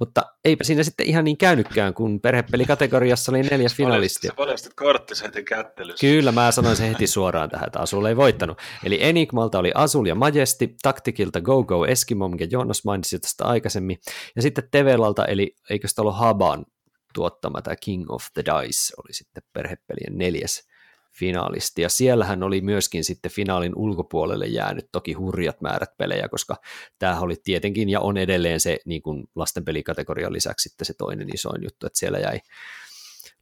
Mutta 0.00 0.22
eipä 0.44 0.64
siinä 0.64 0.82
sitten 0.82 1.06
ihan 1.06 1.24
niin 1.24 1.36
käynytkään, 1.36 1.94
kun 1.94 2.20
perhepelikategoriassa 2.20 3.32
oli 3.32 3.42
neljä 3.42 3.68
finalistia. 3.76 4.30
Sä 4.30 4.36
paljastit 4.36 4.74
korttisi 4.74 5.24
heti 5.24 5.42
kättelyssä. 5.42 6.06
Kyllä, 6.06 6.32
mä 6.32 6.52
sanoin 6.52 6.76
sen 6.76 6.88
heti 6.88 7.06
suoraan 7.06 7.50
tähän, 7.50 7.66
että 7.66 7.80
Asul 7.80 8.04
ei 8.04 8.16
voittanut. 8.16 8.58
Eli 8.84 8.98
Enigmalta 9.02 9.58
oli 9.58 9.72
Asul 9.74 10.06
ja 10.06 10.14
Majesti, 10.14 10.74
Taktikilta 10.82 11.40
Go 11.40 11.64
Go 11.64 11.86
Eskimo, 11.86 12.28
minkä 12.28 12.46
Jonas 12.50 12.84
mainitsi 12.84 13.18
tästä 13.18 13.44
aikaisemmin, 13.44 13.98
ja 14.36 14.42
sitten 14.42 14.68
Tevelalta, 14.70 15.24
eli 15.24 15.56
eikö 15.70 15.88
sitä 15.88 16.02
ollut 16.02 16.18
Haban 16.18 16.66
tuottama 17.14 17.62
tämä 17.62 17.76
King 17.76 18.10
of 18.10 18.24
the 18.34 18.42
Dice, 18.44 18.94
oli 18.96 19.12
sitten 19.12 19.42
perhepelien 19.52 20.18
neljäs 20.18 20.69
finaalisti. 21.12 21.82
Ja 21.82 21.88
siellähän 21.88 22.42
oli 22.42 22.60
myöskin 22.60 23.04
sitten 23.04 23.30
finaalin 23.30 23.72
ulkopuolelle 23.76 24.46
jäänyt 24.46 24.88
toki 24.92 25.12
hurjat 25.12 25.60
määrät 25.60 25.96
pelejä, 25.96 26.28
koska 26.28 26.56
tämä 26.98 27.20
oli 27.20 27.36
tietenkin 27.44 27.88
ja 27.88 28.00
on 28.00 28.16
edelleen 28.16 28.60
se 28.60 28.78
niin 28.84 29.02
kuin 29.02 29.24
lastenpelikategorian 29.34 30.32
lisäksi 30.32 30.68
sitten 30.68 30.86
se 30.86 30.94
toinen 30.98 31.34
isoin 31.34 31.62
juttu, 31.62 31.86
että 31.86 31.98
siellä 31.98 32.18
jäi 32.18 32.40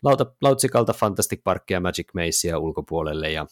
Lauta, 0.02 0.26
Lautsikalta 0.42 0.92
Fantastic 0.92 1.40
Parkia 1.44 1.76
ja 1.76 1.80
Magic 1.80 2.08
Macea 2.14 2.58
ulkopuolelle 2.58 3.30
ja 3.30 3.46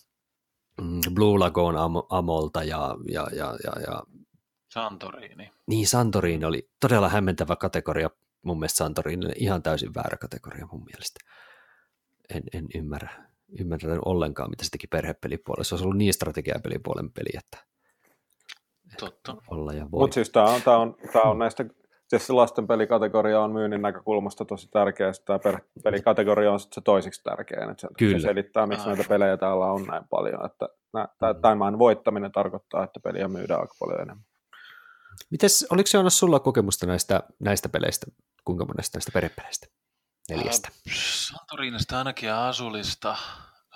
mm, 0.80 1.00
Blue 1.14 1.38
Lagoon 1.38 1.76
Am- 1.76 2.06
Amolta 2.08 2.64
ja, 2.64 2.96
ja, 3.08 3.26
ja, 3.32 3.56
ja, 3.64 3.72
ja 3.86 4.02
Santorini. 4.72 5.50
Niin, 5.66 5.86
Santorini 5.86 6.44
oli 6.44 6.70
todella 6.80 7.08
hämmentävä 7.08 7.56
kategoria 7.56 8.10
mun 8.42 8.58
mielestä 8.58 8.76
Santorini, 8.76 9.26
ihan 9.36 9.62
täysin 9.62 9.94
väärä 9.94 10.16
kategoria 10.16 10.68
mun 10.72 10.84
mielestä. 10.84 11.20
En, 12.34 12.42
en 12.52 12.66
ymmärrä 12.74 13.25
ymmärrä 13.60 13.98
ollenkaan, 14.04 14.50
mitä 14.50 14.64
se 14.64 14.70
teki 14.70 14.86
perhepelipuolella. 14.86 15.64
Se 15.64 15.74
olisi 15.74 15.84
ollut 15.84 15.98
niin 15.98 16.14
strategiapelipuolen 16.14 17.10
peli, 17.12 17.38
että, 17.38 17.58
Totta. 19.00 19.36
olla 19.50 19.72
ja 19.72 19.90
voi. 19.90 20.00
Mutta 20.00 20.14
siis 20.14 20.30
tämä 20.30 20.46
on, 20.46 20.62
tää 20.62 20.78
on, 20.78 20.96
tää 21.12 21.22
on 21.22 21.38
näistä, 21.38 21.64
siis 22.08 22.30
lasten 22.30 22.66
pelikategoria 22.66 23.40
on 23.40 23.52
myynnin 23.52 23.82
näkökulmasta 23.82 24.44
tosi 24.44 24.68
tärkeä, 24.70 25.12
tämä 25.24 25.58
pelikategoria 25.84 26.52
on 26.52 26.60
se 26.60 26.80
toisiksi 26.80 27.22
tärkeä, 27.24 27.68
että 27.70 27.80
se, 27.80 27.88
Kyllä. 27.98 28.18
se 28.18 28.22
selittää, 28.22 28.66
miksi 28.66 28.86
näitä 28.86 29.04
pelejä 29.08 29.36
täällä 29.36 29.66
on 29.66 29.82
näin 29.82 30.04
paljon, 30.10 30.46
että 30.46 30.68
mm. 30.92 31.40
tämän 31.42 31.78
voittaminen 31.78 32.32
tarkoittaa, 32.32 32.84
että 32.84 33.00
peliä 33.00 33.28
myydään 33.28 33.60
aika 33.60 33.74
paljon 33.78 34.00
enemmän. 34.00 34.24
Mites, 35.30 35.66
oliko 35.70 35.86
se 35.86 35.98
sulla 36.08 36.40
kokemusta 36.40 36.86
näistä, 36.86 37.22
näistä 37.38 37.68
peleistä, 37.68 38.06
kuinka 38.44 38.64
monesta 38.64 38.96
näistä 38.96 39.12
perhepeleistä? 39.14 39.66
Neljästä? 40.30 40.68
Santorinista 41.28 41.98
ainakin 41.98 42.26
ja 42.26 42.48
Asulista. 42.48 43.16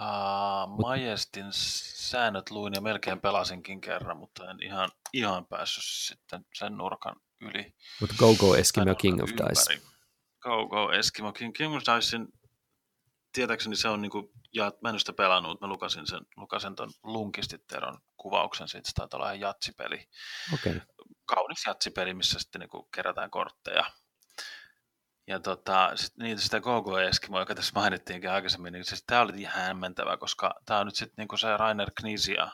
Uh, 0.01 0.81
Majestin 0.81 1.47
säännöt 1.51 2.51
luin 2.51 2.75
ja 2.75 2.81
melkein 2.81 3.21
pelasinkin 3.21 3.81
kerran, 3.81 4.17
mutta 4.17 4.51
en 4.51 4.63
ihan, 4.63 4.91
ihan 5.13 5.47
päässyt 5.47 5.85
sitten 5.85 6.47
sen 6.55 6.77
nurkan 6.77 7.17
yli. 7.41 7.75
Mutta 8.01 8.15
Go 8.19 8.35
Go 8.35 8.57
Eskimo 8.57 8.95
King 8.95 9.23
of 9.23 9.31
Dice. 9.31 9.83
Go 10.41 10.69
Go 10.69 10.93
Eskimo 10.93 11.33
King, 11.33 11.55
King 11.55 11.77
of 11.77 11.83
Dicein 11.97 12.29
tietääkseni 13.33 13.77
se 13.77 13.89
on 13.89 14.03
niinku, 14.03 14.33
ja 14.55 14.73
mä 14.83 14.91
en 14.91 15.01
sitä 15.01 15.13
pelannut, 15.13 15.61
mä 15.61 15.67
lukasin 15.67 16.07
sen, 16.07 16.21
lukasin 16.37 16.75
ton 16.75 16.91
Lunkistiteron 17.03 17.99
kuvauksen 18.17 18.69
siitä, 18.69 18.89
se 18.89 18.95
taitaa 18.95 19.19
olla 19.19 19.27
ihan 19.27 19.41
jatsipeli. 19.41 20.09
Okay. 20.55 20.81
Kaunis 21.25 21.67
jatsipeli, 21.67 22.15
missä 22.15 22.39
sitten 22.39 22.61
niinku 22.61 22.89
kerätään 22.95 23.31
kortteja 23.31 23.85
ja 25.31 25.41
tota, 25.41 25.91
sit, 25.95 26.17
niin 26.17 26.39
sitä 26.39 26.61
Gogo 26.61 26.99
Eskimo, 26.99 27.39
joka 27.39 27.55
tässä 27.55 27.73
mainittiinkin 27.75 28.31
aikaisemmin, 28.31 28.73
niin 28.73 28.85
siis 28.85 29.05
tämä 29.07 29.21
oli 29.21 29.41
ihan 29.41 29.63
hämmentävä, 29.63 30.17
koska 30.17 30.55
tämä 30.65 30.81
on 30.81 30.87
nyt 30.87 30.95
sitten 30.95 31.15
niinku 31.17 31.37
se 31.37 31.57
Rainer 31.57 31.91
Knisia 32.01 32.51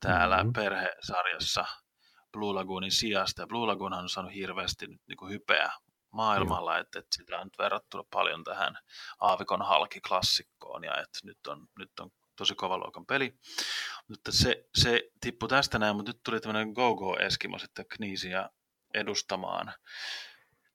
täällä 0.00 0.36
mm-hmm. 0.36 0.52
perhesarjassa 0.52 1.64
Blue 2.32 2.54
Lagoonin 2.54 2.92
sijasta. 2.92 3.42
Ja 3.42 3.46
Blue 3.46 3.66
Lagoon 3.66 3.92
on 3.92 4.08
saanut 4.08 4.34
hirveästi 4.34 4.86
nyt 4.86 5.00
niinku 5.08 5.26
hypeä 5.26 5.72
maailmalla, 6.12 6.78
että, 6.78 6.98
että 6.98 7.16
sitä 7.16 7.38
on 7.38 7.46
nyt 7.46 7.58
verrattuna 7.58 8.04
paljon 8.10 8.44
tähän 8.44 8.78
Aavikon 9.20 9.62
halki-klassikkoon, 9.62 10.84
ja 10.84 10.92
että 10.92 11.18
nyt 11.24 11.46
on, 11.46 11.66
nyt 11.78 12.00
on 12.00 12.10
tosi 12.36 12.54
kova 12.54 12.78
luokan 12.78 13.06
peli. 13.06 13.34
Mutta 14.08 14.32
se, 14.32 14.64
se 14.74 15.02
tippui 15.20 15.48
tästä 15.48 15.78
näin, 15.78 15.96
mutta 15.96 16.12
nyt 16.12 16.20
tuli 16.24 16.40
tämmöinen 16.40 16.72
Go-Go 16.72 17.16
Eskimo 17.18 17.58
sitten 17.58 17.86
Knisia 17.88 18.50
edustamaan 18.94 19.74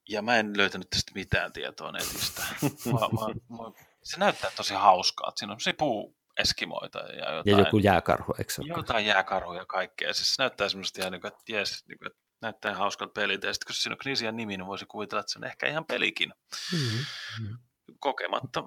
ja 0.10 0.22
mä 0.22 0.38
en 0.38 0.58
löytänyt 0.58 0.90
tästä 0.90 1.12
mitään 1.16 1.54
tietoa 1.54 1.92
netistä. 1.92 2.42
Mä, 2.86 2.92
mä, 2.92 3.58
mä, 3.58 3.72
se 4.04 4.20
näyttää 4.20 4.52
tosi 4.56 4.74
hauskaa. 4.74 5.32
Siinä 5.36 5.54
on 5.54 5.60
se 5.60 5.74
puu 5.74 6.18
eskimoita 6.38 7.00
ja 7.00 7.36
jotain. 7.36 7.58
Ja 7.58 7.60
joku 7.60 7.78
jääkarhu, 7.78 8.36
eikö 8.40 8.54
se 8.54 8.62
Jotain 8.66 9.06
jääkarhuja 9.06 9.60
ja 9.60 9.66
kaikkea. 9.66 10.14
Siis 10.14 10.36
se 10.36 10.44
näyttää 10.44 10.70
semmoista 10.70 11.02
ihan, 11.02 11.12
niin 11.12 11.22
kuin, 11.22 11.34
että 11.34 11.44
jes, 11.52 11.86
niin 11.88 11.98
kuin, 11.98 12.08
että 12.08 12.20
näyttää 12.42 12.76
hauskalta 12.76 13.14
pelit. 13.14 13.44
Ja 13.44 13.54
sitten 13.54 13.68
kun 13.68 13.76
siinä 13.76 13.94
on 13.94 13.98
Knisian 13.98 14.36
nimi, 14.36 14.58
niin 14.58 14.68
voisi 14.68 14.86
kuvitella, 14.86 15.20
että 15.20 15.32
se 15.32 15.40
on 15.40 15.44
ehkä 15.44 15.68
ihan 15.68 15.86
pelikin. 15.86 16.34
Mm-hmm. 16.74 17.58
Kokematta, 18.00 18.64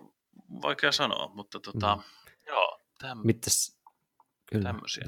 vaikea 0.63 0.93
sanoa, 0.93 1.31
mutta 1.35 1.61
tota, 1.61 1.97
mm-hmm. 1.97 2.33
joo, 2.47 2.81
täm, 2.99 3.19
kyllä. 4.47 4.63
tämmöisiä. 4.63 5.05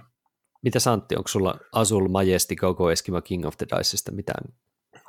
Mitä 0.62 0.80
Santti, 0.80 1.16
onko 1.16 1.28
sulla 1.28 1.58
Azul 1.72 2.08
Majestic 2.08 2.60
Go 2.60 2.90
Eskimo 2.90 3.22
King 3.22 3.46
of 3.46 3.56
the 3.56 3.66
Dicesta 3.76 4.12
mitään 4.12 4.54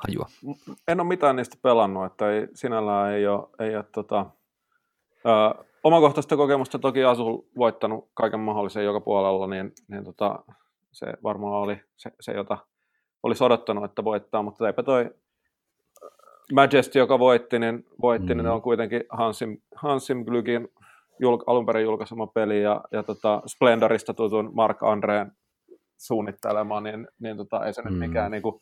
hajua. 0.08 0.56
En 0.88 1.00
ole 1.00 1.08
mitään 1.08 1.36
niistä 1.36 1.56
pelannut, 1.62 2.06
että 2.06 2.30
ei, 2.30 2.48
sinällään 2.54 3.12
ei 3.12 3.26
ole, 3.26 3.48
ei 3.58 3.76
ole 3.76 3.84
tota, 3.92 4.26
ö, 5.26 5.64
omakohtaista 5.84 6.36
kokemusta 6.36 6.78
toki 6.78 7.04
Asul 7.04 7.38
voittanut 7.56 8.08
kaiken 8.14 8.40
mahdollisen 8.40 8.84
joka 8.84 9.00
puolella, 9.00 9.46
niin, 9.46 9.72
niin 9.88 10.04
tota, 10.04 10.38
se 10.92 11.06
varmaan 11.22 11.62
oli 11.62 11.80
se, 11.96 12.10
se, 12.20 12.32
jota 12.32 12.58
olisi 13.22 13.44
odottanut, 13.44 13.84
että 13.84 14.04
voittaa, 14.04 14.42
mutta 14.42 14.66
eipä 14.66 14.82
toi 14.82 15.10
Majesty, 16.52 16.98
joka 16.98 17.18
voitti, 17.18 17.58
niin, 17.58 17.86
voitti, 18.02 18.34
mm. 18.34 18.38
niin 18.38 18.46
on 18.46 18.62
kuitenkin 18.62 19.04
Hansim, 19.10 19.58
Hansim 19.76 20.24
Glygin 20.24 20.68
julk, 21.20 21.42
alun 21.46 21.66
perin 21.66 21.84
julkaisema 21.84 22.26
peli 22.26 22.62
ja, 22.62 22.80
ja 22.92 23.02
tota 23.02 23.42
Splendorista 23.46 24.14
tutun 24.14 24.50
Mark 24.54 24.82
Andreen 24.82 25.32
suunnittelema, 25.98 26.80
niin, 26.80 27.08
niin 27.18 27.36
tota, 27.36 27.66
ei 27.66 27.72
se 27.72 27.82
mm. 27.82 27.88
nyt 27.88 27.98
mikään 27.98 28.30
niin 28.30 28.42
kuin, 28.42 28.60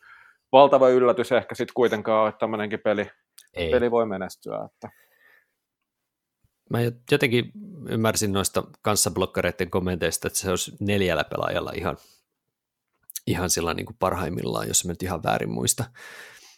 valtava 0.52 0.88
yllätys 0.88 1.32
ehkä 1.32 1.54
sitten 1.54 1.74
kuitenkaan 1.74 2.22
ole, 2.22 2.28
että 2.28 2.38
tämmöinenkin 2.38 2.80
peli, 2.80 3.10
ei. 3.54 3.70
peli 3.70 3.90
voi 3.90 4.06
menestyä. 4.06 4.68
Että. 4.72 4.88
Mä 6.70 6.78
jotenkin 7.10 7.52
ymmärsin 7.88 8.32
noista 8.32 8.64
kanssablokkareiden 8.82 9.70
kommenteista, 9.70 10.28
että 10.28 10.38
se 10.38 10.50
olisi 10.50 10.72
neljällä 10.80 11.24
pelaajalla 11.24 11.72
ihan, 11.74 11.96
ihan 13.26 13.50
sillä 13.50 13.74
niin 13.74 13.86
kuin 13.86 13.96
parhaimmillaan, 13.98 14.68
jos 14.68 14.84
mä 14.84 14.92
nyt 14.92 15.02
ihan 15.02 15.22
väärin 15.22 15.50
muista. 15.50 15.84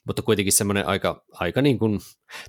Mutta 0.07 0.23
kuitenkin 0.23 0.53
semmoinen 0.53 0.87
aika, 0.87 1.25
aika 1.33 1.63
niin 1.63 1.79
kuin, 1.79 2.01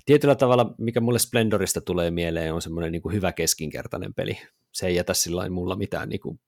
tietyllä 0.06 0.34
tavalla, 0.34 0.74
mikä 0.78 1.00
mulle 1.00 1.18
Splendorista 1.18 1.80
tulee 1.80 2.10
mieleen, 2.10 2.54
on 2.54 2.62
semmoinen 2.62 2.92
niin 2.92 3.02
kuin 3.02 3.14
hyvä 3.14 3.32
keskinkertainen 3.32 4.14
peli. 4.14 4.38
Se 4.72 4.86
ei 4.86 4.94
jätä 4.94 5.14
sillä 5.14 5.48
mulla 5.48 5.76
mitään, 5.76 6.08
niin 6.08 6.20
kuin, 6.20 6.40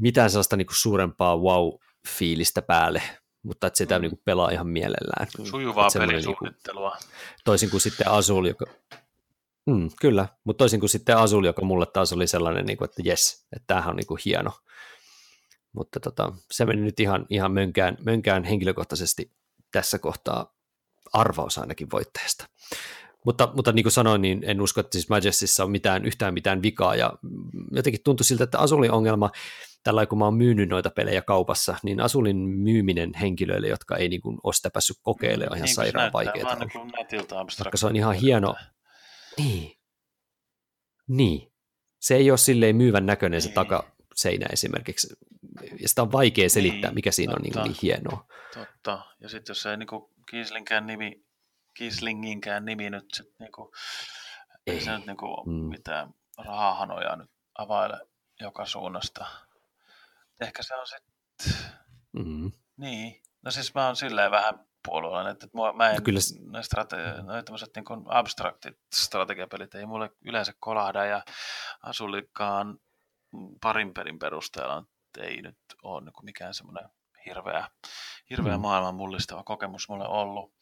mitään 0.00 0.30
sellaista 0.30 0.56
niin 0.56 0.66
kuin 0.66 0.76
suurempaa 0.76 1.36
wow-fiilistä 1.36 2.62
päälle, 2.62 3.02
mutta 3.42 3.66
että 3.66 3.78
sitä 3.78 3.98
mm. 3.98 4.02
niin 4.02 4.10
kuin 4.10 4.20
pelaa 4.24 4.50
ihan 4.50 4.66
mielellään. 4.66 5.26
Sujuvaa 5.44 5.88
pelisuunnittelua. 5.98 6.90
Niin 6.90 7.08
kuin, 7.08 7.42
toisin 7.44 7.70
kuin 7.70 7.80
sitten 7.80 8.08
Azul, 8.08 8.44
joka, 8.44 8.66
Mm, 9.66 9.90
kyllä, 10.00 10.28
mutta 10.44 10.58
toisin 10.58 10.80
kuin 10.80 10.90
sitten 10.90 11.16
Azul, 11.16 11.44
joka 11.44 11.64
mulle 11.64 11.86
taas 11.86 12.12
oli 12.12 12.26
sellainen, 12.26 12.66
niin 12.66 12.78
kuin, 12.78 12.88
että 12.88 13.02
jes, 13.04 13.46
että 13.56 13.66
tämähän 13.66 13.90
on 13.90 13.96
niin 13.96 14.06
kuin 14.06 14.20
hieno. 14.24 14.50
Mutta 15.72 16.00
tota, 16.00 16.32
se 16.50 16.64
meni 16.64 16.80
nyt 16.80 17.00
ihan, 17.00 17.26
ihan 17.30 17.52
mönkään, 17.52 17.96
mönkään 18.04 18.44
henkilökohtaisesti 18.44 19.32
tässä 19.72 19.98
kohtaa 19.98 20.54
arvaus 21.12 21.58
ainakin 21.58 21.90
voittajasta. 21.92 22.46
Mutta, 23.24 23.52
mutta 23.56 23.72
niin 23.72 23.84
kuin 23.84 23.92
sanoin, 23.92 24.22
niin 24.22 24.44
en 24.44 24.60
usko, 24.60 24.80
että 24.80 24.92
siis 24.92 25.08
Majestissa 25.08 25.64
on 25.64 25.70
mitään, 25.70 26.04
yhtään 26.04 26.34
mitään 26.34 26.62
vikaa, 26.62 26.96
ja 26.96 27.12
jotenkin 27.70 28.02
tuntui 28.04 28.24
siltä, 28.24 28.44
että 28.44 28.58
Azulin 28.58 28.92
ongelma, 28.92 29.30
tällä 29.82 30.06
kun 30.06 30.18
mä 30.18 30.24
oon 30.24 30.34
myynyt 30.34 30.68
noita 30.68 30.90
pelejä 30.90 31.22
kaupassa, 31.22 31.76
niin 31.82 32.00
Asulin 32.00 32.36
myyminen 32.36 33.14
henkilöille, 33.20 33.68
jotka 33.68 33.96
ei 33.96 34.08
niin 34.08 34.20
kuin 34.20 34.38
ole 34.42 34.54
sitä 34.54 34.70
päässyt 34.70 34.96
kokeilemaan, 35.02 35.52
on 35.52 35.56
ihan 35.56 35.66
niin, 35.66 35.74
sairaan 35.74 36.12
vaikeaa. 36.12 36.56
Koska 37.44 37.76
se 37.76 37.86
on 37.86 37.96
ihan 37.96 38.14
hieno, 38.14 38.54
niin. 39.38 39.72
Niin. 41.08 41.52
Se 42.00 42.14
ei 42.14 42.30
ole 42.30 42.38
silleen 42.38 42.76
myyvän 42.76 43.06
näköinen 43.06 43.38
niin. 43.38 43.48
se 43.48 43.54
takaseinä 43.54 44.46
esimerkiksi. 44.52 45.16
Ja 45.80 45.88
sitä 45.88 46.02
on 46.02 46.12
vaikea 46.12 46.48
selittää, 46.48 46.90
niin, 46.90 46.94
mikä 46.94 47.10
siinä 47.10 47.32
totta, 47.32 47.60
on 47.60 47.64
niin, 47.64 47.72
niin 47.72 47.78
hienoa. 47.82 48.26
Totta. 48.54 48.98
Ja 49.20 49.28
sitten 49.28 49.50
jos 49.50 49.66
ei 49.66 49.76
niin 49.76 49.88
Kiislinkään 50.30 50.86
nimi, 50.86 51.24
Kiislinginkään 51.74 52.64
nimi 52.64 52.90
nyt 52.90 53.06
sit 53.14 53.38
niin 53.38 53.52
kuin, 53.52 53.72
ei. 54.66 54.74
ei 54.74 54.80
se 54.80 54.96
nyt 54.96 55.06
niin 55.06 55.16
kuin 55.16 55.48
mm. 55.48 55.52
mitään 55.52 56.14
rahahanoja 56.38 57.16
nyt 57.16 57.30
availe 57.58 58.06
joka 58.40 58.66
suunnasta. 58.66 59.26
Ehkä 60.40 60.62
se 60.62 60.74
on 60.74 60.86
sitten... 60.86 61.12
Mm-hmm. 62.12 62.52
Niin. 62.76 63.22
No 63.42 63.50
siis 63.50 63.74
mä 63.74 63.86
oon 63.86 63.96
silleen 63.96 64.30
vähän 64.30 64.54
puolueellinen, 64.86 65.32
että 65.32 65.46
mua, 65.52 65.72
mä 65.72 65.90
en, 65.90 65.96
no 65.96 66.02
kyllä... 66.04 66.20
ne, 66.50 66.60
strate- 66.60 67.22
ne 67.32 67.42
tämmöiset 67.42 67.70
niin 67.74 68.04
abstraktit 68.06 68.78
strategiapelit 68.94 69.74
ei 69.74 69.86
mulle 69.86 70.10
yleensä 70.24 70.52
kolahda 70.60 71.04
ja 71.04 71.24
Asulikaan 71.82 72.78
parin 73.60 73.94
pelin 73.94 74.18
perusteella 74.18 74.84
ei 75.18 75.42
nyt 75.42 75.58
ole 75.82 76.00
niin 76.00 76.12
mikään 76.22 76.54
semmoinen 76.54 76.90
hirveä, 77.26 77.68
hirveä 78.30 78.56
mm. 78.56 78.60
maailman 78.60 78.94
mullistava 78.94 79.42
kokemus 79.42 79.88
mulle 79.88 80.08
ollut. 80.08 80.52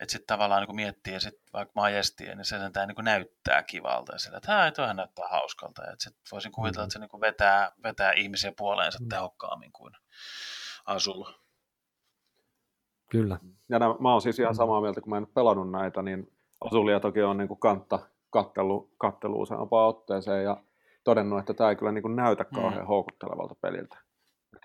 Että 0.00 0.12
sitten 0.12 0.26
tavallaan 0.26 0.62
niin 0.62 0.76
miettii, 0.76 1.12
ja 1.12 1.20
sitten 1.20 1.52
vaikka 1.52 1.72
majestia, 1.74 2.34
niin 2.34 2.44
se 2.44 2.58
sentään 2.58 2.88
niin 2.88 3.04
näyttää 3.04 3.62
kivalta, 3.62 4.12
ja 4.12 4.18
sillä, 4.18 4.36
että 4.36 4.72
toihan 4.76 4.96
näyttää 4.96 5.28
hauskalta. 5.28 5.82
Ja 5.82 5.94
sitten 5.98 6.22
voisin 6.32 6.52
kuvitella, 6.52 6.84
mm. 6.84 6.86
että 6.86 6.92
se 6.92 6.98
niin 6.98 7.20
vetää, 7.20 7.72
vetää 7.82 8.12
ihmisiä 8.12 8.52
puoleensa 8.58 8.98
mm. 9.02 9.08
tehokkaammin 9.08 9.72
kuin 9.72 9.92
Asul. 10.86 11.24
Kyllä. 13.10 13.38
Ja 13.68 13.78
nämä, 13.78 13.94
mä 14.00 14.12
oon 14.12 14.22
siis 14.22 14.38
ihan 14.38 14.52
mm. 14.52 14.56
samaa 14.56 14.80
mieltä, 14.80 15.00
kun 15.00 15.10
mä 15.10 15.16
en 15.16 15.26
pelannut 15.26 15.70
näitä, 15.70 16.02
niin 16.02 16.32
Asulia 16.60 17.00
toki 17.00 17.22
on 17.22 17.36
niin 17.36 17.48
kuin 17.48 17.60
kantta 17.60 17.98
kattelu, 18.30 18.94
kattelu 18.98 19.40
useampaan 19.40 19.88
otteeseen 19.88 20.44
ja 20.44 20.56
todennut, 21.04 21.38
että 21.38 21.54
tämä 21.54 21.70
ei 21.70 21.76
kyllä 21.76 21.92
niin 21.92 22.02
kuin 22.02 22.16
näytä 22.16 22.42
mm. 22.42 22.54
kauhean 22.54 22.82
mm. 22.82 22.86
houkuttelevalta 22.86 23.54
peliltä. 23.54 23.96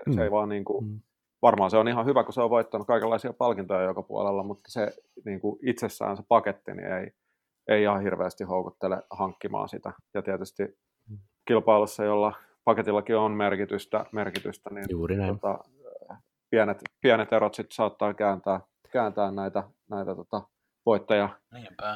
Mm. 0.06 0.14
Se 0.14 0.24
ei 0.24 0.32
vaan 0.32 0.50
niin 0.50 0.66
kuin, 0.66 0.86
mm. 0.86 1.02
Varmaan 1.42 1.72
se 1.72 1.78
on 1.78 1.88
ihan 1.88 2.06
hyvä, 2.06 2.24
kun 2.24 2.34
se 2.34 2.42
on 2.42 2.50
voittanut 2.50 2.88
kaikenlaisia 2.88 3.34
palkintoja 3.34 3.82
joka 3.82 4.02
puolella, 4.02 4.44
mutta 4.44 4.72
se 4.72 4.92
niin 5.26 5.40
kuin 5.40 5.60
itsessään 5.64 6.18
se 6.18 6.24
paketti 6.28 6.74
niin 6.74 6.94
ei, 6.94 7.12
ei 7.68 7.82
ihan 7.82 8.02
hirveästi 8.02 8.44
houkuttele 8.44 9.04
hankkimaan 9.10 9.70
sitä. 9.70 9.94
Ja 10.14 10.22
tietysti 10.22 10.64
kilpailussa, 11.48 12.04
jolla 12.04 12.34
paketillakin 12.64 13.18
on 13.18 13.32
merkitystä, 13.32 14.06
merkitystä 14.12 14.70
niin 14.70 14.86
Juuri 14.90 15.18
näin. 15.18 15.40
Tota, 15.40 15.60
pienet, 16.50 16.78
pienet 17.02 17.34
erot 17.34 17.54
sitten 17.54 17.76
saattaa 17.76 18.14
kääntää, 18.14 18.60
kääntää 18.92 19.32
näitä, 19.32 19.64
näitä 19.90 20.16
tota, 20.16 20.42
voittaja, 20.86 21.30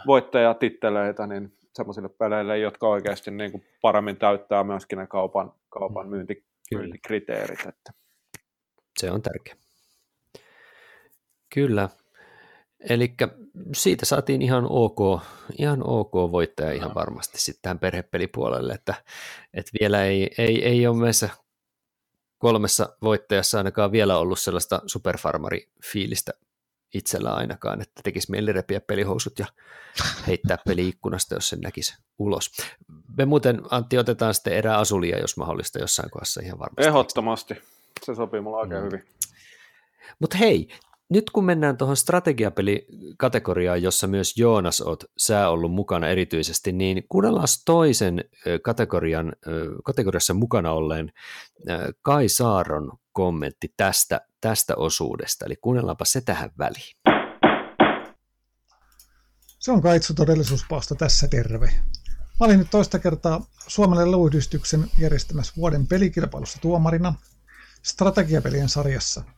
voittajatitteleitä 0.07 1.27
niin 1.27 1.53
semmoisille 1.73 2.09
peleille, 2.09 2.57
jotka 2.57 2.87
oikeasti 2.87 3.31
niin 3.31 3.51
kuin 3.51 3.63
paremmin 3.81 4.17
täyttää 4.17 4.63
myöskin 4.63 4.97
ne 4.97 5.07
kaupan, 5.07 5.53
kaupan 5.69 6.05
mm. 6.05 6.09
myynti, 6.09 6.45
myyntikriteerit. 6.75 7.59
Että. 7.59 8.00
Se 8.99 9.11
on 9.11 9.21
tärkeä. 9.21 9.55
Kyllä. 11.53 11.89
Eli 12.89 13.13
siitä 13.75 14.05
saatiin 14.05 14.41
ihan 14.41 14.65
ok, 14.69 15.21
ihan 15.57 15.87
ok 15.87 16.13
voittaja 16.13 16.71
ihan 16.71 16.95
varmasti 16.95 17.41
sitten 17.41 17.61
tähän 17.61 17.79
perhepelipuolelle, 17.79 18.73
että, 18.73 18.95
että 19.53 19.71
vielä 19.81 20.05
ei, 20.05 20.29
ei, 20.37 20.65
ei 20.65 20.87
ole 20.87 20.97
meissä 20.97 21.29
kolmessa 22.37 22.97
voittajassa 23.01 23.57
ainakaan 23.57 23.91
vielä 23.91 24.17
ollut 24.17 24.39
sellaista 24.39 24.81
superfarmari-fiilistä 24.85 26.31
itsellä 26.93 27.33
ainakaan, 27.33 27.81
että 27.81 28.01
tekisi 28.03 28.31
mieli 28.31 28.51
repiä 28.53 28.81
pelihousut 28.81 29.39
ja 29.39 29.45
heittää 30.27 30.57
peli 30.67 30.87
ikkunasta, 30.87 31.35
jos 31.35 31.49
sen 31.49 31.59
näkisi 31.59 31.97
ulos. 32.19 32.51
Me 33.17 33.25
muuten, 33.25 33.61
Antti, 33.69 33.97
otetaan 33.97 34.33
sitten 34.33 34.53
erää 34.53 34.77
asulia, 34.77 35.19
jos 35.19 35.37
mahdollista, 35.37 35.79
jossain 35.79 36.09
kohdassa 36.11 36.41
ihan 36.43 36.59
varmasti. 36.59 36.87
Ehdottomasti. 36.89 37.61
Se 38.03 38.15
sopii 38.15 38.41
mulla 38.41 38.57
oikein 38.57 38.81
mm. 38.81 38.85
hyvin. 38.85 39.03
Mutta 40.19 40.37
hei, 40.37 40.67
nyt 41.09 41.29
kun 41.29 41.45
mennään 41.45 41.77
tuohon 41.77 41.97
strategiapelikategoriaan, 41.97 43.81
jossa 43.81 44.07
myös 44.07 44.37
Joonas 44.37 44.81
oot 44.81 45.03
sä 45.17 45.49
ollut 45.49 45.71
mukana 45.71 46.07
erityisesti, 46.07 46.71
niin 46.71 47.03
kuunnellaan 47.09 47.47
toisen 47.65 48.23
kategorian, 48.61 49.33
kategoriassa 49.83 50.33
mukana 50.33 50.71
olleen 50.71 51.11
Kai 52.01 52.29
Saaron 52.29 52.91
kommentti 53.11 53.73
tästä, 53.77 54.21
tästä 54.41 54.75
osuudesta, 54.75 55.45
eli 55.45 55.55
kuunnellaanpa 55.55 56.05
se 56.05 56.21
tähän 56.21 56.51
väliin. 56.57 56.95
Se 59.59 59.71
on 59.71 59.81
Kaitsu 59.81 60.13
todellisuuspaasto 60.13 60.95
tässä 60.95 61.27
terve. 61.27 61.69
Mä 62.39 62.45
olin 62.45 62.59
nyt 62.59 62.71
toista 62.71 62.99
kertaa 62.99 63.45
Suomelle 63.67 64.11
Löyhdystyksen 64.11 64.85
järjestämässä 64.99 65.53
vuoden 65.57 65.87
pelikilpailussa 65.87 66.61
tuomarina 66.61 67.13
strategiapelien 67.81 68.69
sarjassa– 68.69 69.23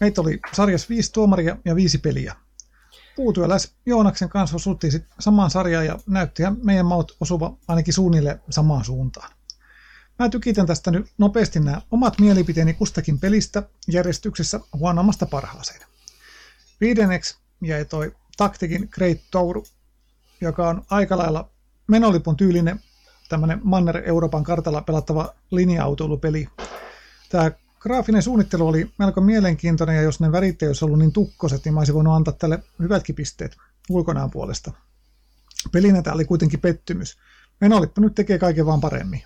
Meitä 0.00 0.20
oli 0.20 0.40
sarjassa 0.52 0.88
viisi 0.88 1.12
tuomaria 1.12 1.56
ja 1.64 1.74
viisi 1.74 1.98
peliä. 1.98 2.36
Puutyöläis 3.16 3.72
Joonaksen 3.86 4.28
kanssa 4.28 4.56
osuttiin 4.56 5.06
samaan 5.18 5.50
sarjaan 5.50 5.86
ja 5.86 5.98
näytti 6.06 6.42
meidän 6.62 6.86
maut 6.86 7.16
osuva 7.20 7.56
ainakin 7.68 7.94
suunnille 7.94 8.40
samaan 8.50 8.84
suuntaan. 8.84 9.32
Mä 10.18 10.28
tykitän 10.28 10.66
tästä 10.66 10.90
nyt 10.90 11.06
nopeasti 11.18 11.60
nämä 11.60 11.82
omat 11.90 12.18
mielipiteeni 12.20 12.74
kustakin 12.74 13.18
pelistä 13.18 13.62
järjestyksessä 13.88 14.60
huonommasta 14.72 15.26
parhaaseen. 15.26 15.80
Viidenneksi 16.80 17.36
jäi 17.62 17.84
toi 17.84 18.16
Taktikin 18.36 18.88
Great 18.90 19.18
Tour, 19.30 19.62
joka 20.40 20.68
on 20.68 20.82
aika 20.90 21.18
lailla 21.18 21.50
menolipun 21.86 22.36
tyylinen 22.36 22.80
tämmöinen 23.28 23.60
Manner-Euroopan 23.64 24.44
kartalla 24.44 24.82
pelattava 24.82 25.34
linja-autoilupeli. 25.50 26.48
Tämä 27.30 27.50
graafinen 27.80 28.22
suunnittelu 28.22 28.68
oli 28.68 28.90
melko 28.98 29.20
mielenkiintoinen, 29.20 29.96
ja 29.96 30.02
jos 30.02 30.20
ne 30.20 30.32
värit 30.32 30.62
ei 30.62 30.68
olisi 30.68 30.84
ollut 30.84 30.98
niin 30.98 31.12
tukkoset, 31.12 31.64
niin 31.64 31.74
mä 31.74 31.80
olisin 31.80 31.94
voinut 31.94 32.14
antaa 32.14 32.34
tälle 32.34 32.62
hyvätkin 32.78 33.14
pisteet 33.14 33.56
ulkonaan 33.90 34.30
puolesta. 34.30 34.72
Pelinä 35.72 36.02
tämä 36.02 36.14
oli 36.14 36.24
kuitenkin 36.24 36.60
pettymys. 36.60 37.18
Menolippu 37.60 38.00
nyt 38.00 38.14
tekee 38.14 38.38
kaiken 38.38 38.66
vaan 38.66 38.80
paremmin. 38.80 39.22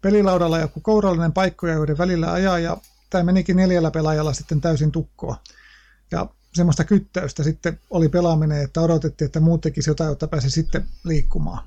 Pelilaudalla 0.00 0.58
joku 0.58 0.80
kourallinen 0.80 1.32
paikkoja, 1.32 1.74
joiden 1.74 1.98
välillä 1.98 2.32
ajaa, 2.32 2.58
ja 2.58 2.76
tämä 3.10 3.24
menikin 3.24 3.56
neljällä 3.56 3.90
pelaajalla 3.90 4.32
sitten 4.32 4.60
täysin 4.60 4.92
tukkoa. 4.92 5.36
Ja 6.10 6.26
semmoista 6.54 6.84
kyttäystä 6.84 7.42
sitten 7.42 7.80
oli 7.90 8.08
pelaaminen, 8.08 8.62
että 8.62 8.80
odotettiin, 8.80 9.26
että 9.26 9.40
muut 9.40 9.60
tekisi 9.60 9.90
jotain, 9.90 10.08
jotta 10.08 10.28
pääsi 10.28 10.50
sitten 10.50 10.86
liikkumaan. 11.04 11.64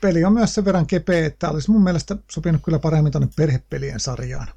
Peli 0.00 0.24
on 0.24 0.32
myös 0.32 0.54
sen 0.54 0.64
verran 0.64 0.86
kepeä, 0.86 1.26
että 1.26 1.50
olisi 1.50 1.70
mun 1.70 1.82
mielestä 1.82 2.16
sopinut 2.30 2.62
kyllä 2.64 2.78
paremmin 2.78 3.12
tuonne 3.12 3.28
perhepelien 3.36 4.00
sarjaan. 4.00 4.48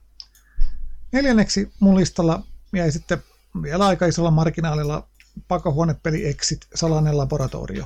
Neljänneksi 1.11 1.71
mun 1.79 1.97
listalla 1.97 2.43
jäi 2.73 2.91
sitten 2.91 3.23
vielä 3.61 3.87
aika 3.87 4.05
isolla 4.05 4.31
marginaalilla 4.31 5.07
pakohuonepeli 5.47 6.27
Exit, 6.27 6.67
salainen 6.75 7.17
laboratorio. 7.17 7.85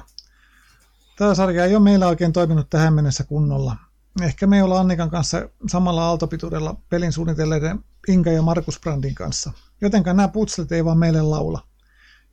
Tämä 1.17 1.35
sarja 1.35 1.65
ei 1.65 1.75
ole 1.75 1.83
meillä 1.83 2.07
oikein 2.07 2.33
toiminut 2.33 2.69
tähän 2.69 2.93
mennessä 2.93 3.23
kunnolla. 3.23 3.75
Ehkä 4.21 4.47
me 4.47 4.63
ollaan 4.63 4.81
Annikan 4.81 5.09
kanssa 5.09 5.49
samalla 5.67 6.05
aaltopituudella 6.05 6.75
pelin 6.89 7.11
suunnitelleiden 7.11 7.79
Inka 8.07 8.31
ja 8.31 8.41
Markus 8.41 8.79
Brandin 8.79 9.15
kanssa. 9.15 9.51
Jotenka 9.81 10.13
nämä 10.13 10.27
putslet 10.27 10.71
ei 10.71 10.85
vaan 10.85 10.97
meille 10.97 11.21
laula. 11.21 11.67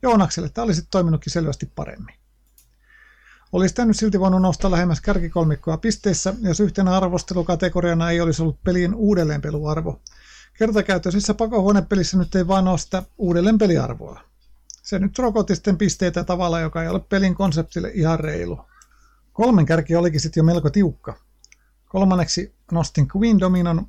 Joonakselle 0.01 0.49
tämä 0.49 0.65
olisi 0.65 0.87
toiminutkin 0.91 1.33
selvästi 1.33 1.71
paremmin. 1.75 2.15
Olisi 3.51 3.75
tämä 3.75 3.85
nyt 3.85 3.97
silti 3.97 4.19
voinut 4.19 4.41
nostaa 4.41 4.71
lähemmäs 4.71 5.01
kärkikolmikkoa 5.01 5.77
pisteissä, 5.77 6.33
jos 6.41 6.59
yhtenä 6.59 6.97
arvostelukategoriana 6.97 8.11
ei 8.11 8.21
olisi 8.21 8.41
ollut 8.41 8.63
pelin 8.63 8.95
uudelleenpeluarvo. 8.95 10.01
Kertakäyttöisessä 10.57 11.33
pakohuonepelissä 11.33 12.17
nyt 12.17 12.35
ei 12.35 12.47
vaan 12.47 12.65
nosta 12.65 13.03
uudelleenpeliarvoa. 13.17 14.21
Se 14.67 14.99
nyt 14.99 15.19
rokotti 15.19 15.55
sitten 15.55 15.77
pisteitä 15.77 16.23
tavalla, 16.23 16.59
joka 16.59 16.83
ei 16.83 16.89
ole 16.89 16.99
pelin 16.99 17.35
konseptille 17.35 17.91
ihan 17.93 18.19
reilu. 18.19 18.59
Kolmen 19.33 19.65
kärki 19.65 19.95
olikin 19.95 20.19
sitten 20.19 20.41
jo 20.41 20.45
melko 20.45 20.69
tiukka. 20.69 21.17
Kolmanneksi 21.85 22.55
nostin 22.71 23.07
Queen 23.17 23.39
Dominon. 23.39 23.87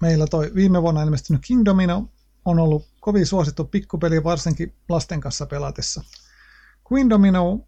Meillä 0.00 0.26
toi 0.26 0.52
viime 0.54 0.82
vuonna 0.82 1.02
ilmestynyt 1.02 1.42
King 1.46 1.64
Domino 1.64 2.08
on 2.44 2.58
ollut 2.58 2.88
kovin 3.00 3.26
suosittu 3.26 3.64
pikkupeli 3.64 4.24
varsinkin 4.24 4.74
lasten 4.88 5.20
kanssa 5.20 5.46
pelatessa. 5.46 6.02
Queen 6.92 7.10
Domino 7.10 7.60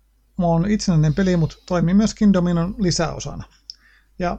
on 0.46 0.70
itsenäinen 0.70 1.14
peli, 1.14 1.36
mutta 1.36 1.56
toimii 1.66 1.94
myös 1.94 2.14
King 2.14 2.32
Dominon 2.32 2.74
lisäosana. 2.78 3.44
Ja 4.18 4.38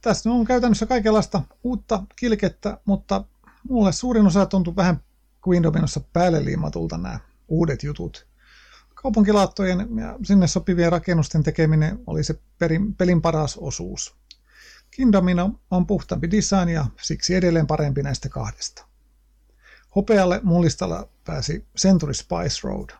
tässä 0.00 0.30
on 0.30 0.44
käytännössä 0.44 0.86
kaikenlaista 0.86 1.42
uutta 1.64 2.02
kilkettä, 2.16 2.78
mutta 2.84 3.24
mulle 3.68 3.92
suurin 3.92 4.26
osa 4.26 4.46
tuntuu 4.46 4.76
vähän 4.76 5.00
Queen 5.48 5.62
Dominossa 5.62 6.00
päälle 6.12 6.44
liimatulta 6.44 6.98
nämä 6.98 7.20
uudet 7.48 7.82
jutut 7.82 8.26
kaupunkilaattojen 9.06 9.88
ja 9.98 10.18
sinne 10.22 10.46
sopivien 10.46 10.92
rakennusten 10.92 11.42
tekeminen 11.42 11.98
oli 12.06 12.24
se 12.24 12.40
perin, 12.58 12.94
pelin 12.94 13.22
paras 13.22 13.56
osuus. 13.56 14.16
Kindomino 14.90 15.60
on 15.70 15.86
puhtaampi 15.86 16.30
design 16.30 16.68
ja 16.68 16.86
siksi 17.02 17.34
edelleen 17.34 17.66
parempi 17.66 18.02
näistä 18.02 18.28
kahdesta. 18.28 18.86
Hopealle 19.96 20.40
mullistalla 20.42 21.08
pääsi 21.24 21.66
Century 21.78 22.14
Spice 22.14 22.60
Road. 22.62 22.90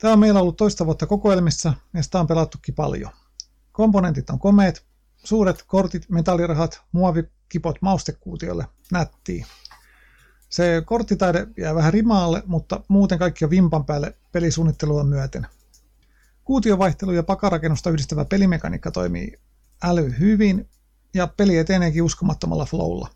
Tämä 0.00 0.12
on 0.12 0.18
meillä 0.18 0.40
ollut 0.40 0.56
toista 0.56 0.86
vuotta 0.86 1.06
kokoelmissa 1.06 1.74
ja 1.94 2.02
sitä 2.02 2.20
on 2.20 2.26
pelattukin 2.26 2.74
paljon. 2.74 3.10
Komponentit 3.72 4.30
on 4.30 4.38
komeet, 4.38 4.86
suuret 5.16 5.64
kortit, 5.66 6.08
metallirahat, 6.08 6.82
muovikipot 6.92 7.76
maustekuutiolle, 7.80 8.66
nättiä. 8.92 9.46
Se 10.48 10.82
korttitaide 10.86 11.46
jää 11.56 11.74
vähän 11.74 11.92
rimaalle, 11.92 12.42
mutta 12.46 12.80
muuten 12.88 13.18
kaikki 13.18 13.44
on 13.44 13.50
vimpan 13.50 13.84
päälle 13.84 14.16
pelisuunnittelua 14.32 15.04
myöten. 15.04 15.46
Kuutiovaihtelu 16.44 17.12
ja 17.12 17.22
pakarakennusta 17.22 17.90
yhdistävä 17.90 18.24
pelimekaniikka 18.24 18.90
toimii 18.90 19.40
äly 19.82 20.14
hyvin 20.18 20.68
ja 21.14 21.26
peli 21.26 21.58
eteneekin 21.58 22.02
uskomattomalla 22.02 22.64
flowlla. 22.64 23.08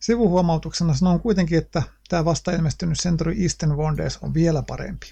Sivuhuomautuksena 0.00 0.94
sanon 0.94 1.20
kuitenkin, 1.20 1.58
että 1.58 1.82
tämä 2.08 2.24
vasta 2.24 2.50
ilmestynyt 2.50 2.98
Century 2.98 3.42
Eastern 3.42 3.76
Wonders 3.76 4.18
on 4.22 4.34
vielä 4.34 4.62
parempi. 4.62 5.06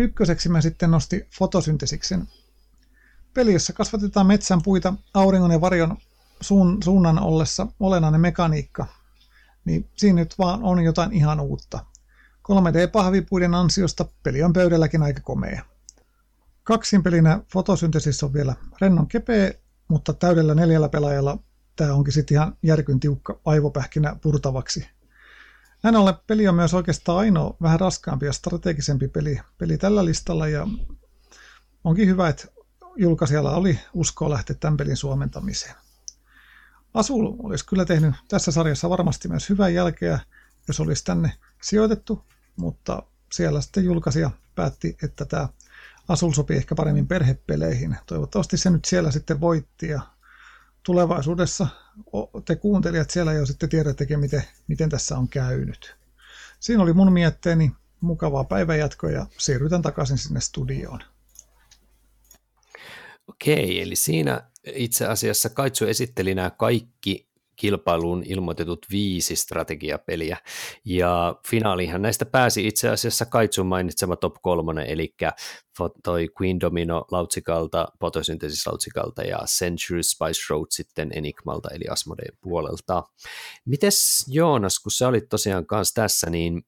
Ykköseksi 0.00 0.48
mä 0.48 0.60
sitten 0.60 0.90
nosti 0.90 1.26
fotosyntesiksen. 1.38 2.28
Peli, 3.34 3.52
jossa 3.52 3.72
kasvatetaan 3.72 4.26
metsän 4.26 4.62
puita 4.62 4.94
auringon 5.14 5.50
ja 5.50 5.60
varjon 5.60 5.96
suun, 6.40 6.82
suunnan 6.82 7.18
ollessa 7.18 7.66
olennainen 7.80 8.20
mekaniikka, 8.20 8.86
niin 9.64 9.88
siinä 9.96 10.20
nyt 10.20 10.38
vaan 10.38 10.62
on 10.62 10.84
jotain 10.84 11.12
ihan 11.12 11.40
uutta. 11.40 11.84
3D-pahvipuiden 12.50 13.54
ansiosta 13.54 14.04
peli 14.22 14.42
on 14.42 14.52
pöydälläkin 14.52 15.02
aika 15.02 15.20
komea. 15.20 15.64
Kaksin 16.64 17.02
pelinä 17.02 17.40
fotosyntesis 17.52 18.22
on 18.22 18.32
vielä 18.32 18.54
rennon 18.80 19.06
kepeä, 19.06 19.52
mutta 19.88 20.12
täydellä 20.12 20.54
neljällä 20.54 20.88
pelaajalla 20.88 21.38
tämä 21.76 21.94
onkin 21.94 22.12
sitten 22.12 22.34
ihan 22.34 22.56
järkyn 22.62 23.00
tiukka 23.00 23.40
aivopähkinä 23.44 24.16
purtavaksi. 24.22 24.88
Näin 25.82 25.96
ollen 25.96 26.14
peli 26.26 26.48
on 26.48 26.54
myös 26.54 26.74
oikeastaan 26.74 27.18
ainoa 27.18 27.56
vähän 27.62 27.80
raskaampi 27.80 28.26
ja 28.26 28.32
strategisempi 28.32 29.08
peli, 29.08 29.40
peli 29.58 29.78
tällä 29.78 30.04
listalla 30.04 30.48
ja 30.48 30.66
onkin 31.84 32.08
hyvä, 32.08 32.28
että 32.28 32.46
julkaisijalla 32.96 33.56
oli 33.56 33.78
uskoa 33.94 34.30
lähteä 34.30 34.56
tämän 34.60 34.76
pelin 34.76 34.96
suomentamiseen. 34.96 35.74
Asul 36.94 37.32
olisi 37.42 37.66
kyllä 37.66 37.84
tehnyt 37.84 38.14
tässä 38.28 38.52
sarjassa 38.52 38.90
varmasti 38.90 39.28
myös 39.28 39.48
hyvää 39.48 39.68
jälkeä, 39.68 40.18
jos 40.68 40.80
olisi 40.80 41.04
tänne 41.04 41.32
sijoitettu, 41.62 42.24
mutta 42.56 43.02
siellä 43.32 43.60
sitten 43.60 43.84
julkaisija 43.84 44.30
päätti, 44.54 44.96
että 45.02 45.24
tämä 45.24 45.48
Asul 46.08 46.32
sopii 46.32 46.56
ehkä 46.56 46.74
paremmin 46.74 47.08
perhepeleihin. 47.08 47.96
Toivottavasti 48.06 48.56
se 48.56 48.70
nyt 48.70 48.84
siellä 48.84 49.10
sitten 49.10 49.40
voitti 49.40 49.88
ja 49.88 50.00
tulevaisuudessa 50.82 51.66
te 52.44 52.56
kuuntelijat 52.56 53.10
siellä 53.10 53.32
jo 53.32 53.46
sitten 53.46 53.68
tiedättekin, 53.68 54.20
miten, 54.20 54.42
miten 54.68 54.88
tässä 54.88 55.18
on 55.18 55.28
käynyt. 55.28 55.96
Siinä 56.60 56.82
oli 56.82 56.92
mun 56.92 57.12
mietteeni 57.12 57.72
mukavaa 58.00 58.44
päivänjatkoa 58.44 59.10
ja 59.10 59.26
siirrytään 59.38 59.82
takaisin 59.82 60.18
sinne 60.18 60.40
studioon. 60.40 61.00
Okei, 63.28 63.82
eli 63.82 63.96
siinä 63.96 64.50
itse 64.66 65.06
asiassa 65.06 65.48
Kaitsu 65.48 65.84
esitteli 65.84 66.34
nämä 66.34 66.50
kaikki 66.50 67.29
kilpailuun 67.60 68.22
ilmoitetut 68.26 68.86
viisi 68.90 69.36
strategiapeliä, 69.36 70.36
ja 70.84 71.34
finaalihan 71.48 72.02
näistä 72.02 72.26
pääsi 72.26 72.66
itse 72.66 72.88
asiassa 72.88 73.26
Kaitsun 73.26 73.66
mainitsema 73.66 74.16
top 74.16 74.34
kolmonen, 74.42 74.86
eli 74.86 75.14
toi 76.04 76.28
Queen 76.40 76.60
Domino 76.60 77.04
Lautsikalta, 77.10 77.88
Photosynthesis 77.98 78.66
Lautsikalta 78.66 79.22
ja 79.22 79.38
Century 79.38 80.02
Spice 80.02 80.40
Road 80.50 80.66
sitten 80.70 81.10
Enigmalta 81.14 81.68
eli 81.70 81.84
Asmodeen 81.90 82.38
puolelta. 82.40 83.02
Mites 83.64 84.26
Joonas, 84.28 84.78
kun 84.78 84.92
sä 84.92 85.08
olit 85.08 85.28
tosiaan 85.28 85.66
kanssa 85.66 85.94
tässä, 85.94 86.30
niin 86.30 86.62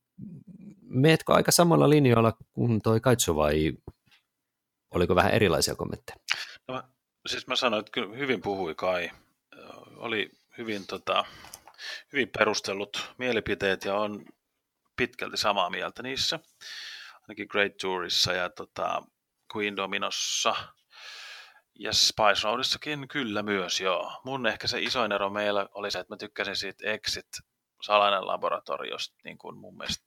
meetkö 0.83 1.33
aika 1.33 1.51
samalla 1.51 1.91
linjoilla 1.91 2.33
kuin 2.53 2.83
toi 2.83 3.01
Kaitsu 3.01 3.37
vai 3.37 3.73
oliko 4.95 5.15
vähän 5.15 5.33
erilaisia 5.33 5.75
kommentteja? 5.75 6.17
No, 6.69 6.83
siis 7.29 7.47
mä 7.47 7.57
sanoin, 7.57 7.81
että 7.81 7.93
kyllä 7.93 8.17
hyvin 8.17 8.43
puhui 8.43 8.75
Kai. 8.75 9.11
Oli 9.97 10.31
hyvin, 10.59 10.87
tota, 10.87 11.25
hyvin 12.13 12.29
perustellut 12.39 13.15
mielipiteet 13.19 13.85
ja 13.85 13.95
on 13.95 14.25
pitkälti 14.97 15.37
samaa 15.37 15.71
mieltä 15.71 16.03
niissä. 16.03 16.39
Ainakin 17.23 17.47
Great 17.51 17.77
Tourissa 17.81 18.33
ja 18.33 18.51
tota, 18.51 19.03
Queen 19.57 19.77
Dominossa 19.77 20.55
ja 21.79 21.93
Spice 21.93 22.41
Roadissakin 22.45 23.09
kyllä 23.09 23.43
myös, 23.43 23.81
joo. 23.81 24.21
Mun 24.25 24.47
ehkä 24.47 24.67
se 24.67 24.81
isoin 24.81 25.13
ero 25.13 25.31
meillä 25.31 25.69
oli 25.75 25.91
se, 25.91 25.99
että 25.99 26.13
mä 26.13 26.17
tykkäsin 26.17 26.57
siitä 26.57 26.91
Exit 26.91 27.29
salainen 27.83 28.27
laboratoriosta 28.27 29.17
niin 29.25 29.39
kuin 29.39 29.57
mun 29.59 29.77
mielestä 29.77 30.05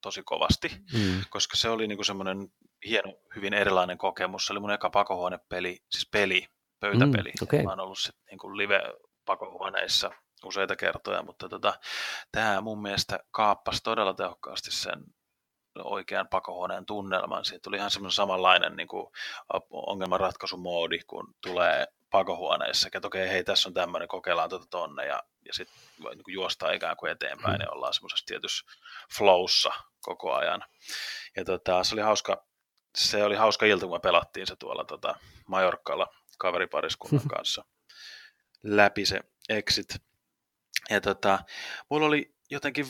tosi 0.00 0.22
kovasti, 0.24 0.68
mm. 0.92 1.24
koska 1.30 1.56
se 1.56 1.68
oli 1.68 1.88
niin 1.88 1.96
kuin 1.96 2.06
semmoinen 2.06 2.48
hieno, 2.86 3.14
hyvin 3.36 3.54
erilainen 3.54 3.98
kokemus. 3.98 4.46
Se 4.46 4.52
oli 4.52 4.60
mun 4.60 4.70
eka 4.70 4.90
pakohuonepeli, 4.90 5.78
siis 5.90 6.08
peli, 6.10 6.46
pöytäpeli. 6.80 7.30
Mm, 7.30 7.42
okay. 7.42 7.62
Mä 7.62 7.70
oon 7.70 7.80
ollut 7.80 7.98
sit 7.98 8.16
niin 8.30 8.38
kuin 8.38 8.56
live-pakohuoneissa 9.24 10.10
useita 10.44 10.76
kertoja, 10.76 11.22
mutta 11.22 11.48
tota, 11.48 11.74
tämä 12.32 12.60
mun 12.60 12.82
mielestä 12.82 13.18
kaappasi 13.30 13.82
todella 13.82 14.14
tehokkaasti 14.14 14.70
sen 14.70 15.04
oikean 15.78 16.28
pakohuoneen 16.28 16.86
tunnelman. 16.86 17.44
Siitä 17.44 17.62
tuli 17.62 17.76
ihan 17.76 17.90
semmoinen 17.90 18.12
samanlainen 18.12 18.76
niin 18.76 18.88
kuin 18.88 19.06
ongelmanratkaisumoodi, 19.70 20.98
kun 21.06 21.34
tulee 21.42 21.86
pakohuoneessa, 22.10 22.88
että 22.94 23.06
okei, 23.06 23.28
hei, 23.28 23.44
tässä 23.44 23.68
on 23.68 23.74
tämmöinen, 23.74 24.08
kokeillaan 24.08 24.50
tuota 24.50 24.66
tonne, 24.70 25.06
ja, 25.06 25.22
ja 25.46 25.54
sitten 25.54 25.76
niin 25.98 26.34
juostaan 26.34 26.74
ikään 26.74 26.96
kuin 26.96 27.12
eteenpäin, 27.12 27.56
mm. 27.56 27.62
ja 27.62 27.70
ollaan 27.70 27.94
semmoisessa 27.94 28.26
tietyssä 28.26 28.66
flowssa 29.18 29.72
koko 30.00 30.32
ajan. 30.32 30.64
Ja 31.36 31.44
tota, 31.44 31.84
se 31.84 31.94
oli 31.94 32.02
hauska, 32.02 32.46
se 32.96 33.24
oli 33.24 33.36
hauska 33.36 33.66
ilta, 33.66 33.86
kun 33.86 33.96
me 33.96 34.00
pelattiin 34.00 34.46
se 34.46 34.56
tuolla 34.56 34.84
tota, 34.84 35.14
Majorkalla 35.48 36.06
kaveripariskunnan 36.38 37.28
kanssa 37.36 37.64
läpi 38.64 39.06
se 39.06 39.20
exit. 39.48 40.02
Ja 40.90 41.00
tota, 41.00 41.38
mulla 41.90 42.06
oli 42.06 42.34
jotenkin 42.50 42.86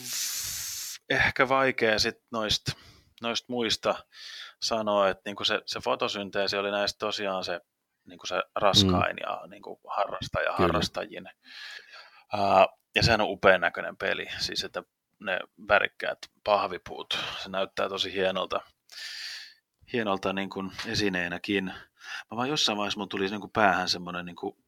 ehkä 1.09 1.49
vaikea 1.49 1.99
sit 1.99 2.21
noista 2.31 2.71
noist 3.21 3.49
muista 3.49 3.95
sanoa, 4.61 5.09
että 5.09 5.21
niinku 5.25 5.43
se, 5.43 5.61
se 5.65 5.79
fotosynteesi 5.79 6.57
oli 6.57 6.71
näistä 6.71 6.99
tosiaan 6.99 7.43
se, 7.43 7.61
niinku 8.07 8.25
se 8.25 8.43
raskain 8.55 9.15
mm. 9.15 9.23
ja 9.23 9.47
niinku 9.47 9.79
harrastaja 9.87 10.45
Kyllä. 10.45 10.57
harrastajin. 10.57 11.29
Uh, 12.33 12.79
ja 12.95 13.03
sehän 13.03 13.21
on 13.21 13.29
upean 13.29 13.61
näköinen 13.61 13.97
peli. 13.97 14.27
Siis 14.39 14.63
että 14.63 14.83
ne 15.19 15.39
värikkäät 15.67 16.19
pahvipuut. 16.43 17.19
Se 17.43 17.49
näyttää 17.49 17.89
tosi 17.89 18.13
hienolta, 18.13 18.61
hienolta 19.93 20.33
niin 20.33 20.49
kuin 20.49 20.71
esineenäkin. 20.85 21.65
Mä 22.31 22.37
vaan 22.37 22.49
jossain 22.49 22.77
vaiheessa 22.77 22.99
mun 22.99 23.09
tuli 23.09 23.29
niin 23.29 23.41
kuin 23.41 23.51
päähän 23.51 23.89
semmoinen 23.89 24.25
niin 24.25 24.35
kuin 24.35 24.64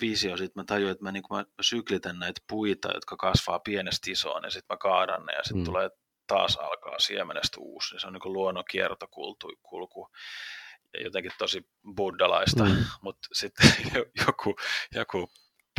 visio, 0.00 0.36
sitten 0.36 0.60
mä 0.60 0.64
tajuin, 0.64 0.92
että 0.92 1.04
mä, 1.04 1.12
niin 1.12 1.22
mä 1.30 1.44
syklitän 1.60 2.18
näitä 2.18 2.40
puita, 2.48 2.88
jotka 2.94 3.16
kasvaa 3.16 3.58
pienestä 3.58 4.10
isoon, 4.10 4.44
ja 4.44 4.50
sitten 4.50 4.74
mä 4.74 4.78
kaadan 4.78 5.26
ne, 5.26 5.32
ja 5.32 5.42
sitten 5.42 5.62
mm. 5.62 5.64
tulee 5.64 5.90
taas 6.26 6.56
alkaa 6.56 6.98
siemenestä 6.98 7.56
uusi. 7.60 7.94
Se 7.98 8.06
on 8.06 8.12
niin 8.12 8.32
luonnon 8.32 8.64
kiertokulku 8.70 10.08
ja 10.94 11.02
jotenkin 11.02 11.32
tosi 11.38 11.68
buddalaista, 11.96 12.64
mm. 12.64 12.76
mutta 13.02 13.28
sitten 13.32 13.72
joku, 14.26 14.56
joku 14.94 15.30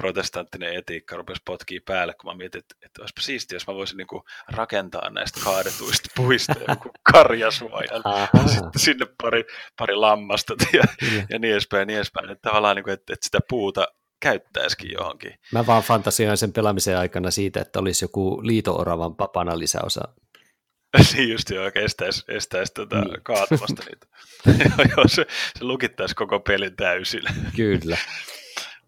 protestanttinen 0.02 0.76
etiikka 0.76 1.16
rupesi 1.16 1.42
potkii 1.46 1.80
päälle, 1.80 2.14
kun 2.14 2.30
mä 2.32 2.38
mietin, 2.38 2.60
että, 2.60 2.76
että 2.86 3.02
olisipa 3.02 3.22
siistiä, 3.22 3.56
jos 3.56 3.68
mä 3.68 3.74
voisin 3.74 3.98
niin 3.98 4.08
kuin 4.08 4.24
rakentaa 4.48 5.10
näistä 5.10 5.40
kaadetuista 5.44 6.10
puista 6.18 6.54
joku 6.68 6.90
karjasuojan, 7.12 8.04
sitten 8.46 8.82
sinne 8.82 9.06
pari, 9.22 9.44
pari 9.78 9.96
lammasta 9.96 10.54
ja, 10.74 10.84
ja 11.30 11.40
niin 11.40 11.52
edespäin, 11.52 11.88
niin 11.88 11.98
edespäin. 11.98 12.30
Että 12.30 12.50
tavallaan, 12.50 12.76
niin 12.76 12.84
kuin, 12.84 12.94
että, 12.94 13.14
että 13.14 13.26
sitä 13.26 13.40
puuta 13.50 13.88
käyttäisikin 14.22 14.92
johonkin. 14.92 15.34
Mä 15.52 15.66
vaan 15.66 15.84
fantasioin 15.84 16.38
sen 16.38 16.54
pelaamisen 16.54 16.98
aikana 16.98 17.32
siitä, 17.32 17.62
että 17.62 17.80
olisi 17.80 18.06
joku 18.06 18.40
liito-oravan 18.44 19.16
papana 19.16 19.60
lisäosa. 19.60 20.08
niin 21.14 21.32
just 21.32 21.50
joo, 21.50 21.72
estäisi, 21.76 22.24
estäisi 22.28 22.74
tuota 22.74 23.02
niin. 23.02 23.24
kaatumasta 23.24 23.84
niitä. 23.86 24.08
joo, 24.98 25.08
se, 25.08 25.26
se 25.60 25.64
lukittaisi 25.64 26.16
koko 26.16 26.40
pelin 26.40 26.76
täysin. 26.76 27.24
Kyllä. 27.56 27.98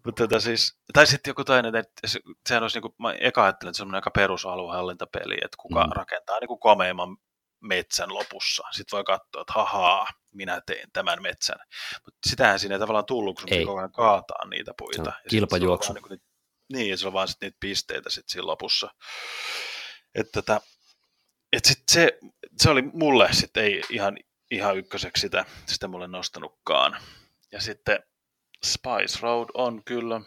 Mutta 0.04 0.22
tota 0.22 0.40
siis, 0.40 0.76
tai 0.92 1.06
sitten 1.06 1.30
joku 1.30 1.44
toinen, 1.44 1.76
että 1.76 2.06
se, 2.06 2.20
sehän 2.48 2.62
olisi, 2.62 2.76
niin 2.76 2.82
kuin, 2.82 2.94
mä 2.98 3.12
eka 3.12 3.44
ajattelin, 3.44 3.70
että 3.70 3.76
se 3.76 3.82
on 3.82 3.94
aika 3.94 4.10
perusaluehallintapeli, 4.10 5.34
että 5.34 5.56
kuka 5.58 5.84
mm. 5.84 5.92
rakentaa 5.96 6.40
niin 6.40 6.48
kuin 6.48 6.60
komeimman 6.60 7.16
metsän 7.64 8.14
lopussa. 8.14 8.62
Sitten 8.70 8.96
voi 8.96 9.04
katsoa, 9.04 9.40
että 9.40 9.52
hahaa, 9.52 10.06
minä 10.32 10.60
tein 10.66 10.88
tämän 10.92 11.22
metsän. 11.22 11.58
Mutta 12.04 12.28
sitähän 12.28 12.58
siinä 12.58 12.74
ei 12.74 12.78
tavallaan 12.78 13.06
tullut, 13.06 13.40
kun 13.40 13.48
se 13.48 13.64
koko 13.64 13.78
ajan 13.78 13.92
kaataa 13.92 14.46
niitä 14.48 14.72
puita. 14.78 15.02
No, 15.02 15.12
kilpajuoksu. 15.28 15.92
Niin, 15.92 16.02
kuin, 16.02 16.22
niin, 16.72 16.90
ja 16.90 16.96
se 16.96 17.06
on 17.06 17.12
vaan 17.12 17.28
sit 17.28 17.40
niitä 17.40 17.56
pisteitä 17.60 18.10
sit 18.10 18.28
siinä 18.28 18.46
lopussa. 18.46 18.90
Että 20.14 20.32
tota, 20.32 20.60
et 21.52 21.64
sit 21.64 21.82
se, 21.90 22.18
se 22.62 22.70
oli 22.70 22.82
mulle 22.82 23.28
sitten 23.32 23.64
ei 23.64 23.82
ihan, 23.90 24.16
ihan 24.50 24.76
ykköseksi 24.76 25.20
sitä, 25.20 25.44
sitä 25.66 25.88
mulle 25.88 26.06
nostanutkaan. 26.08 26.96
Ja 27.52 27.60
sitten 27.60 28.02
Spice 28.64 29.18
Road 29.20 29.48
on 29.54 29.84
kyllä, 29.84 30.20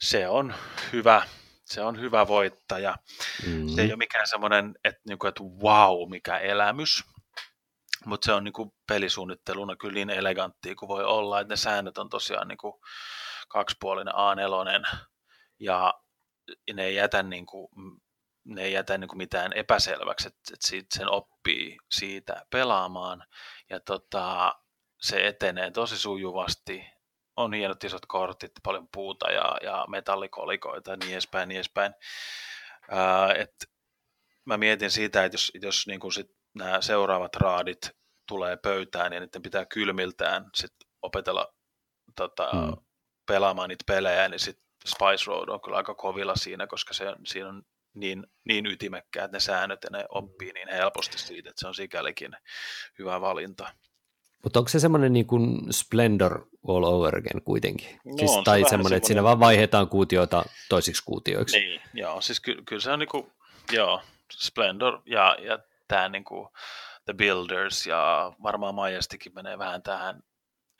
se 0.00 0.28
on 0.28 0.54
hyvä, 0.92 1.26
se 1.70 1.82
on 1.82 2.00
hyvä 2.00 2.28
voittaja. 2.28 2.94
Mm-hmm. 3.46 3.68
Se 3.68 3.82
ei 3.82 3.88
ole 3.88 3.96
mikään 3.96 4.26
semmoinen, 4.26 4.74
että, 4.84 5.00
niinku, 5.08 5.26
että 5.26 5.42
wow, 5.42 6.10
mikä 6.10 6.38
elämys, 6.38 7.04
mutta 8.06 8.24
se 8.24 8.32
on 8.32 8.44
niinku 8.44 8.74
pelisuunnitteluna 8.88 9.76
kyllä 9.76 9.94
niin 9.94 10.10
eleganttia 10.10 10.74
kuin 10.74 10.88
voi 10.88 11.04
olla, 11.04 11.40
että 11.40 11.52
ne 11.52 11.56
säännöt 11.56 11.98
on 11.98 12.08
tosiaan 12.08 12.48
niinku 12.48 12.80
kaksipuolinen 13.48 14.14
A4 14.14 14.96
ja 15.58 15.94
ne 16.74 16.84
ei 16.84 16.94
jätä, 16.94 17.22
niinku, 17.22 17.70
ne 18.44 18.62
ei 18.62 18.72
jätä 18.72 18.98
niinku 18.98 19.16
mitään 19.16 19.52
epäselväksi, 19.52 20.28
että, 20.28 20.40
että 20.52 20.68
siitä 20.68 20.98
sen 20.98 21.10
oppii 21.10 21.76
siitä 21.90 22.46
pelaamaan 22.50 23.24
ja 23.70 23.80
tota, 23.80 24.54
se 25.00 25.26
etenee 25.26 25.70
tosi 25.70 25.98
sujuvasti 25.98 26.86
on 27.42 27.54
hienot 27.54 27.84
isot 27.84 28.06
kortit, 28.06 28.52
paljon 28.62 28.88
puuta 28.94 29.30
ja, 29.30 29.56
ja 29.62 29.84
metallikolikoita 29.88 30.90
ja 30.90 30.96
niin 30.96 31.12
edespäin, 31.12 31.48
niin 31.48 31.56
edespäin. 31.56 31.94
Ää, 32.90 33.34
et 33.34 33.54
mä 34.44 34.58
mietin 34.58 34.90
siitä, 34.90 35.24
että 35.24 35.34
jos, 35.34 35.52
jos 35.62 35.86
niin 35.86 36.00
kuin 36.00 36.12
sit 36.12 36.30
nämä 36.54 36.80
seuraavat 36.80 37.36
raadit 37.36 37.90
tulee 38.28 38.56
pöytään 38.56 39.12
ja 39.12 39.20
niiden 39.20 39.42
pitää 39.42 39.66
kylmiltään 39.66 40.50
sit 40.54 40.72
opetella 41.02 41.54
tota, 42.16 42.50
hmm. 42.50 42.76
pelaamaan 43.26 43.68
niitä 43.68 43.84
pelejä, 43.86 44.28
niin 44.28 44.40
sit 44.40 44.58
Spice 44.86 45.24
Road 45.26 45.48
on 45.48 45.60
kyllä 45.60 45.76
aika 45.76 45.94
kovilla 45.94 46.36
siinä, 46.36 46.66
koska 46.66 46.94
se, 46.94 47.04
siinä 47.26 47.48
on 47.48 47.62
niin, 47.94 48.26
niin 48.44 48.66
ytimekkäät 48.66 49.32
ne 49.32 49.40
säännöt 49.40 49.78
ja 49.84 49.98
ne 49.98 50.04
oppii 50.08 50.52
niin 50.52 50.68
helposti 50.68 51.18
siitä, 51.18 51.50
että 51.50 51.60
se 51.60 51.68
on 51.68 51.74
sikälikin 51.74 52.32
hyvä 52.98 53.20
valinta. 53.20 53.74
Mutta 54.42 54.58
onko 54.58 54.68
se 54.68 54.80
semmoinen 54.80 55.12
niin 55.12 55.26
kuin 55.26 55.58
Splendor 55.70 56.46
all 56.68 56.84
over 56.84 57.16
again 57.16 57.42
kuitenkin? 57.42 58.00
No, 58.04 58.18
siis, 58.18 58.30
tai 58.44 58.62
se 58.62 58.68
semmoinen, 58.68 58.96
että 58.96 59.06
siinä 59.06 59.22
vaan 59.22 59.40
vaihdetaan 59.40 59.88
kuutioita 59.88 60.44
toisiksi 60.68 61.04
kuutioiksi? 61.04 61.58
Niin, 61.58 61.80
joo, 61.94 62.20
siis 62.20 62.40
ky- 62.40 62.62
kyllä 62.66 62.82
se 62.82 62.90
on 62.90 62.98
niin 62.98 63.08
kuin, 63.08 63.32
joo, 63.72 64.02
Splendor 64.32 65.02
ja, 65.06 65.36
ja 65.40 65.58
tämä 65.88 66.08
niin 66.08 66.24
kuin 66.24 66.48
The 67.04 67.14
Builders 67.14 67.86
ja 67.86 68.32
varmaan 68.42 68.74
Majastikin 68.74 69.34
menee 69.34 69.58
vähän 69.58 69.82
tähän 69.82 70.22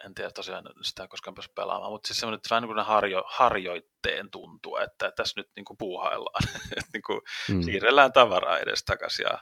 en 0.05 0.15
tiedä 0.15 0.31
tosiaan 0.31 0.65
sitä 0.83 1.09
koskaan 1.09 1.35
pysty 1.35 1.53
pelaamaan, 1.55 1.93
mutta 1.93 2.07
siis 2.07 2.21
semmoinen, 2.21 2.37
että 2.37 2.51
vähän 2.51 2.63
niin 2.63 2.75
kuin 2.75 2.87
harjo, 2.87 3.25
harjoitteen 3.27 4.31
tuntuu, 4.31 4.77
että 4.77 5.13
tässä 5.17 5.41
nyt 5.41 5.51
niin 5.57 5.65
kuin 5.65 5.77
puuhaillaan, 5.77 6.45
että 6.79 6.91
niin 6.93 7.03
kuin 7.07 7.21
mm. 7.49 7.63
siirrellään 7.63 8.13
tavaraa 8.13 8.59
edes 8.59 8.85
takaisin 8.85 9.25
ja 9.31 9.39